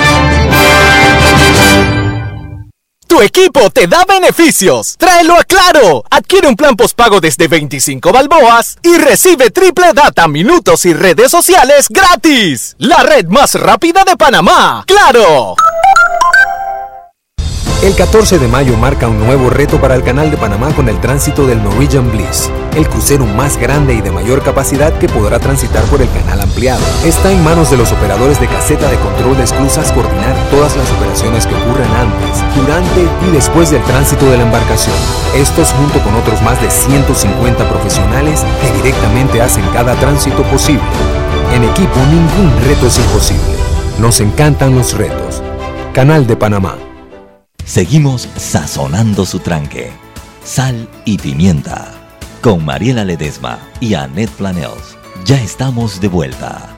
Tu 3.11 3.21
equipo 3.21 3.69
te 3.69 3.87
da 3.87 4.05
beneficios. 4.05 4.95
Tráelo 4.97 5.35
a 5.35 5.43
Claro. 5.43 6.05
Adquiere 6.09 6.47
un 6.47 6.55
plan 6.55 6.77
postpago 6.77 7.19
desde 7.19 7.49
25 7.49 8.09
balboas 8.09 8.77
y 8.83 8.97
recibe 8.99 9.49
triple 9.49 9.91
data, 9.93 10.29
minutos 10.29 10.85
y 10.85 10.93
redes 10.93 11.29
sociales 11.29 11.87
gratis. 11.89 12.77
La 12.77 13.03
red 13.03 13.25
más 13.25 13.55
rápida 13.55 14.05
de 14.05 14.15
Panamá. 14.15 14.85
¡Claro! 14.87 15.57
El 17.83 17.95
14 17.95 18.37
de 18.37 18.47
mayo 18.47 18.77
marca 18.77 19.07
un 19.07 19.17
nuevo 19.17 19.49
reto 19.49 19.81
para 19.81 19.95
el 19.95 20.03
Canal 20.03 20.29
de 20.29 20.37
Panamá 20.37 20.71
con 20.75 20.87
el 20.87 20.99
tránsito 20.99 21.47
del 21.47 21.63
Norwegian 21.63 22.11
Bliss, 22.11 22.51
el 22.75 22.87
crucero 22.87 23.25
más 23.25 23.57
grande 23.57 23.95
y 23.95 24.01
de 24.01 24.11
mayor 24.11 24.43
capacidad 24.43 24.93
que 24.99 25.09
podrá 25.09 25.39
transitar 25.39 25.83
por 25.85 25.99
el 25.99 26.07
canal 26.11 26.41
ampliado. 26.41 26.83
Está 27.03 27.31
en 27.31 27.43
manos 27.43 27.71
de 27.71 27.77
los 27.77 27.91
operadores 27.91 28.39
de 28.39 28.45
caseta 28.45 28.87
de 28.87 28.97
control 28.97 29.35
de 29.35 29.45
esclusas 29.45 29.91
coordinar 29.93 30.35
todas 30.51 30.77
las 30.77 30.91
operaciones 30.91 31.47
que 31.47 31.55
ocurran 31.55 31.89
antes, 31.95 32.43
durante 32.55 33.01
y 33.27 33.31
después 33.31 33.71
del 33.71 33.81
tránsito 33.81 34.29
de 34.29 34.37
la 34.37 34.43
embarcación. 34.43 34.95
Estos 35.35 35.71
junto 35.71 35.97
con 36.03 36.13
otros 36.13 36.39
más 36.43 36.61
de 36.61 36.69
150 36.69 37.67
profesionales 37.67 38.45
que 38.61 38.71
directamente 38.77 39.41
hacen 39.41 39.65
cada 39.73 39.95
tránsito 39.95 40.43
posible. 40.43 40.83
En 41.51 41.63
equipo 41.63 41.97
ningún 42.11 42.53
reto 42.63 42.85
es 42.85 42.99
imposible. 42.99 43.55
Nos 43.97 44.19
encantan 44.19 44.75
los 44.75 44.95
retos. 44.95 45.41
Canal 45.93 46.27
de 46.27 46.37
Panamá. 46.37 46.90
Seguimos 47.71 48.27
sazonando 48.35 49.25
su 49.25 49.39
tranque. 49.39 49.93
Sal 50.43 50.89
y 51.05 51.17
pimienta. 51.17 51.93
Con 52.41 52.65
Mariela 52.65 53.05
Ledesma 53.05 53.59
y 53.79 53.93
Annette 53.93 54.29
Planels. 54.31 54.97
Ya 55.23 55.41
estamos 55.41 56.01
de 56.01 56.09
vuelta. 56.09 56.77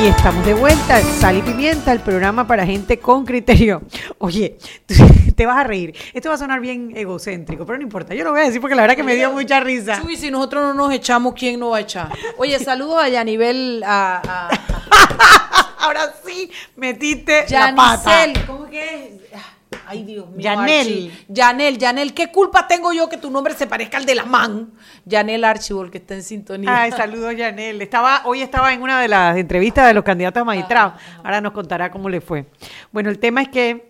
Y 0.00 0.06
estamos 0.06 0.46
de 0.46 0.54
vuelta, 0.54 1.00
Sal 1.00 1.38
y 1.38 1.42
Pimienta, 1.42 1.90
el 1.90 1.98
programa 1.98 2.46
para 2.46 2.64
gente 2.64 3.00
con 3.00 3.24
criterio. 3.24 3.82
Oye, 4.18 4.56
te 5.38 5.46
vas 5.46 5.58
a 5.58 5.64
reír. 5.64 5.94
Esto 6.12 6.30
va 6.30 6.34
a 6.34 6.38
sonar 6.38 6.58
bien 6.60 6.92
egocéntrico, 6.96 7.64
pero 7.64 7.78
no 7.78 7.84
importa. 7.84 8.12
Yo 8.12 8.24
lo 8.24 8.32
voy 8.32 8.40
a 8.40 8.44
decir 8.44 8.60
porque 8.60 8.74
la 8.74 8.82
verdad 8.82 8.96
que 8.96 9.04
me 9.04 9.14
dio 9.14 9.30
mucha 9.30 9.60
risa. 9.60 10.02
Uy, 10.04 10.16
si 10.16 10.32
nosotros 10.32 10.64
no 10.64 10.74
nos 10.74 10.92
echamos, 10.92 11.32
¿quién 11.34 11.60
nos 11.60 11.72
va 11.72 11.76
a 11.76 11.80
echar? 11.80 12.12
Oye, 12.38 12.58
saludos 12.64 13.04
a 13.04 13.08
Yanivel. 13.08 13.84
A, 13.86 14.20
a, 14.26 15.76
Ahora 15.78 16.12
sí, 16.26 16.50
metiste 16.74 17.46
la 17.50 17.72
pata. 17.72 18.26
¿cómo 18.48 18.68
que 18.68 18.82
es? 18.82 19.40
Ay, 19.86 20.02
Dios 20.02 20.28
mío. 20.28 20.40
Yanel. 20.40 21.12
Yanel, 21.28 21.78
Yanel, 21.78 22.14
¿qué 22.14 22.32
culpa 22.32 22.66
tengo 22.66 22.92
yo 22.92 23.08
que 23.08 23.16
tu 23.16 23.30
nombre 23.30 23.54
se 23.54 23.68
parezca 23.68 23.96
al 23.96 24.06
de 24.06 24.16
la 24.16 24.24
man? 24.24 24.72
Yanel 25.04 25.44
Archibald, 25.44 25.92
que 25.92 25.98
está 25.98 26.14
en 26.14 26.24
sintonía. 26.24 26.82
Ay, 26.82 26.90
saludos, 26.90 27.36
Yanel. 27.36 27.80
Estaba, 27.80 28.22
hoy 28.24 28.42
estaba 28.42 28.74
en 28.74 28.82
una 28.82 29.00
de 29.00 29.06
las 29.06 29.36
entrevistas 29.36 29.86
de 29.86 29.94
los 29.94 30.02
candidatos 30.02 30.40
a 30.40 30.44
magistrados. 30.44 30.94
Ahora 31.22 31.40
nos 31.40 31.52
contará 31.52 31.92
cómo 31.92 32.08
le 32.10 32.20
fue. 32.20 32.46
Bueno, 32.90 33.08
el 33.08 33.20
tema 33.20 33.40
es 33.40 33.48
que 33.48 33.87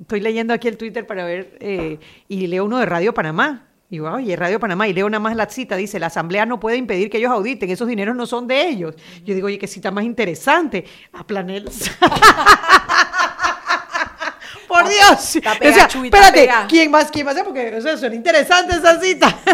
estoy 0.00 0.20
leyendo 0.20 0.54
aquí 0.54 0.68
el 0.68 0.76
Twitter 0.76 1.06
para 1.06 1.24
ver, 1.24 1.56
eh, 1.60 1.98
y 2.28 2.46
leo 2.46 2.64
uno 2.64 2.78
de 2.78 2.86
Radio 2.86 3.14
Panamá. 3.14 3.66
Y 3.92 3.98
oye, 3.98 4.36
Radio 4.36 4.60
Panamá, 4.60 4.86
y 4.86 4.92
leo 4.92 5.10
nada 5.10 5.18
más 5.18 5.34
la 5.34 5.48
cita, 5.48 5.74
dice, 5.74 5.98
la 5.98 6.06
Asamblea 6.06 6.46
no 6.46 6.60
puede 6.60 6.76
impedir 6.76 7.10
que 7.10 7.18
ellos 7.18 7.32
auditen, 7.32 7.70
esos 7.70 7.88
dineros 7.88 8.14
no 8.14 8.24
son 8.24 8.46
de 8.46 8.68
ellos. 8.68 8.94
Yo 9.24 9.34
digo, 9.34 9.48
oye, 9.48 9.58
qué 9.58 9.66
cita 9.66 9.90
más 9.90 10.04
interesante. 10.04 10.84
A 11.12 11.26
Planel. 11.26 11.68
Por 14.70 14.88
Dios. 14.88 15.36
espérate, 15.36 16.48
¿quién 16.68 16.92
más, 16.92 17.10
quién 17.10 17.26
más? 17.26 17.36
Porque 17.42 17.76
eso 17.76 17.98
suena 17.98 18.14
interesante 18.14 18.76
esa 18.76 19.00
cita. 19.00 19.36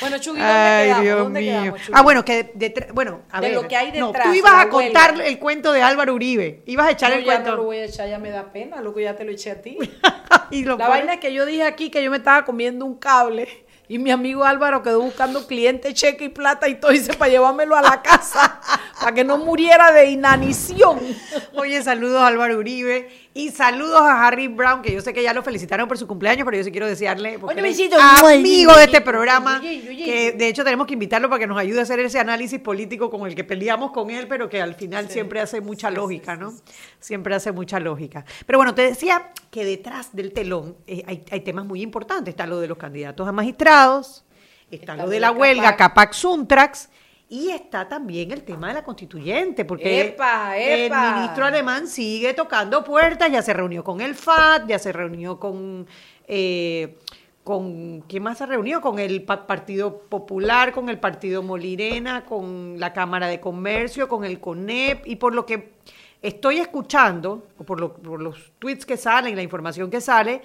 Bueno, 0.00 0.18
Chugui, 0.18 0.38
¿dónde 0.38 0.54
Ay, 0.54 1.02
Dios 1.02 1.18
¿Dónde 1.18 1.40
mío. 1.40 1.74
ah, 1.92 2.02
bueno, 2.02 2.24
que 2.24 2.52
de, 2.54 2.88
bueno, 2.92 3.22
a 3.32 3.40
de 3.40 3.48
ver, 3.48 3.56
lo 3.56 3.66
que 3.66 3.74
hay 3.74 3.90
detrás. 3.90 4.26
No, 4.26 4.30
tú 4.30 4.34
ibas 4.34 4.54
a 4.54 4.68
contar 4.68 5.20
el 5.20 5.38
cuento 5.40 5.72
de 5.72 5.82
Álvaro 5.82 6.14
Uribe. 6.14 6.62
Ibas 6.66 6.88
a 6.88 6.90
echar 6.92 7.12
el 7.12 7.24
ya 7.24 7.32
cuento. 7.32 7.50
No 7.50 7.56
lo 7.56 7.64
voy 7.64 7.78
a 7.78 7.84
echar, 7.86 8.08
ya 8.08 8.18
me 8.18 8.30
da 8.30 8.52
pena, 8.52 8.80
loco, 8.80 9.00
ya 9.00 9.16
te 9.16 9.24
lo 9.24 9.32
eché 9.32 9.50
a 9.50 9.60
ti. 9.60 9.76
y 10.50 10.64
lo 10.64 10.76
La 10.76 10.88
vaina 10.88 11.14
es 11.14 11.20
que 11.20 11.32
yo 11.32 11.46
dije 11.46 11.64
aquí 11.64 11.90
que 11.90 12.02
yo 12.04 12.10
me 12.12 12.18
estaba 12.18 12.44
comiendo 12.44 12.84
un 12.84 12.96
cable 12.96 13.66
y 13.88 13.98
mi 13.98 14.10
amigo 14.10 14.44
Álvaro 14.44 14.82
quedó 14.82 15.00
buscando 15.00 15.46
cliente, 15.46 15.94
cheque 15.94 16.26
y 16.26 16.28
plata 16.28 16.68
y 16.68 16.74
todo, 16.74 16.90
dice, 16.92 17.14
para 17.14 17.30
llevármelo 17.30 17.74
a 17.74 17.80
la 17.80 18.02
casa, 18.02 18.60
para 19.00 19.12
que 19.12 19.24
no 19.24 19.38
muriera 19.38 19.92
de 19.92 20.10
inanición. 20.10 21.00
Oye, 21.54 21.82
saludos 21.82 22.20
Álvaro 22.22 22.58
Uribe 22.58 23.08
y 23.38 23.52
saludos 23.52 24.00
a 24.00 24.26
Harry 24.26 24.48
Brown, 24.48 24.82
que 24.82 24.92
yo 24.92 25.00
sé 25.00 25.12
que 25.14 25.22
ya 25.22 25.32
lo 25.32 25.44
felicitaron 25.44 25.86
por 25.86 25.96
su 25.96 26.08
cumpleaños, 26.08 26.44
pero 26.44 26.56
yo 26.56 26.64
sí 26.64 26.72
quiero 26.72 26.88
desearle, 26.88 27.38
porque 27.38 27.62
Oye, 27.62 27.70
es 27.70 27.92
amigo 27.92 28.74
de 28.74 28.82
este 28.82 29.00
programa, 29.00 29.60
que 29.60 30.34
de 30.36 30.48
hecho 30.48 30.64
tenemos 30.64 30.88
que 30.88 30.94
invitarlo 30.94 31.28
para 31.28 31.38
que 31.38 31.46
nos 31.46 31.56
ayude 31.56 31.78
a 31.78 31.82
hacer 31.84 32.00
ese 32.00 32.18
análisis 32.18 32.58
político 32.58 33.08
con 33.08 33.28
el 33.28 33.36
que 33.36 33.44
peleamos 33.44 33.92
con 33.92 34.10
él, 34.10 34.26
pero 34.26 34.48
que 34.48 34.60
al 34.60 34.74
final 34.74 35.08
siempre 35.08 35.40
hace 35.40 35.60
mucha 35.60 35.88
lógica, 35.88 36.34
¿no? 36.34 36.52
Siempre 36.98 37.32
hace 37.32 37.52
mucha 37.52 37.78
lógica. 37.78 38.24
Pero 38.44 38.58
bueno, 38.58 38.74
te 38.74 38.82
decía 38.82 39.30
que 39.52 39.64
detrás 39.64 40.16
del 40.16 40.32
telón 40.32 40.76
eh, 40.88 41.04
hay, 41.06 41.24
hay 41.30 41.40
temas 41.42 41.64
muy 41.64 41.80
importantes. 41.80 42.32
Está 42.32 42.44
lo 42.44 42.58
de 42.58 42.66
los 42.66 42.76
candidatos 42.76 43.28
a 43.28 43.30
magistrados, 43.30 44.24
está, 44.68 44.96
lo 44.96 45.08
de 45.08 45.20
la, 45.20 45.30
huelga 45.30 45.76
Capac 45.76 46.12
Suntrax, 46.12 46.88
y 47.28 47.50
está 47.50 47.86
también 47.88 48.30
el 48.32 48.42
tema 48.42 48.68
de 48.68 48.74
la 48.74 48.84
constituyente, 48.84 49.64
porque 49.64 50.00
epa, 50.00 50.56
el 50.56 50.90
ministro 50.90 51.44
alemán 51.44 51.86
sigue 51.86 52.32
tocando 52.32 52.82
puertas, 52.82 53.30
ya 53.30 53.42
se 53.42 53.52
reunió 53.52 53.84
con 53.84 54.00
el 54.00 54.14
FAT, 54.14 54.66
ya 54.68 54.78
se 54.78 54.92
reunió 54.92 55.38
con... 55.38 55.86
Eh, 56.26 56.98
con 57.44 58.02
¿Quién 58.02 58.22
más 58.24 58.36
se 58.36 58.44
reunió? 58.44 58.82
Con 58.82 58.98
el 58.98 59.22
Partido 59.22 60.00
Popular, 60.02 60.70
con 60.70 60.90
el 60.90 61.00
Partido 61.00 61.42
Molirena, 61.42 62.26
con 62.26 62.78
la 62.78 62.92
Cámara 62.92 63.26
de 63.26 63.40
Comercio, 63.40 64.06
con 64.06 64.26
el 64.26 64.38
CONEP, 64.38 65.06
y 65.06 65.16
por 65.16 65.34
lo 65.34 65.46
que 65.46 65.72
estoy 66.20 66.58
escuchando, 66.58 67.46
o 67.56 67.64
por, 67.64 67.94
por 68.02 68.20
los 68.20 68.52
tweets 68.58 68.84
que 68.84 68.98
salen, 68.98 69.34
la 69.34 69.42
información 69.42 69.90
que 69.90 70.02
sale, 70.02 70.42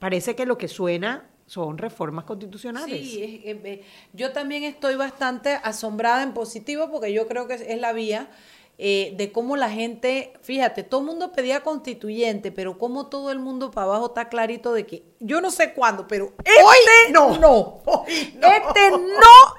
parece 0.00 0.34
que 0.34 0.44
lo 0.44 0.58
que 0.58 0.66
suena 0.66 1.30
son 1.50 1.78
reformas 1.78 2.26
constitucionales. 2.26 3.00
Sí, 3.00 3.42
es, 3.44 3.80
yo 4.12 4.30
también 4.30 4.62
estoy 4.62 4.94
bastante 4.94 5.58
asombrada 5.64 6.22
en 6.22 6.32
positivo 6.32 6.92
porque 6.92 7.12
yo 7.12 7.26
creo 7.26 7.48
que 7.48 7.54
es 7.54 7.80
la 7.80 7.92
vía 7.92 8.30
eh, 8.82 9.12
de 9.14 9.30
cómo 9.30 9.56
la 9.56 9.68
gente, 9.68 10.32
fíjate, 10.40 10.84
todo 10.84 11.02
el 11.02 11.06
mundo 11.06 11.32
pedía 11.32 11.60
constituyente, 11.60 12.50
pero 12.50 12.78
como 12.78 13.08
todo 13.08 13.30
el 13.30 13.38
mundo 13.38 13.70
para 13.70 13.88
abajo 13.88 14.06
está 14.06 14.30
clarito 14.30 14.72
de 14.72 14.86
que 14.86 15.02
yo 15.18 15.42
no 15.42 15.50
sé 15.50 15.74
cuándo, 15.74 16.08
pero 16.08 16.32
este 16.42 17.12
no, 17.12 17.36
no, 17.36 17.82
este 18.06 18.90
no 18.90 18.98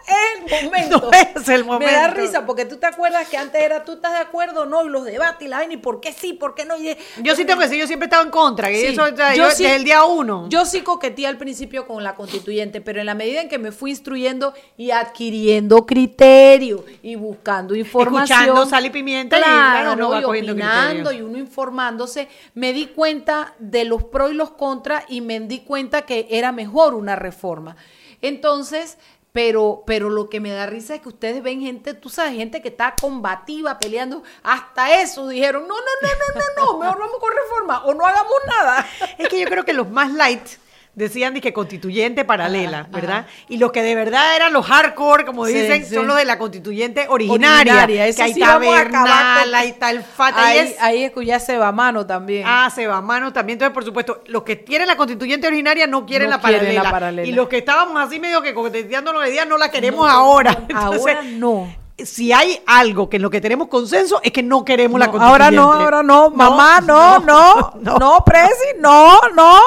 es 0.07 0.49
el 0.49 0.65
momento. 0.65 1.01
No 1.01 1.11
es 1.11 1.49
el 1.49 1.65
momento. 1.65 1.85
Me 1.85 1.99
da 1.99 2.07
risa 2.07 2.47
porque 2.47 2.65
tú 2.65 2.77
te 2.77 2.87
acuerdas 2.87 3.29
que 3.29 3.37
antes 3.37 3.61
era 3.61 3.85
tú 3.85 3.91
estás 3.91 4.13
de 4.13 4.17
acuerdo, 4.17 4.65
no, 4.65 4.83
y 4.85 4.89
los 4.89 5.05
debates 5.05 5.45
y 5.45 5.47
la 5.47 5.57
vaina, 5.57 5.75
y 5.75 5.77
por 5.77 6.01
qué 6.01 6.13
sí, 6.13 6.33
por 6.33 6.55
qué 6.55 6.65
no. 6.65 6.75
yo 6.79 7.35
sí 7.35 7.45
tengo 7.45 7.59
que 7.59 7.65
decir, 7.65 7.79
yo 7.79 7.85
siempre 7.85 8.05
he 8.05 8.09
estado 8.09 8.23
en 8.23 8.31
contra, 8.31 8.69
que 8.69 8.89
eso 8.89 9.07
yo, 9.35 9.49
desde 9.49 9.75
el 9.75 9.83
día 9.83 10.03
uno. 10.03 10.49
Yo 10.49 10.65
sí 10.65 10.81
coqueteé 10.81 11.27
al 11.27 11.37
principio 11.37 11.85
con 11.85 12.03
la 12.03 12.15
constituyente, 12.15 12.81
pero 12.81 12.99
en 12.99 13.05
la 13.05 13.13
medida 13.13 13.39
en 13.39 13.49
que 13.49 13.59
me 13.59 13.71
fui 13.71 13.91
instruyendo 13.91 14.55
y 14.77 14.89
adquiriendo 14.89 15.85
criterio 15.85 16.83
y 17.03 17.13
buscando 17.13 17.75
información. 17.75 18.39
Escuchando 18.39 18.65
sal 18.65 18.87
y 18.87 18.89
pimienta 18.89 19.10
claro, 19.29 20.19
y, 20.19 20.23
opinando 20.23 21.11
y 21.11 21.21
uno 21.21 21.37
informándose, 21.37 22.27
me 22.53 22.73
di 22.73 22.87
cuenta 22.87 23.53
de 23.59 23.85
los 23.85 24.03
pros 24.03 24.31
y 24.31 24.35
los 24.35 24.51
contras 24.51 25.05
y 25.07 25.21
me 25.21 25.39
di 25.39 25.59
cuenta 25.59 26.03
que 26.03 26.27
era 26.29 26.51
mejor 26.51 26.93
una 26.93 27.15
reforma. 27.15 27.75
Entonces, 28.21 28.97
pero, 29.31 29.83
pero 29.85 30.09
lo 30.09 30.29
que 30.29 30.39
me 30.39 30.51
da 30.51 30.65
risa 30.65 30.95
es 30.95 31.01
que 31.01 31.09
ustedes 31.09 31.41
ven 31.41 31.61
gente, 31.61 31.93
tú 31.93 32.09
sabes, 32.09 32.33
gente 32.33 32.61
que 32.61 32.67
está 32.67 32.95
combativa, 32.99 33.79
peleando, 33.79 34.23
hasta 34.43 35.01
eso 35.01 35.27
dijeron, 35.27 35.67
no, 35.67 35.75
no, 35.75 35.81
no, 36.01 36.09
no, 36.09 36.65
no, 36.65 36.73
no, 36.73 36.79
mejor 36.79 36.99
vamos 36.99 37.19
con 37.19 37.31
reforma 37.31 37.85
o 37.85 37.93
no 37.93 38.05
hagamos 38.05 38.35
nada. 38.47 38.87
Es 39.17 39.29
que 39.29 39.39
yo 39.39 39.47
creo 39.47 39.63
que 39.63 39.73
los 39.73 39.89
más 39.89 40.11
light 40.11 40.47
decían 40.93 41.39
que 41.39 41.53
constituyente 41.53 42.25
paralela, 42.25 42.87
¿verdad? 42.91 43.25
Y 43.47 43.57
los 43.57 43.71
que 43.71 43.81
de 43.81 43.95
verdad 43.95 44.35
eran 44.35 44.53
los 44.53 44.65
hardcore, 44.65 45.25
como 45.25 45.45
dicen, 45.45 45.85
son 45.87 46.07
los 46.07 46.17
de 46.17 46.25
la 46.25 46.37
constituyente 46.37 47.05
originaria. 47.07 47.85
que 47.85 48.21
ahí 48.21 48.31
está 48.31 48.57
Bernal, 48.57 49.53
ahí 49.53 49.69
está 49.69 49.91
el 49.91 50.03
FAT. 50.03 50.35
Ahí, 50.37 50.57
es, 50.57 50.75
ahí 50.79 51.03
es 51.03 51.11
ya 51.23 51.39
se 51.39 51.57
va 51.57 51.71
mano 51.71 52.05
también. 52.05 52.43
Ah, 52.45 52.69
se 52.73 52.87
va 52.87 53.01
mano 53.01 53.31
también. 53.31 53.55
Entonces, 53.55 53.73
por 53.73 53.85
supuesto, 53.85 54.23
los 54.27 54.43
que 54.43 54.55
tienen 54.55 54.87
la 54.87 54.97
constituyente 54.97 55.47
originaria 55.47 55.87
no 55.87 56.05
quieren, 56.05 56.29
la, 56.29 56.41
paralela. 56.41 57.23
Y 57.23 57.31
los 57.31 57.47
que 57.47 57.59
estábamos 57.59 58.01
así 58.01 58.19
medio 58.19 58.41
que 58.41 58.53
coqueteando 58.53 59.13
la 59.13 59.29
idea 59.29 59.45
no 59.45 59.57
la 59.57 59.69
queremos 59.69 60.09
ahora. 60.09 60.65
ahora 60.73 61.21
no 61.23 61.80
si 62.05 62.31
hay 62.31 62.59
algo 62.65 63.09
que 63.09 63.17
en 63.17 63.23
lo 63.23 63.29
que 63.29 63.41
tenemos 63.41 63.67
consenso 63.67 64.19
es 64.23 64.31
que 64.31 64.43
no 64.43 64.65
queremos 64.65 64.99
la 64.99 65.11
constituyente. 65.11 65.43
Ahora 65.43 65.51
no, 65.51 65.73
ahora 65.73 66.03
no, 66.03 66.29
mamá, 66.29 66.81
no, 66.81 67.19
no, 67.19 67.73
no, 67.81 67.97
no, 67.97 68.23
Presi, 68.25 68.77
no, 68.79 69.19
no. 69.35 69.59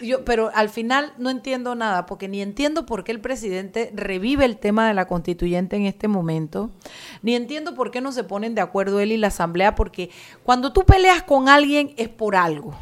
Yo, 0.00 0.24
pero 0.24 0.50
al 0.54 0.68
final 0.68 1.12
no 1.18 1.30
entiendo 1.30 1.74
nada, 1.74 2.06
porque 2.06 2.28
ni 2.28 2.42
entiendo 2.42 2.86
por 2.86 3.04
qué 3.04 3.12
el 3.12 3.20
presidente 3.20 3.90
revive 3.94 4.44
el 4.44 4.58
tema 4.58 4.86
de 4.86 4.94
la 4.94 5.06
constituyente 5.06 5.76
en 5.76 5.86
este 5.86 6.08
momento, 6.08 6.70
ni 7.22 7.34
entiendo 7.34 7.74
por 7.74 7.90
qué 7.90 8.00
no 8.00 8.12
se 8.12 8.24
ponen 8.24 8.54
de 8.54 8.60
acuerdo 8.60 9.00
él 9.00 9.12
y 9.12 9.16
la 9.16 9.28
asamblea, 9.28 9.74
porque 9.74 10.10
cuando 10.42 10.72
tú 10.72 10.84
peleas 10.84 11.22
con 11.22 11.48
alguien 11.48 11.94
es 11.96 12.08
por 12.08 12.36
algo. 12.36 12.74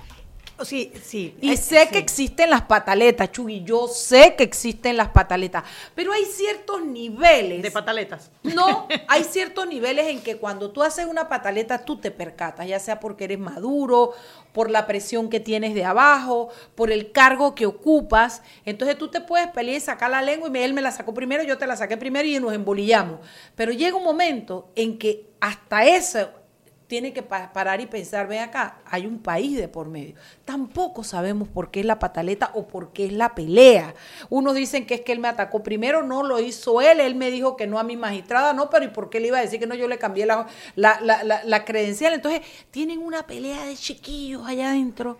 Sí, 0.64 0.92
sí. 1.04 1.36
Y 1.40 1.57
sé 1.57 1.88
que 1.90 1.98
existen 1.98 2.48
las 2.48 2.62
pataletas, 2.62 3.30
Chugui, 3.30 3.62
yo 3.62 3.88
sé 3.88 4.34
que 4.36 4.44
existen 4.44 4.96
las 4.96 5.09
pataletas, 5.09 5.64
pero 5.94 6.12
hay 6.12 6.24
ciertos 6.24 6.84
niveles. 6.84 7.62
De 7.62 7.70
pataletas. 7.70 8.30
No, 8.42 8.88
hay 9.09 9.24
ciertos 9.24 9.66
niveles 9.66 10.07
en 10.07 10.22
que 10.22 10.38
cuando 10.38 10.70
tú 10.70 10.82
haces 10.82 11.07
una 11.07 11.28
pataleta 11.28 11.84
tú 11.84 11.98
te 11.98 12.11
percatas, 12.11 12.66
ya 12.66 12.80
sea 12.80 13.00
porque 13.00 13.24
eres 13.24 13.38
maduro, 13.38 14.14
por 14.52 14.70
la 14.70 14.86
presión 14.86 15.28
que 15.28 15.40
tienes 15.40 15.74
de 15.74 15.84
abajo, 15.84 16.48
por 16.74 16.90
el 16.90 17.12
cargo 17.12 17.54
que 17.54 17.66
ocupas. 17.66 18.40
Entonces 18.64 18.96
tú 18.96 19.09
te 19.09 19.20
puedes 19.20 19.48
pelear 19.48 19.76
y 19.76 19.80
sacar 19.80 20.11
la 20.11 20.22
lengua 20.22 20.50
y 20.54 20.59
él 20.59 20.72
me 20.72 20.80
la 20.80 20.90
sacó 20.90 21.12
primero, 21.12 21.42
yo 21.42 21.59
te 21.59 21.66
la 21.66 21.76
saqué 21.76 21.98
primero 21.98 22.26
y 22.26 22.40
nos 22.40 22.54
embolillamos. 22.54 23.20
Pero 23.54 23.72
llega 23.72 23.96
un 23.96 24.04
momento 24.04 24.70
en 24.74 24.98
que 24.98 25.28
hasta 25.40 25.84
eso 25.84 26.30
tiene 26.87 27.12
que 27.12 27.22
parar 27.22 27.80
y 27.80 27.87
pensar, 27.87 28.28
ven 28.28 28.41
acá, 28.41 28.78
hay 28.87 29.07
un 29.07 29.18
país 29.18 29.57
de 29.57 29.68
por 29.68 29.89
medio. 29.89 30.14
Tampoco 30.45 31.03
sabemos 31.03 31.49
por 31.49 31.70
qué 31.70 31.80
es 31.80 31.87
la 31.87 31.99
pataleta 31.99 32.51
o 32.55 32.68
por 32.68 32.93
qué 32.93 33.07
es 33.07 33.12
la 33.12 33.34
pelea. 33.34 33.95
Unos 34.30 34.55
dicen 34.55 34.87
que 34.87 34.95
es 34.95 35.01
que 35.01 35.12
él 35.12 35.18
me 35.18 35.28
atacó 35.28 35.62
primero, 35.62 36.03
no 36.03 36.22
lo 36.22 36.39
hizo 36.39 36.80
él, 36.80 37.01
él 37.01 37.16
me 37.16 37.30
dijo 37.30 37.57
que 37.57 37.66
no 37.66 37.78
a 37.78 37.82
mi 37.82 37.97
magistrada, 37.97 38.53
no, 38.53 38.70
pero 38.70 38.84
¿y 38.84 38.89
por 38.89 39.11
qué 39.11 39.20
le 39.20 39.28
iba 39.28 39.39
a 39.39 39.43
decir 39.43 39.59
que 39.59 39.66
no? 39.66 39.74
Yo 39.74 39.89
le 39.89 39.99
cambié 39.99 40.26
la, 40.26 40.47
la, 40.76 41.01
la, 41.01 41.43
la 41.45 41.64
credencial. 41.64 42.12
Entonces, 42.14 42.43
tienen 42.70 43.01
una 43.01 43.26
pelea 43.26 43.66
de 43.66 43.74
chiquillos 43.74 44.47
allá 44.47 44.70
adentro 44.70 45.18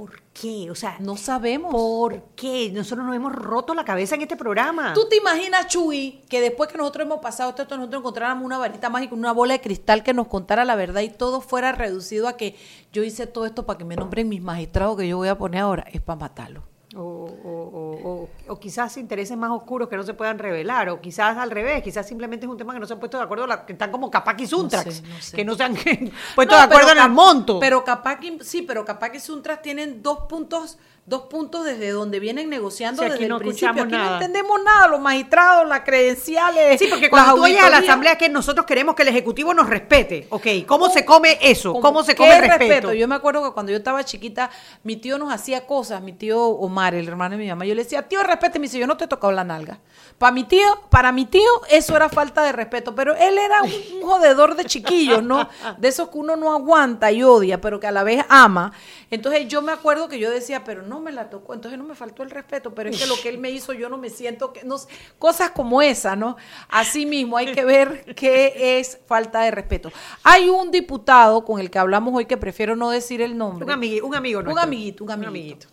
¿Por 0.00 0.22
qué? 0.32 0.70
O 0.70 0.74
sea, 0.74 0.96
no 0.98 1.14
sabemos. 1.18 1.72
¿Por 1.72 2.22
qué? 2.34 2.70
Nosotros 2.72 3.06
nos 3.06 3.14
hemos 3.14 3.34
roto 3.34 3.74
la 3.74 3.84
cabeza 3.84 4.14
en 4.14 4.22
este 4.22 4.34
programa. 4.34 4.94
¿Tú 4.94 5.06
te 5.10 5.16
imaginas, 5.16 5.66
Chuy, 5.66 6.22
que 6.26 6.40
después 6.40 6.70
que 6.70 6.78
nosotros 6.78 7.04
hemos 7.04 7.18
pasado 7.18 7.50
esto, 7.50 7.76
nosotros 7.76 8.00
encontráramos 8.00 8.42
una 8.42 8.56
varita 8.56 8.88
mágica, 8.88 9.14
una 9.14 9.32
bola 9.32 9.52
de 9.52 9.60
cristal 9.60 10.02
que 10.02 10.14
nos 10.14 10.26
contara 10.28 10.64
la 10.64 10.74
verdad 10.74 11.02
y 11.02 11.10
todo 11.10 11.42
fuera 11.42 11.72
reducido 11.72 12.28
a 12.28 12.38
que 12.38 12.56
yo 12.94 13.04
hice 13.04 13.26
todo 13.26 13.44
esto 13.44 13.66
para 13.66 13.76
que 13.76 13.84
me 13.84 13.94
nombren 13.94 14.26
mis 14.26 14.40
magistrados 14.40 14.96
que 14.96 15.06
yo 15.06 15.18
voy 15.18 15.28
a 15.28 15.36
poner 15.36 15.60
ahora? 15.60 15.84
Es 15.92 16.00
para 16.00 16.18
matarlo. 16.18 16.62
O, 16.96 18.28
o, 18.48 18.58
quizás 18.58 18.96
intereses 18.96 19.36
más 19.36 19.52
oscuros 19.52 19.88
que 19.88 19.96
no 19.96 20.02
se 20.02 20.12
puedan 20.14 20.40
revelar, 20.40 20.88
o 20.88 21.00
quizás 21.00 21.36
al 21.36 21.52
revés, 21.52 21.84
quizás 21.84 22.06
simplemente 22.06 22.46
es 22.46 22.50
un 22.50 22.58
tema 22.58 22.74
que 22.74 22.80
no 22.80 22.86
se 22.86 22.94
han 22.94 22.98
puesto 22.98 23.16
de 23.16 23.22
acuerdo, 23.22 23.46
que 23.64 23.74
están 23.74 23.92
como 23.92 24.10
Capaki 24.10 24.44
Suntrax, 24.44 25.02
que 25.32 25.44
no 25.44 25.54
se 25.54 25.62
han 25.62 25.76
puesto 26.34 26.56
de 26.56 26.62
acuerdo 26.62 26.90
en 26.90 26.98
el 26.98 27.10
monto. 27.10 27.60
Pero 27.60 27.84
Capaki, 27.84 28.38
sí, 28.42 28.62
pero 28.62 28.84
Capaki 28.84 29.20
Suntrax 29.20 29.62
tienen 29.62 30.02
dos 30.02 30.20
puntos 30.28 30.78
dos 31.10 31.22
puntos 31.22 31.64
desde 31.64 31.90
donde 31.90 32.20
vienen 32.20 32.48
negociando 32.48 33.02
desde 33.02 33.26
el 33.26 33.36
principio. 33.36 33.82
Aquí 33.82 33.92
no 33.92 34.12
entendemos 34.14 34.62
nada, 34.64 34.86
los 34.86 35.00
magistrados, 35.00 35.68
las 35.68 35.80
credenciales. 35.80 36.78
Sí, 36.78 36.86
porque 36.88 37.10
cuando 37.10 37.34
tú 37.34 37.44
oyes 37.44 37.60
a 37.60 37.68
la 37.68 37.78
asamblea 37.78 38.16
que 38.16 38.28
nosotros 38.28 38.64
queremos 38.64 38.94
que 38.94 39.02
el 39.02 39.08
ejecutivo 39.08 39.52
nos 39.52 39.68
respete, 39.68 40.28
ok, 40.30 40.46
¿cómo 40.66 40.88
se 40.88 41.04
come 41.04 41.36
eso? 41.42 41.74
¿Cómo, 41.74 42.04
se 42.04 42.14
come 42.14 42.36
el 42.36 42.48
respeto? 42.48 42.92
Yo 42.94 43.08
me 43.08 43.16
acuerdo 43.16 43.42
que 43.42 43.52
cuando 43.52 43.72
yo 43.72 43.78
estaba 43.78 44.04
chiquita, 44.04 44.50
mi 44.84 44.96
tío 44.96 45.18
nos 45.18 45.32
hacía 45.32 45.66
cosas, 45.66 46.00
mi 46.00 46.12
tío 46.12 46.40
Omar, 46.40 46.94
el 46.94 47.08
hermano 47.08 47.36
de 47.36 47.42
mi 47.42 47.48
mamá, 47.48 47.66
yo 47.66 47.74
le 47.74 47.82
decía, 47.82 48.06
tío, 48.06 48.22
respete, 48.22 48.60
me 48.60 48.66
dice, 48.66 48.78
yo 48.78 48.86
no 48.86 48.96
te 48.96 49.04
he 49.04 49.08
tocado 49.08 49.32
la 49.32 49.42
nalga. 49.42 49.80
Para 50.16 50.32
mi 50.32 50.44
tío, 50.44 50.80
para 50.90 51.10
mi 51.10 51.26
tío 51.26 51.50
eso 51.70 51.96
era 51.96 52.08
falta 52.08 52.44
de 52.44 52.52
respeto, 52.52 52.94
pero 52.94 53.16
él 53.16 53.36
era 53.36 53.62
un, 53.64 53.72
un 53.96 54.08
jodedor 54.08 54.54
de 54.54 54.64
chiquillos, 54.64 55.24
¿no? 55.24 55.48
De 55.78 55.88
esos 55.88 56.08
que 56.08 56.18
uno 56.18 56.36
no 56.36 56.52
aguanta 56.52 57.10
y 57.10 57.24
odia, 57.24 57.60
pero 57.60 57.80
que 57.80 57.88
a 57.88 57.90
la 57.90 58.04
vez 58.04 58.24
ama. 58.28 58.72
Entonces 59.10 59.48
yo 59.48 59.60
me 59.60 59.72
acuerdo 59.72 60.08
que 60.08 60.20
yo 60.20 60.30
decía, 60.30 60.62
pero 60.62 60.82
no 60.82 60.99
me 61.00 61.12
la 61.12 61.30
tocó, 61.30 61.54
entonces 61.54 61.78
no 61.78 61.84
me 61.84 61.94
faltó 61.94 62.22
el 62.22 62.30
respeto, 62.30 62.74
pero 62.74 62.90
es 62.90 63.00
que 63.00 63.06
lo 63.06 63.16
que 63.20 63.28
él 63.28 63.38
me 63.38 63.50
hizo 63.50 63.72
yo 63.72 63.88
no 63.88 63.98
me 63.98 64.10
siento, 64.10 64.52
que 64.52 64.64
no, 64.64 64.76
cosas 65.18 65.50
como 65.50 65.82
esa, 65.82 66.16
¿no? 66.16 66.36
Así 66.68 67.06
mismo 67.06 67.36
hay 67.36 67.52
que 67.52 67.64
ver 67.64 68.04
qué 68.16 68.78
es 68.78 68.98
falta 69.06 69.42
de 69.42 69.50
respeto. 69.50 69.90
Hay 70.22 70.48
un 70.48 70.70
diputado 70.70 71.44
con 71.44 71.60
el 71.60 71.70
que 71.70 71.78
hablamos 71.78 72.14
hoy 72.14 72.26
que 72.26 72.36
prefiero 72.36 72.76
no 72.76 72.90
decir 72.90 73.20
el 73.22 73.36
nombre. 73.36 73.64
Un, 73.64 73.70
amigo, 73.70 74.06
un 74.06 74.14
amigo. 74.14 74.40
Un 74.40 74.58
amiguito, 74.58 75.04
un 75.04 75.10
amiguito. 75.10 75.66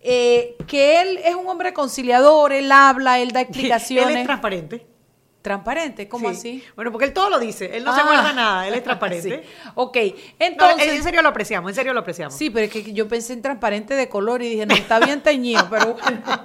Eh, 0.00 0.56
que 0.66 1.00
él 1.00 1.18
es 1.24 1.34
un 1.34 1.48
hombre 1.48 1.72
conciliador, 1.72 2.52
él 2.52 2.70
habla, 2.70 3.18
él 3.18 3.32
da 3.32 3.40
explicaciones. 3.40 4.10
él 4.14 4.16
es 4.18 4.24
transparente. 4.24 4.95
Transparente, 5.46 6.08
¿cómo 6.08 6.28
así? 6.28 6.60
Bueno, 6.74 6.90
porque 6.90 7.04
él 7.04 7.12
todo 7.12 7.30
lo 7.30 7.38
dice, 7.38 7.70
él 7.76 7.84
no 7.84 7.94
se 7.94 8.00
ah. 8.00 8.04
guarda 8.04 8.32
nada, 8.32 8.66
él 8.66 8.74
es 8.74 8.82
transparente. 8.82 9.44
Ok, 9.76 9.96
entonces... 10.40 10.88
en 10.88 11.04
serio 11.04 11.22
lo 11.22 11.28
apreciamos, 11.28 11.70
en 11.70 11.76
serio 11.76 11.92
lo 11.92 12.00
apreciamos. 12.00 12.34
Sí, 12.34 12.50
pero 12.50 12.66
es 12.66 12.72
que 12.72 12.92
yo 12.92 13.06
pensé 13.06 13.32
en 13.32 13.42
transparente 13.42 13.94
de 13.94 14.08
color 14.08 14.42
y 14.42 14.48
dije, 14.48 14.66
no, 14.66 14.74
está 14.74 14.98
bien 14.98 15.20
teñido, 15.22 15.64
pero 15.70 15.94
bueno. 15.94 16.20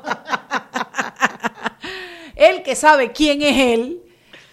él 2.35 2.61
que 2.61 2.75
sabe 2.75 3.11
quién 3.11 3.41
es 3.41 3.57
él, 3.57 4.03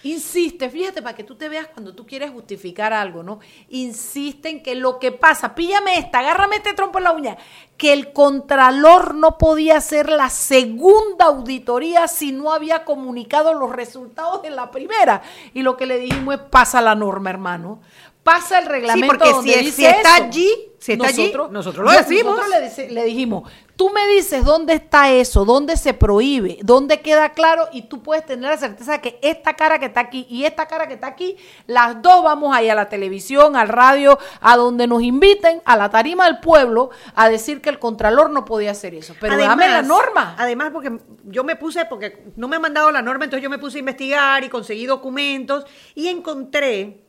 insiste, 0.03 0.71
fíjate, 0.71 1.03
para 1.03 1.15
que 1.15 1.25
tú 1.25 1.35
te 1.35 1.49
veas 1.49 1.69
cuando 1.69 1.95
tú 1.95 2.07
quieres 2.07 2.31
justificar 2.31 2.93
algo, 2.93 3.23
¿no? 3.23 3.41
Insiste 3.69 4.49
en 4.49 4.63
que 4.63 4.75
lo 4.75 4.99
que 4.99 5.13
pasa, 5.13 5.55
píllame 5.55 5.99
esta, 5.99 6.21
agárrame 6.21 6.57
este 6.57 6.75
trompo 6.75 6.99
en 6.99 7.05
la 7.05 7.13
uña, 7.13 7.37
que 7.77 7.93
el 7.93 8.13
contralor 8.13 9.15
no 9.15 9.39
podía 9.39 9.77
hacer 9.77 10.09
la 10.09 10.31
segunda 10.31 11.27
auditoría 11.27 12.09
si 12.09 12.33
no 12.33 12.53
había 12.53 12.85
comunicado 12.85 13.55
los 13.55 13.71
resultados 13.71 14.43
de 14.43 14.51
la 14.51 14.71
primera. 14.71 15.23
Y 15.55 15.63
lo 15.63 15.77
que 15.77 15.87
le 15.87 15.99
dijimos 15.99 16.35
es, 16.35 16.41
pasa 16.43 16.81
la 16.81 16.95
norma, 16.95 17.31
hermano 17.31 17.81
pasa 18.29 18.59
el 18.59 18.67
reglamento 18.67 19.15
sí, 19.15 19.33
porque 19.33 19.73
si, 19.73 19.87
está 19.87 20.17
allí, 20.17 20.51
si 20.79 20.93
está 20.93 21.09
allí, 21.09 21.33
nosotros 21.51 21.85
lo 21.85 21.91
decimos. 21.91 22.37
Nosotros 22.37 22.91
le, 22.91 23.05
dijimos, 23.05 23.51
tú 23.75 23.91
me 23.91 24.07
dices 24.15 24.45
dónde 24.45 24.75
está 24.75 25.11
eso, 25.11 25.45
dónde 25.45 25.77
se 25.77 25.93
prohíbe, 25.93 26.59
dónde 26.63 27.01
queda 27.01 27.31
claro 27.31 27.69
y 27.73 27.83
tú 27.83 28.01
puedes 28.01 28.25
tener 28.25 28.49
la 28.49 28.57
certeza 28.57 28.93
de 28.93 29.01
que 29.01 29.19
esta 29.21 29.55
cara 29.55 29.81
que 29.81 29.87
está 29.87 30.01
aquí 30.01 30.27
y 30.31 30.45
esta 30.45 30.67
cara 30.67 30.87
que 30.87 30.95
está 30.95 31.09
aquí, 31.09 31.37
las 31.67 32.01
dos 32.01 32.23
vamos 32.23 32.55
ahí 32.55 32.69
a 32.69 32.77
la 32.77 32.89
televisión, 32.89 33.57
al 33.57 33.69
radio, 33.69 34.19
a 34.41 34.57
donde 34.57 34.87
nos 34.87 35.03
inviten, 35.03 35.63
a 35.65 35.77
la 35.77 35.91
tarima 35.91 36.27
del 36.27 36.39
pueblo, 36.39 36.91
a 37.17 37.29
decir 37.29 37.61
que 37.61 37.71
el 37.71 37.81
contralor 37.81 38.31
no 38.31 38.45
podía 38.45 38.71
hacer 38.71 38.95
eso. 38.95 39.15
Pero 39.21 39.37
dame 39.37 39.69
la 39.69 39.83
norma. 39.83 40.37
Además, 40.39 40.71
porque 40.73 40.97
yo 41.25 41.43
me 41.43 41.57
puse, 41.57 41.87
porque 41.87 42.25
no 42.37 42.47
me 42.47 42.57
han 42.57 42.63
mandado 42.63 42.93
la 42.93 43.03
norma, 43.03 43.25
entonces 43.25 43.43
yo 43.43 43.51
me 43.51 43.59
puse 43.59 43.79
a 43.79 43.81
investigar 43.81 44.45
y 44.45 44.49
conseguí 44.49 44.87
documentos 44.87 45.65
y 45.97 46.07
encontré 46.07 47.03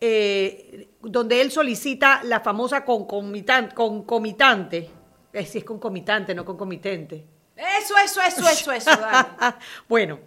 eh, 0.00 0.89
donde 1.02 1.40
él 1.40 1.50
solicita 1.50 2.20
la 2.24 2.40
famosa 2.40 2.84
concomitante, 2.84 3.74
concomitante. 3.74 4.90
Eh, 5.32 5.46
si 5.46 5.58
es 5.58 5.64
concomitante, 5.64 6.34
no 6.34 6.44
concomitente. 6.44 7.24
Eso, 7.56 7.94
eso, 8.02 8.20
eso, 8.22 8.48
eso, 8.48 8.72
eso. 8.72 8.90
bueno, 9.88 10.18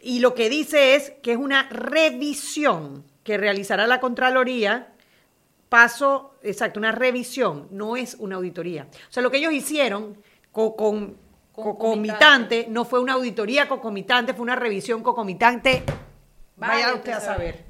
y 0.00 0.20
lo 0.20 0.34
que 0.34 0.48
dice 0.50 0.94
es 0.94 1.12
que 1.22 1.32
es 1.32 1.38
una 1.38 1.68
revisión 1.68 3.04
que 3.24 3.38
realizará 3.38 3.86
la 3.86 4.00
Contraloría. 4.00 4.88
Paso, 5.68 6.34
exacto, 6.42 6.78
una 6.78 6.92
revisión, 6.92 7.68
no 7.70 7.96
es 7.96 8.16
una 8.18 8.36
auditoría. 8.36 8.88
O 9.08 9.12
sea, 9.12 9.22
lo 9.22 9.30
que 9.30 9.38
ellos 9.38 9.54
hicieron 9.54 10.18
con, 10.50 11.16
concomitante 11.52 12.66
no 12.68 12.84
fue 12.84 13.00
una 13.00 13.14
auditoría 13.14 13.68
concomitante, 13.68 14.34
fue 14.34 14.42
una 14.42 14.56
revisión 14.56 15.02
concomitante. 15.02 15.82
Vaya 16.56 16.94
usted 16.94 17.12
a 17.12 17.20
saber. 17.20 17.64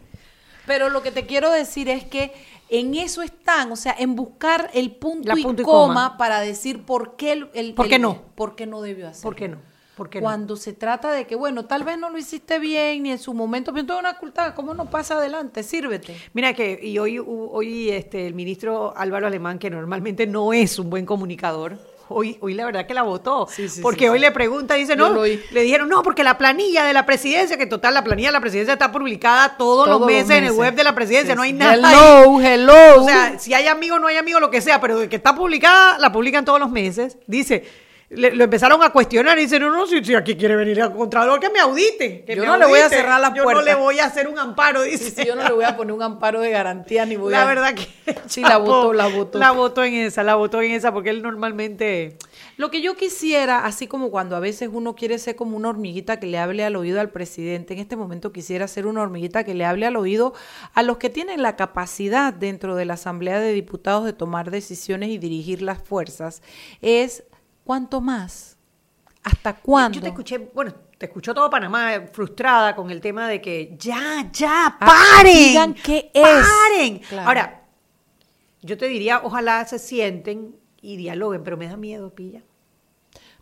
Pero 0.67 0.91
lo 0.91 1.03
que 1.03 1.11
te 1.11 1.27
quiero 1.27 1.51
decir 1.51 1.89
es 1.89 2.05
que 2.05 2.33
en 2.69 2.95
eso 2.95 3.23
están, 3.23 3.71
o 3.73 3.77
sea, 3.77 3.95
en 3.99 4.17
buscar 4.17 4.71
el 4.75 4.93
punto, 4.93 5.37
y, 5.37 5.63
coma 5.63 6.17
para 6.17 6.41
decir 6.41 6.85
por 6.85 7.17
qué 7.17 7.33
el, 7.53 7.75
¿Por 7.75 7.89
qué 7.89 7.99
no? 7.99 8.23
¿Por 8.35 8.57
qué 8.57 8.67
no 8.67 8.81
debió 8.81 9.09
hacerlo? 9.09 9.31
¿Por 9.31 9.37
qué 9.37 9.49
no? 9.49 9.59
¿Por 9.97 10.09
qué 10.09 10.21
Cuando 10.21 10.57
se 10.57 10.73
trata 10.73 11.13
de 11.13 11.27
que, 11.27 11.37
bueno, 11.37 11.67
tal 11.67 11.85
vez 11.85 11.99
no 11.99 12.09
lo 12.09 12.17
hiciste 12.17 12.59
bien 12.59 13.03
ni 13.03 13.11
en 13.11 13.19
su 13.19 13.35
momento, 13.35 13.75
pero 13.75 13.85
toda 13.85 14.01
una 14.01 14.17
cultura, 14.17 14.55
¿cómo 14.55 14.73
no 14.73 14.89
pasa 14.89 15.17
adelante? 15.17 15.63
Sírvete. 15.63 16.17
Mira 16.33 16.55
que, 16.55 16.81
y 16.83 16.99
hoy, 16.99 17.19
hoy 17.19 17.91
este, 17.91 18.27
el 18.27 18.33
ministro 18.33 18.97
Álvaro 18.97 19.27
Alemán, 19.27 19.59
que 19.59 19.69
normalmente 19.69 20.27
no 20.27 20.55
es 20.55 20.79
un 20.79 20.89
buen 20.89 21.05
comunicador, 21.05 21.79
hoy, 22.09 22.39
hoy 22.41 22.55
la 22.55 22.65
verdad 22.65 22.87
que 22.87 22.95
la 22.95 23.03
votó. 23.03 23.49
porque 23.81 24.11
hoy 24.11 24.19
le 24.19 24.31
pregunta, 24.31 24.75
dice, 24.75 24.97
no, 24.97 25.25
le 25.25 25.63
dijeron, 25.63 25.89
no, 25.89 26.03
porque 26.03 26.25
la 26.25 26.39
planilla 26.39 26.85
de 26.85 26.93
la 26.93 27.07
presidencia, 27.07 27.57
que 27.57 27.67
total, 27.67 27.95
la 27.95 28.05
planilla 28.05 28.29
de 28.29 28.33
la 28.33 28.41
presidencia 28.41 28.75
está 28.75 28.93
publicada 28.93 29.57
todos, 29.57 29.89
los, 29.89 30.07
meses 30.07 30.31
en 30.31 30.45
el 30.45 30.53
web 30.53 30.75
de 30.75 30.85
la 30.85 30.95
presidencia, 30.95 31.35
no 31.35 31.43
hay 31.43 31.53
nada. 31.53 31.75
Hello, 31.75 32.41
hello. 32.41 33.03
O 33.03 33.05
sea, 33.05 33.39
si 33.39 33.55
hay 33.55 33.67
amigos, 33.67 34.01
no 34.01 34.07
hay 34.07 34.17
amigos, 34.17 34.41
lo 34.41 34.51
que 34.51 34.61
sea, 34.61 34.81
pero 34.81 35.09
que 35.09 35.17
está 35.17 35.35
publicada, 35.35 35.99
la 35.99 36.13
publican 36.13 36.45
todos 36.45 36.61
los 36.61 36.71
meses. 36.71 37.17
Dice, 37.27 37.65
lo 38.15 38.45
empezaron 38.45 38.83
a 38.83 38.91
cuestionar 38.91 39.39
y 39.39 39.43
dicen, 39.43 39.63
no, 39.63 39.71
no, 39.71 39.87
si, 39.87 40.15
aquí 40.15 40.37
quiere 40.37 40.55
venir 40.55 40.83
al 40.83 40.95
Contralor, 40.95 41.41
que 41.41 41.49
me 41.49 41.61
audite. 41.61 42.25
Que 42.25 42.37
yo 42.37 42.45
no 42.45 42.57
le 42.57 42.67
voy 42.67 42.81
a 42.81 42.89
cerrar 42.89 43.21
la 43.21 43.33
puerta. 43.33 43.53
Yo 43.53 43.59
no 43.59 43.63
le 43.63 43.75
voy 43.75 43.99
a 44.01 44.07
hacer 44.07 44.29
un 44.29 44.39
amparo, 44.39 44.83
dice. 44.83 45.25
yo 45.25 45.35
no 45.35 45.43
le 45.43 45.53
voy 45.53 45.65
a 45.65 45.77
poner 45.77 45.95
un 45.95 46.03
amparo 46.03 46.41
de 46.41 46.51
garantía 46.51 47.07
ni 47.07 47.17
voy 47.17 47.33
la 47.33 47.43
a... 47.43 47.45
La 47.45 47.49
verdad 47.49 47.75
que... 47.75 47.89
Sí, 48.27 48.43
la 48.43 48.59
votó, 48.59 48.93
la 48.93 49.07
votó. 49.09 49.39
La 49.39 49.53
votó 49.53 49.85
en 49.85 49.95
esa, 49.95 50.23
la 50.23 50.35
votó 50.35 50.61
en 50.61 50.73
esa, 50.73 50.93
porque 50.93 51.11
él 51.11 51.23
normalmente... 51.23 52.17
Lo 52.57 52.71
que 52.71 52.83
yo 52.83 52.97
quisiera, 52.97 53.65
así 53.65 53.87
como 53.87 54.11
cuando 54.11 54.37
a 54.37 54.41
veces 54.41 54.69
uno 54.73 54.95
quiere 54.95 55.19
ser 55.19 55.37
como 55.37 55.57
una 55.57 55.71
hormiguita 55.71 56.21
que 56.21 56.27
le 56.27 56.39
hable 56.39 56.65
al 56.65 56.77
oído 56.77 57.01
al 57.01 57.11
presidente, 57.11 57.73
en 57.73 57.81
este 57.81 57.97
momento 57.97 58.33
quisiera 58.33 58.69
ser 58.69 58.87
una 58.87 59.03
hormiguita 59.03 59.45
que 59.45 59.55
le 59.55 59.65
hable 59.65 59.87
al 59.87 59.97
oído 59.97 60.35
a 60.75 60.83
los 60.83 60.99
que 60.99 61.09
tienen 61.09 61.43
la 61.43 61.57
capacidad 61.57 62.33
dentro 62.33 62.77
de 62.77 62.85
la 62.85 62.95
Asamblea 62.95 63.41
de 63.41 63.53
Diputados 63.53 64.05
de 64.05 64.13
tomar 64.13 64.51
decisiones 64.51 65.09
y 65.09 65.19
dirigir 65.19 65.63
las 65.63 65.83
fuerzas, 65.83 66.43
es 66.83 67.25
cuánto 67.65 68.01
más 68.01 68.57
¿Hasta 69.23 69.55
cuándo? 69.55 69.97
Yo 69.97 70.03
te 70.03 70.09
escuché, 70.09 70.51
bueno, 70.53 70.75
te 70.99 71.07
escuchó 71.07 71.33
todo 71.33 71.49
Panamá 71.49 71.95
eh, 71.95 72.09
frustrada 72.13 72.75
con 72.75 72.91
el 72.91 73.01
tema 73.01 73.29
de 73.29 73.41
que 73.41 73.77
ya, 73.79 74.29
ya, 74.33 74.67
ah, 74.67 74.79
paren. 74.79 75.35
Digan 75.35 75.75
qué 75.75 76.11
es. 76.13 76.23
Paren. 76.23 77.01
Ahora, 77.25 77.63
yo 78.63 78.77
te 78.77 78.89
diría, 78.89 79.21
ojalá 79.23 79.65
se 79.65 79.79
sienten 79.79 80.57
y 80.81 80.97
dialoguen, 80.97 81.45
pero 81.45 81.57
me 81.57 81.69
da 81.69 81.77
miedo, 81.77 82.13
pilla. 82.13 82.43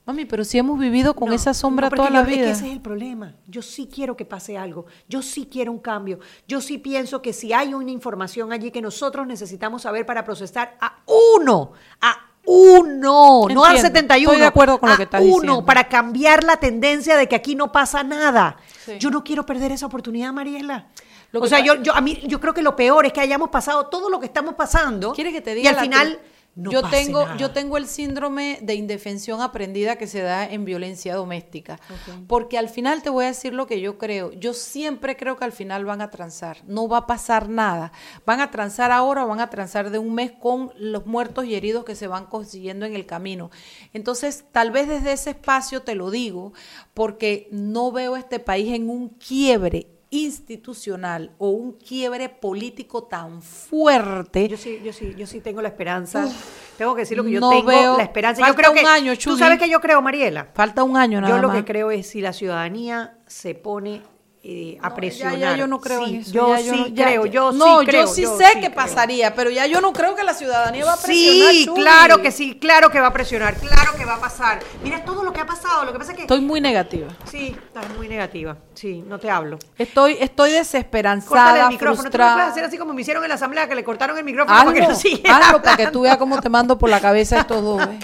Mami, 0.05 0.25
pero 0.25 0.45
si 0.45 0.59
hemos 0.59 0.79
vivido 0.79 1.15
con 1.15 1.33
esa 1.33 1.55
sombra 1.55 1.89
toda 1.89 2.11
la 2.11 2.23
vida. 2.23 2.41
Es 2.41 2.47
que 2.47 2.51
ese 2.53 2.67
es 2.69 2.73
el 2.73 2.81
problema. 2.81 3.37
Yo 3.47 3.63
sí 3.63 3.89
quiero 3.93 4.17
que 4.17 4.25
pase 4.25 4.59
algo. 4.59 4.87
Yo 5.09 5.23
sí 5.23 5.49
quiero 5.51 5.73
un 5.73 5.79
cambio. 5.79 6.19
Yo 6.49 6.61
sí 6.61 6.79
pienso 6.79 7.23
que 7.23 7.33
si 7.33 7.53
hay 7.53 7.75
una 7.75 7.91
información 7.91 8.53
allí 8.53 8.71
que 8.71 8.83
nosotros 8.83 9.27
necesitamos 9.27 9.83
saber 9.83 10.07
para 10.07 10.25
procesar 10.25 10.77
a 10.81 11.03
uno, 11.07 11.73
a 12.01 12.30
uno, 12.45 13.47
no 13.49 13.65
al 13.65 13.79
71. 13.79 14.31
Estoy 14.31 14.41
de 14.41 14.47
acuerdo 14.47 14.79
con 14.79 14.91
lo 14.91 14.97
que 14.97 15.05
está 15.05 15.21
uno, 15.21 15.65
para 15.65 15.89
cambiar 15.89 16.45
la 16.45 16.57
tendencia 16.57 17.17
de 17.17 17.29
que 17.29 17.37
aquí 17.37 17.55
no 17.55 17.71
pasa 17.73 18.03
nada. 18.03 18.57
Yo 18.99 19.11
no 19.11 19.23
quiero 19.23 19.47
perder 19.47 19.73
esa 19.73 19.87
oportunidad, 19.87 20.33
Mariela. 20.33 20.87
o 21.33 21.47
sea, 21.47 21.61
yo, 21.61 21.77
yo, 21.83 21.95
a 21.95 22.01
mí, 22.01 22.21
yo 22.27 22.41
creo 22.41 22.55
que 22.55 22.63
lo 22.63 22.75
peor 22.75 23.07
es 23.07 23.13
que 23.13 23.21
hayamos 23.21 23.51
pasado 23.51 23.87
todo 23.87 24.11
lo 24.11 24.19
que 24.19 24.27
estamos 24.27 24.55
pasando. 24.55 25.13
¿Quieres 25.13 25.33
que 25.33 25.41
te 25.41 25.55
diga 25.55 25.71
y 25.71 25.75
al 25.75 25.81
final 25.81 26.21
yo 26.57 26.83
tengo 26.89 27.27
yo 27.37 27.53
tengo 27.53 27.77
el 27.77 27.87
síndrome 27.87 28.59
de 28.61 28.75
indefensión 28.75 29.41
aprendida 29.41 29.97
que 29.97 30.07
se 30.07 30.21
da 30.21 30.45
en 30.45 30.65
violencia 30.65 31.15
doméstica. 31.15 31.79
Porque 32.27 32.59
al 32.59 32.69
final 32.69 33.03
te 33.03 33.11
voy 33.11 33.25
a 33.25 33.29
decir 33.29 33.55
lo 33.55 33.67
que 33.67 33.81
yo 33.81 33.99
creo. 33.99 34.33
Yo 34.33 34.53
siempre 34.53 35.17
creo 35.17 35.37
que 35.37 35.45
al 35.45 35.53
final 35.53 35.85
van 35.85 36.01
a 36.01 36.11
transar. 36.11 36.59
No 36.67 36.89
va 36.89 36.99
a 36.99 37.07
pasar 37.07 37.49
nada. 37.49 37.93
Van 38.27 38.41
a 38.41 38.51
transar 38.51 38.91
ahora 38.91 39.25
o 39.25 39.29
van 39.29 39.41
a 39.41 39.51
transar 39.51 39.91
de 39.91 39.99
un 39.99 40.15
mes 40.15 40.33
con 40.33 40.73
los 40.77 41.07
muertos 41.07 41.45
y 41.45 41.55
heridos 41.55 41.85
que 41.85 41.95
se 41.95 42.09
van 42.09 42.27
consiguiendo 42.27 42.85
en 42.85 42.95
el 42.95 43.07
camino. 43.07 43.51
Entonces 43.93 44.45
tal 44.51 44.71
vez 44.71 44.89
desde 44.89 45.13
ese 45.13 45.31
espacio 45.31 45.83
te 45.83 45.95
lo 45.95 46.11
digo 46.11 46.53
porque 46.95 47.49
no 47.53 47.93
veo 47.93 48.17
este 48.17 48.41
país 48.41 48.75
en 48.75 48.91
un 48.91 49.09
quiebre 49.11 50.00
institucional 50.11 51.33
o 51.39 51.51
un 51.51 51.73
quiebre 51.73 52.29
político 52.29 53.05
tan 53.05 53.43
fuerte. 53.43 54.49
Yo 54.49 54.57
sí, 54.57 54.81
yo 54.85 54.93
sí, 54.93 55.15
yo 55.17 55.27
sí 55.27 55.41
tengo 55.41 55.63
la 55.63 55.69
esperanza. 55.69 56.29
tengo 56.77 56.95
que 56.95 57.03
decir 57.03 57.17
lo 57.17 57.25
que 57.25 57.31
yo 57.31 57.49
tengo 57.49 57.97
la 57.97 58.03
esperanza. 58.03 58.47
yo 58.47 58.55
creo 58.55 58.73
un 58.73 58.87
año, 58.87 59.13
Tú 59.17 59.37
sabes 59.37 59.59
que 59.59 59.71
yo 59.71 59.81
creo, 59.81 60.03
Mariela. 60.03 60.49
Falta 60.53 60.83
un 60.83 60.97
año 60.97 61.21
nada 61.21 61.37
Yo 61.37 61.43
lo 61.43 61.53
que 61.53 61.65
creo 61.65 61.91
es 61.91 62.09
si 62.09 62.21
la 62.21 62.33
ciudadanía 62.33 63.19
se 63.27 63.55
pone 63.55 64.03
eh, 64.43 64.79
a 64.81 64.95
presionar. 64.95 65.39
Ya, 65.39 65.57
yo 65.57 65.67
no 65.67 65.81
creo 65.81 66.07
en 66.07 66.17
eso. 66.17 66.33
Yo 66.33 66.57
sí 66.57 66.95
creo, 66.97 67.27
yo 67.27 67.53
no, 67.53 67.81
sí 67.81 67.87
creo. 67.87 68.07
yo 68.07 68.09
sí 68.09 68.25
sé 68.25 68.59
que 68.59 68.71
pasaría, 68.71 69.35
pero 69.35 69.51
ya 69.51 69.67
yo 69.67 69.83
no 69.83 69.93
creo 69.93 70.15
que 70.15 70.25
la 70.25 70.33
ciudadanía 70.33 70.85
va 70.87 70.95
a 70.95 70.97
presionar. 70.97 71.53
Sí, 71.53 71.69
claro 71.75 72.23
que 72.23 72.31
sí, 72.31 72.59
claro 72.59 72.89
que 72.91 73.01
va 73.01 73.09
a 73.09 73.13
presionar, 73.13 73.57
claro 73.57 73.93
que 73.99 74.07
va 74.07 74.15
a 74.15 74.21
pasar. 74.21 74.61
Mira 74.83 75.05
todo 75.05 75.25
lo 75.25 75.33
que 75.35 75.41
ha 75.41 75.47
pasado, 75.47 75.85
lo 75.85 75.93
que 75.93 75.99
pasa 75.99 76.13
es 76.13 76.17
que... 76.17 76.23
Estoy 76.23 76.41
muy 76.41 76.61
negativa. 76.61 77.09
Sí, 77.31 77.55
estás 77.67 77.85
muy 77.97 78.09
negativa, 78.09 78.57
sí, 78.73 79.05
no 79.07 79.19
te 79.19 79.31
hablo. 79.31 79.59
Estoy 79.77 80.17
estoy 80.19 80.53
desesperanzada, 80.53 81.65
el 81.65 81.69
micrófono. 81.69 82.01
frustrada. 82.01 82.31
¿Tú 82.31 82.37
puedes 82.39 82.53
hacer 82.53 82.65
así 82.65 82.79
como 82.79 82.95
me 82.95 83.03
hicieron 83.03 83.23
en 83.23 83.29
la 83.29 83.35
asamblea, 83.35 83.69
que 83.69 83.75
le 83.75 83.85
cortaron 83.85 84.17
el 84.17 84.25
micrófono 84.25 84.59
para 84.59 84.73
que 84.73 84.81
no 84.81 85.35
Hazlo 85.35 85.63
para 85.63 85.77
que 85.77 85.87
tú 85.89 86.01
veas 86.01 86.17
cómo 86.17 86.41
te 86.41 86.49
mando 86.49 86.79
por 86.79 86.89
la 86.89 87.01
cabeza 87.01 87.41
estos 87.41 87.63
dos. 87.63 87.83
¿eh? 87.83 87.99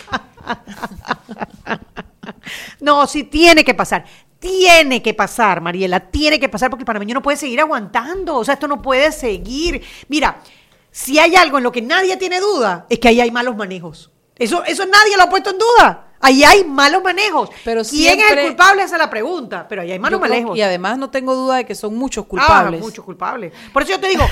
no, 2.81 3.07
sí 3.07 3.25
tiene 3.25 3.65
que 3.65 3.75
pasar 3.75 4.05
tiene 4.39 5.03
que 5.03 5.15
pasar, 5.15 5.61
Mariela, 5.61 5.99
tiene 5.99 6.39
que 6.39 6.49
pasar 6.49 6.71
porque 6.71 6.83
el 6.83 6.87
panameño 6.87 7.15
no 7.15 7.23
puede 7.23 7.37
seguir 7.37 7.61
aguantando, 7.61 8.37
o 8.37 8.45
sea, 8.45 8.55
esto 8.55 8.69
no 8.69 8.83
puede 8.83 9.11
seguir. 9.11 9.83
Mira, 10.09 10.41
si 10.91 11.19
hay 11.19 11.35
algo 11.37 11.59
en 11.59 11.65
lo 11.65 11.73
que 11.73 11.83
nadie 11.83 12.17
tiene 12.17 12.39
duda, 12.39 12.87
es 12.89 12.99
que 12.99 13.09
ahí 13.09 13.21
hay 13.21 13.31
malos 13.31 13.57
manejos. 13.57 14.11
Eso, 14.37 14.63
eso 14.65 14.85
nadie 14.87 15.17
lo 15.17 15.25
ha 15.25 15.29
puesto 15.29 15.51
en 15.51 15.59
duda. 15.59 16.07
Ahí 16.21 16.45
hay 16.45 16.65
malos 16.65 17.03
manejos. 17.03 17.51
Pero 17.65 17.83
¿Quién 17.83 18.19
es 18.21 18.33
el 18.33 18.47
culpable? 18.47 18.83
Esa 18.83 18.97
es 18.97 19.01
la 19.01 19.11
pregunta. 19.11 19.67
Pero 19.69 19.83
ahí 19.83 19.93
hay 19.93 19.99
malos 19.99 20.21
manejos. 20.21 20.57
Y 20.57 20.63
además 20.63 20.99
no 20.99 21.11
tengo 21.11 21.35
duda 21.35 21.57
de 21.57 21.67
que 21.67 21.75
son 21.75 21.95
muchos 21.95 22.25
ah, 22.25 22.29
culpables. 22.29 22.81
Ah, 22.81 22.85
muchos 22.85 23.05
culpables. 23.05 23.53
Por 23.73 23.83
eso 23.83 23.93
yo 23.93 24.01
te 24.01 24.09
digo, 24.09 24.25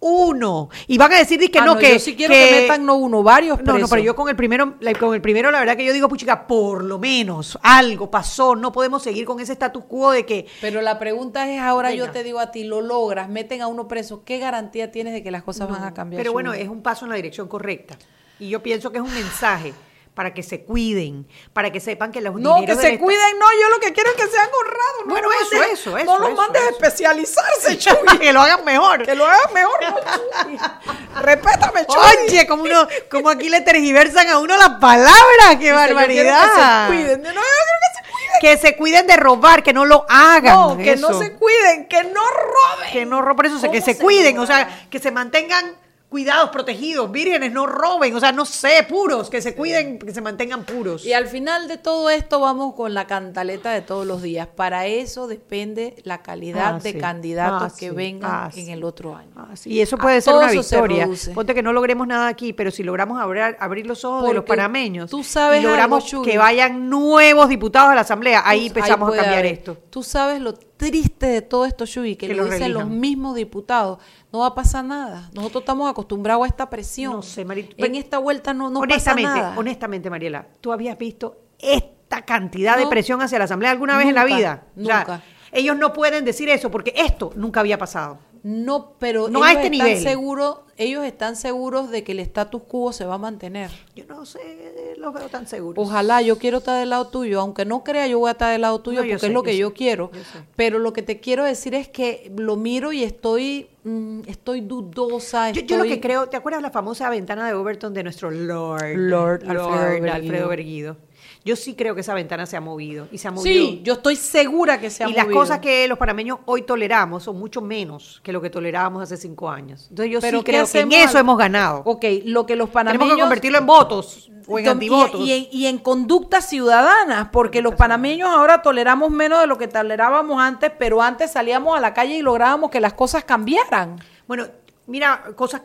uno. 0.00 0.68
Y 0.86 0.98
van 0.98 1.12
a 1.12 1.18
decir 1.18 1.38
que 1.50 1.58
ah, 1.58 1.64
no, 1.64 1.78
que. 1.78 1.92
Yo 1.92 1.98
sí 1.98 2.16
quiero 2.16 2.34
que, 2.34 2.62
metan 2.62 2.84
no 2.84 2.96
uno, 2.96 3.22
varios 3.22 3.58
presos. 3.58 3.74
No, 3.74 3.78
no, 3.80 3.88
pero 3.88 4.02
yo 4.02 4.16
con 4.16 4.28
el 4.28 4.36
primero, 4.36 4.76
con 4.98 5.14
el 5.14 5.20
primero, 5.20 5.50
la 5.50 5.60
verdad 5.60 5.76
que 5.76 5.84
yo 5.84 5.92
digo, 5.92 6.08
puchica, 6.08 6.46
por 6.46 6.82
lo 6.84 6.98
menos 6.98 7.58
algo 7.62 8.10
pasó. 8.10 8.56
No 8.56 8.72
podemos 8.72 9.02
seguir 9.02 9.24
con 9.24 9.40
ese 9.40 9.52
status 9.52 9.84
quo 9.84 10.12
de 10.12 10.26
que. 10.26 10.46
Pero 10.60 10.80
la 10.80 10.98
pregunta 10.98 11.50
es 11.50 11.60
ahora, 11.60 11.92
yo 11.92 12.10
te 12.10 12.24
digo 12.24 12.40
a 12.40 12.50
ti, 12.50 12.64
lo 12.64 12.80
logras, 12.80 13.28
meten 13.28 13.62
a 13.62 13.66
uno 13.66 13.86
preso. 13.86 14.24
¿Qué 14.24 14.38
garantía 14.38 14.90
tienes 14.90 15.12
de 15.12 15.22
que 15.22 15.30
las 15.30 15.42
cosas 15.42 15.68
van 15.68 15.84
a 15.84 15.94
cambiar? 15.94 16.20
Pero 16.20 16.32
bueno, 16.32 16.52
es 16.52 16.68
un 16.68 16.82
paso 16.82 17.04
en 17.04 17.10
la 17.10 17.16
dirección 17.16 17.46
correcta. 17.48 17.96
Y 18.38 18.48
yo 18.48 18.62
pienso 18.62 18.90
que 18.90 18.98
es 18.98 19.04
un 19.04 19.12
mensaje 19.12 19.74
para 20.14 20.34
que 20.34 20.42
se 20.42 20.64
cuiden, 20.64 21.26
para 21.52 21.70
que 21.70 21.80
sepan 21.80 22.10
que 22.10 22.20
los 22.20 22.34
No, 22.34 22.64
que 22.64 22.74
se 22.74 22.98
cuiden, 22.98 23.38
no, 23.38 23.46
yo 23.60 23.68
lo 23.70 23.78
que 23.80 23.92
quiero 23.92 24.10
es 24.10 24.16
que 24.16 24.28
sean 24.28 24.48
honrados. 24.48 25.06
No 25.06 25.10
bueno, 25.12 25.28
eso, 25.32 25.62
eso, 25.62 25.96
eso. 25.96 26.04
No 26.04 26.18
los 26.18 26.36
mandes 26.36 26.62
a 26.62 26.68
especializarse, 26.70 27.78
Chuy. 27.78 28.18
que 28.18 28.32
lo 28.32 28.40
hagan 28.40 28.64
mejor. 28.64 29.04
Que 29.04 29.14
lo 29.14 29.24
hagan 29.24 29.52
mejor, 29.54 29.78
no, 31.14 31.22
Respétame, 31.22 31.86
Chuy. 31.86 32.26
Oye, 32.28 32.46
como, 32.46 32.64
uno, 32.64 32.88
como 33.10 33.30
aquí 33.30 33.48
le 33.48 33.60
tergiversan 33.60 34.28
a 34.28 34.38
uno 34.38 34.56
las 34.56 34.80
palabras, 34.80 35.56
qué 35.58 35.72
barbaridad. 35.72 36.88
que 36.88 36.96
se 36.98 37.02
cuiden. 37.04 37.22
No, 37.22 37.28
yo 37.28 37.40
que 37.40 37.96
se 37.96 38.10
cuiden. 38.10 38.40
Que 38.40 38.58
se 38.58 38.76
cuiden 38.76 39.06
de 39.06 39.16
robar, 39.16 39.62
que 39.62 39.72
no 39.72 39.84
lo 39.84 40.06
hagan. 40.08 40.54
No, 40.54 40.76
que 40.76 40.96
no 40.96 41.18
se 41.18 41.32
cuiden, 41.34 41.86
que 41.86 42.02
no 42.04 42.22
roben. 42.26 42.92
Que 42.92 43.06
no 43.06 43.22
roben, 43.22 43.36
por 43.36 43.46
eso, 43.46 43.70
que 43.70 43.80
se, 43.80 43.94
se 43.94 43.98
cuiden, 43.98 44.38
o 44.38 44.46
sea, 44.46 44.86
que 44.90 44.98
se 44.98 45.10
mantengan 45.12 45.76
cuidados, 46.10 46.50
protegidos, 46.50 47.10
vírgenes, 47.10 47.52
no 47.52 47.66
roben, 47.66 48.14
o 48.16 48.20
sea, 48.20 48.32
no 48.32 48.44
sé, 48.44 48.84
puros, 48.88 49.30
que 49.30 49.40
se 49.40 49.54
cuiden, 49.54 49.98
que 49.98 50.12
se 50.12 50.20
mantengan 50.20 50.64
puros. 50.64 51.06
Y 51.06 51.12
al 51.12 51.28
final 51.28 51.68
de 51.68 51.78
todo 51.78 52.10
esto 52.10 52.40
vamos 52.40 52.74
con 52.74 52.94
la 52.94 53.06
cantaleta 53.06 53.70
de 53.70 53.80
todos 53.80 54.04
los 54.04 54.20
días. 54.20 54.48
Para 54.48 54.86
eso 54.86 55.28
depende 55.28 55.94
la 56.02 56.20
calidad 56.20 56.74
ah, 56.74 56.78
de 56.80 56.98
candidatos 56.98 57.72
ah, 57.72 57.76
que 57.78 57.92
vengan 57.92 58.30
ah, 58.30 58.50
en 58.54 58.70
el 58.70 58.82
otro 58.82 59.14
año. 59.16 59.30
y 59.64 59.80
eso 59.80 59.96
puede 59.96 60.20
ser 60.20 60.34
una 60.34 60.50
victoria. 60.50 61.08
Ponte 61.32 61.54
que 61.54 61.62
no 61.62 61.72
logremos 61.72 62.06
nada 62.08 62.26
aquí, 62.26 62.52
pero 62.52 62.72
si 62.72 62.82
logramos 62.82 63.20
abrir, 63.20 63.56
abrir 63.60 63.86
los 63.86 64.04
ojos 64.04 64.26
de 64.28 64.34
los 64.34 64.44
panameños 64.44 64.90
tú 65.08 65.22
sabes 65.22 65.60
y 65.60 65.64
logramos 65.64 66.04
que 66.24 66.38
vayan 66.38 66.90
nuevos 66.90 67.48
diputados 67.48 67.90
a 67.90 67.94
la 67.94 68.00
Asamblea, 68.00 68.42
ahí 68.44 68.66
empezamos 68.66 69.12
a 69.12 69.16
cambiar 69.16 69.46
esto. 69.46 69.76
Tú 69.90 70.02
sabes 70.02 70.40
lo 70.40 70.54
triste 70.80 71.26
de 71.26 71.42
todo 71.42 71.66
esto, 71.66 71.84
Shubi, 71.84 72.16
que, 72.16 72.34
lo, 72.34 72.46
dicen 72.46 72.72
los 72.72 72.88
mismos 72.88 73.36
diputados. 73.36 73.98
No 74.32 74.40
va 74.40 74.46
a 74.46 74.54
pasar 74.54 74.82
nada. 74.84 75.30
Nosotros 75.34 75.62
estamos 75.62 75.90
acostumbrados 75.90 76.44
a 76.44 76.48
esta 76.48 76.70
presión. 76.70 77.12
No 77.12 77.22
sé, 77.22 77.46
En 77.76 77.94
esta 77.94 78.18
vuelta 78.18 78.54
no, 78.54 78.70
no 78.70 78.80
pasa 78.80 79.14
nada. 79.14 79.54
Honestamente, 79.58 80.08
Mariela, 80.08 80.46
¿tú 80.60 80.72
habías 80.72 80.96
visto 80.96 81.36
esta 81.58 82.22
cantidad 82.22 82.78
de 82.78 82.86
presión 82.86 83.20
hacia 83.20 83.38
la 83.38 83.44
Asamblea 83.44 83.70
alguna 83.70 83.98
vez 83.98 84.08
en 84.08 84.14
la 84.14 84.24
vida? 84.24 84.64
Nunca. 84.74 85.22
ellos 85.52 85.76
no 85.76 85.92
pueden 85.92 86.24
decir 86.24 86.48
eso 86.48 86.70
porque 86.70 86.94
esto 86.96 87.30
nunca 87.36 87.60
había 87.60 87.76
pasado. 87.76 88.18
No, 88.42 88.92
pero 88.98 89.28
no 89.28 89.40
ellos 89.46 89.56
a 89.56 89.62
este 89.62 89.76
están 89.76 89.96
seguros, 90.02 90.58
ellos 90.76 91.04
están 91.04 91.36
seguros 91.36 91.90
de 91.90 92.04
que 92.04 92.12
el 92.12 92.20
status 92.20 92.62
quo 92.62 92.92
se 92.92 93.04
va 93.04 93.16
a 93.16 93.18
mantener. 93.18 93.70
Yo 93.94 94.04
no 94.06 94.24
sé, 94.24 94.94
los 94.96 95.12
veo 95.12 95.28
tan 95.28 95.46
seguros. 95.46 95.86
Ojalá, 95.86 96.22
yo 96.22 96.38
quiero 96.38 96.58
estar 96.58 96.78
del 96.78 96.90
lado 96.90 97.08
tuyo, 97.08 97.40
aunque 97.40 97.64
no 97.64 97.84
crea, 97.84 98.06
yo 98.06 98.18
voy 98.18 98.28
a 98.28 98.32
estar 98.32 98.52
del 98.52 98.62
lado 98.62 98.80
tuyo 98.80 99.00
porque 99.00 99.26
es 99.26 99.32
lo 99.32 99.42
que 99.42 99.56
yo 99.56 99.74
quiero. 99.74 100.10
pero 100.56 100.78
lo 100.78 100.92
que 100.92 101.02
te 101.02 101.20
quiero 101.20 101.44
decir 101.44 101.74
es 101.74 101.88
que 101.88 102.32
lo 102.36 102.56
miro 102.56 102.92
y 102.92 103.02
estoy 103.02 103.68
mm, 103.84 104.20
estoy 104.26 104.62
dudosa. 104.62 105.50
Yo, 105.50 105.76
lo 105.76 105.84
que 105.84 106.00
creo, 106.00 106.28
¿te 106.28 106.36
acuerdas 106.36 106.62
la 106.62 106.70
famosa 106.70 107.10
ventana 107.10 107.46
de 107.46 107.52
Overton 107.52 107.92
de 107.92 108.02
nuestro 108.02 108.30
Lord, 108.30 108.96
Lord, 108.96 109.42
Alfredo, 109.46 110.12
Alfredo 110.12 110.48
Berguido? 110.48 110.96
Yo 111.44 111.56
sí 111.56 111.74
creo 111.74 111.94
que 111.94 112.02
esa 112.02 112.12
ventana 112.12 112.44
se 112.44 112.56
ha 112.56 112.60
movido 112.60 113.08
y 113.10 113.18
se 113.18 113.28
ha 113.28 113.30
movido. 113.30 113.66
Sí, 113.66 113.80
yo 113.82 113.94
estoy 113.94 114.16
segura 114.16 114.78
que 114.78 114.90
se 114.90 115.02
ha 115.02 115.06
movido. 115.06 115.22
Y 115.22 115.26
las 115.26 115.34
cosas 115.34 115.58
que 115.60 115.88
los 115.88 115.96
panameños 115.96 116.40
hoy 116.44 116.62
toleramos 116.62 117.22
son 117.22 117.38
mucho 117.38 117.62
menos 117.62 118.20
que 118.22 118.32
lo 118.32 118.42
que 118.42 118.50
tolerábamos 118.50 119.02
hace 119.02 119.16
cinco 119.16 119.48
años. 119.48 119.86
Entonces 119.88 120.12
yo 120.12 120.20
sí 120.20 120.42
creo 120.44 120.66
que 120.66 120.80
en 120.80 120.92
eso 120.92 121.18
hemos 121.18 121.38
ganado. 121.38 121.82
Ok, 121.86 122.04
lo 122.24 122.44
que 122.44 122.56
los 122.56 122.68
panameños... 122.68 123.00
Tenemos 123.00 123.16
que 123.16 123.22
convertirlo 123.22 123.58
en 123.58 123.66
votos 123.66 124.30
o 124.46 124.58
en 124.58 124.68
antivotos. 124.68 125.20
Y, 125.22 125.48
y, 125.50 125.66
en 125.66 125.78
conductas 125.78 126.46
ciudadanas, 126.46 127.28
porque 127.32 127.62
los 127.62 127.74
panameños 127.74 128.28
ahora 128.28 128.60
toleramos 128.60 129.10
menos 129.10 129.40
de 129.40 129.46
lo 129.46 129.56
que 129.56 129.68
tolerábamos 129.68 130.40
antes, 130.42 130.70
pero 130.78 131.00
antes 131.00 131.32
salíamos 131.32 131.76
a 131.76 131.80
la 131.80 131.94
calle 131.94 132.16
y 132.16 132.22
lográbamos 132.22 132.70
que 132.70 132.80
las 132.80 132.92
cosas 132.92 133.24
cambiaran. 133.24 133.98
Bueno, 134.26 134.46
mira, 134.86 135.24
cosas 135.36 135.62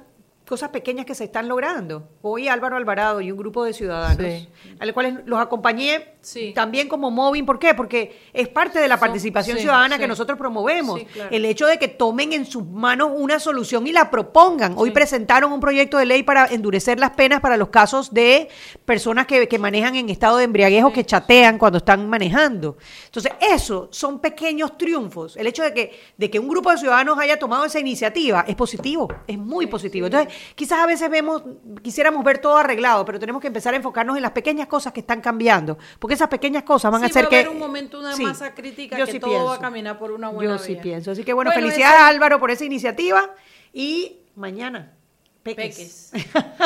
cosas 0.48 0.70
pequeñas 0.70 1.06
que 1.06 1.16
se 1.16 1.26
están 1.26 1.48
logrando. 1.48 2.08
Hoy 2.22 2.48
Álvaro 2.48 2.78
Alvarado 2.78 3.22
y 3.22 3.32
un 3.32 3.38
grupo 3.38 3.64
de 3.64 3.74
ciudadanos, 3.74 4.48
a 4.80 4.86
los 4.86 4.94
cuales 4.94 5.16
los 5.26 5.40
acompañé 5.40 6.16
también 6.54 6.88
como 6.88 7.12
móvil. 7.12 7.46
¿Por 7.46 7.60
qué? 7.60 7.74
Porque 7.74 8.20
es 8.34 8.48
parte 8.48 8.80
de 8.80 8.88
la 8.88 9.00
participación 9.00 9.58
ciudadana 9.58 9.98
que 9.98 10.08
nosotros 10.08 10.38
promovemos. 10.38 11.02
El 11.32 11.46
hecho 11.46 11.66
de 11.66 11.78
que 11.78 11.88
tomen 11.88 12.34
en 12.34 12.46
sus 12.46 12.66
manos 12.66 13.12
una 13.16 13.40
solución 13.40 13.88
y 13.88 13.92
la 13.92 14.10
propongan. 14.10 14.76
Hoy 14.78 14.92
presentaron 14.92 15.52
un 15.52 15.60
proyecto 15.60 15.98
de 15.98 16.06
ley 16.06 16.24
para 16.24 16.46
endurecer 16.48 17.00
las 17.00 17.12
penas 17.12 17.42
para 17.42 17.58
los 17.58 17.70
casos 17.70 18.14
de 18.14 18.50
personas 18.86 19.26
que, 19.26 19.48
que 19.48 19.60
manejan 19.60 19.96
en 19.96 20.10
estado 20.10 20.38
de 20.38 20.46
embriaguez 20.46 20.84
o 20.84 20.94
que 20.94 21.06
chatean 21.06 21.58
cuando 21.58 21.80
están 21.80 22.08
manejando. 22.08 22.78
Entonces, 23.06 23.32
eso 23.42 23.88
son 23.92 24.20
pequeños 24.20 24.78
triunfos. 24.78 25.38
El 25.38 25.48
hecho 25.48 25.64
de 25.64 25.74
que, 25.74 26.00
de 26.18 26.30
que 26.30 26.40
un 26.40 26.48
grupo 26.48 26.72
de 26.72 26.78
ciudadanos 26.78 27.18
haya 27.18 27.38
tomado 27.38 27.66
esa 27.66 27.80
iniciativa 27.80 28.46
es 28.48 28.56
positivo, 28.56 29.08
es 29.28 29.38
muy 29.38 29.68
positivo. 29.68 30.08
Entonces, 30.08 30.34
quizás 30.56 30.80
a 30.80 30.86
veces 30.86 31.10
vemos, 31.10 31.44
quisiéramos 31.82 32.24
ver 32.24 32.40
todo 32.40 32.58
arreglado, 32.58 33.06
pero 33.06 33.20
tenemos 33.20 33.42
que 33.42 33.48
empezar 33.48 33.74
a 33.74 33.78
enfocarnos 33.78 34.16
en 34.16 34.22
las 34.22 34.32
pequeñas 34.32 34.68
cosas 34.68 34.94
que 34.94 35.02
están 35.02 35.22
cambiando, 35.22 35.78
porque 36.00 36.16
esas 36.16 36.28
pequeñas 36.28 36.64
cosas 36.64 36.92
van 36.92 37.04
a 37.04 37.08
hacer 37.08 37.28
que... 37.28 37.44
Va 37.44 37.50
a 37.50 37.52
un 37.52 37.60
momento, 37.60 38.00
una 38.00 38.16
masa 38.18 38.54
crítica 38.54 38.98
que 39.06 39.20
todo 39.20 39.46
va 39.46 39.56
a 39.56 39.60
caminar 39.60 39.98
por 39.98 40.12
una 40.12 40.30
buena 40.30 40.58
Yo 40.58 40.60
sí 40.60 40.78
pienso. 40.82 41.12
Así 41.12 41.24
que 41.24 41.34
bueno, 41.34 41.52
felicidades 41.52 42.02
Álvaro 42.02 42.40
por 42.40 42.52
esa 42.52 42.66
iniciativa 42.66 43.32
y 43.74 44.18
mañana 44.36 44.95
Peques. 45.46 46.10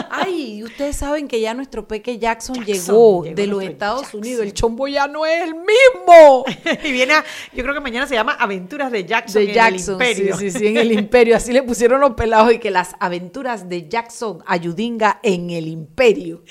Ay, 0.10 0.64
ustedes 0.64 0.96
saben 0.96 1.28
que 1.28 1.42
ya 1.42 1.54
nuestro 1.54 1.86
Peque 1.86 2.18
Jackson, 2.18 2.64
llegó, 2.64 3.26
de 3.26 3.46
los 3.46 3.62
Estados 3.62 4.14
Unidos. 4.14 4.42
El 4.42 4.54
chombo 4.54 4.88
ya 4.88 5.06
no 5.06 5.26
es 5.26 5.44
el 5.44 5.54
mismo. 5.54 6.46
y 6.86 6.92
viene, 6.94 7.16
yo 7.54 7.62
creo 7.64 7.74
que 7.76 7.82
mañana 7.82 8.08
se 8.08 8.16
llama 8.16 8.38
Aventuras 8.40 8.90
de 8.90 9.04
Jackson 9.04 9.46
de 9.46 9.52
en 9.52 9.60
el 9.60 9.76
Imperio. 9.76 10.38
Sí, 10.38 10.52
sí, 10.52 10.60
sí, 10.60 10.68
en 10.68 10.78
el 10.78 10.94
Imperio. 10.94 11.36
Así 11.36 11.52
le 11.52 11.62
pusieron 11.62 12.00
los 12.00 12.14
pelados 12.14 12.54
y 12.54 12.60
que 12.60 12.72
las 12.72 12.96
aventuras 13.02 13.68
de 13.68 13.90
Jackson 13.90 14.42
Ayudinga 14.48 15.20
en 15.24 15.50
el 15.50 15.68
Imperio. 15.68 16.44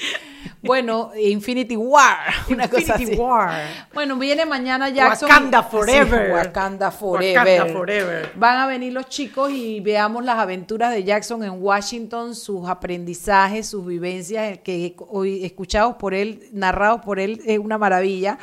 Bueno, 0.63 1.13
Infinity 1.21 1.77
War. 1.77 2.19
Una 2.51 2.69
cosa 2.69 2.95
así. 2.95 3.15
War. 3.17 3.61
Bueno, 3.95 4.17
viene 4.17 4.45
mañana 4.45 4.89
Jackson. 4.89 5.29
Wakanda 5.29 5.63
Forever. 5.63 6.33
Wakanda 6.33 6.91
Forever. 6.91 7.73
Forever. 7.73 8.33
Van 8.35 8.59
a 8.59 8.67
venir 8.67 8.93
los 8.93 9.09
chicos 9.09 9.51
y 9.51 9.81
veamos 9.81 10.25
las 10.25 10.39
aventuras 10.39 10.93
de 10.93 11.05
Jackson 11.05 11.45
en 11.45 11.63
Washington, 11.63 12.35
sus 12.35 12.69
aprendizajes, 12.69 13.69
sus 13.69 13.87
vivencias 13.87 14.59
que 14.59 14.97
hoy 15.09 15.45
escuchados 15.45 15.97
por 15.97 16.15
él, 16.15 16.49
narrados 16.53 17.01
por 17.03 17.21
él, 17.21 17.41
es 17.47 17.59
una 17.59 17.79
maravilla. 17.79 18.39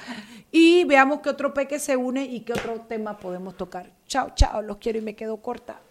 Y 0.51 0.85
veamos 0.85 1.19
qué 1.19 1.29
otro 1.29 1.53
peque 1.53 1.79
se 1.79 1.97
une 1.97 2.23
y 2.23 2.41
qué 2.41 2.53
otro 2.53 2.81
tema 2.87 3.17
podemos 3.17 3.57
tocar. 3.57 3.91
Chao, 4.07 4.29
chao, 4.35 4.61
los 4.61 4.77
quiero 4.77 4.99
y 4.99 5.01
me 5.01 5.15
quedo 5.15 5.37
corta. 5.37 5.81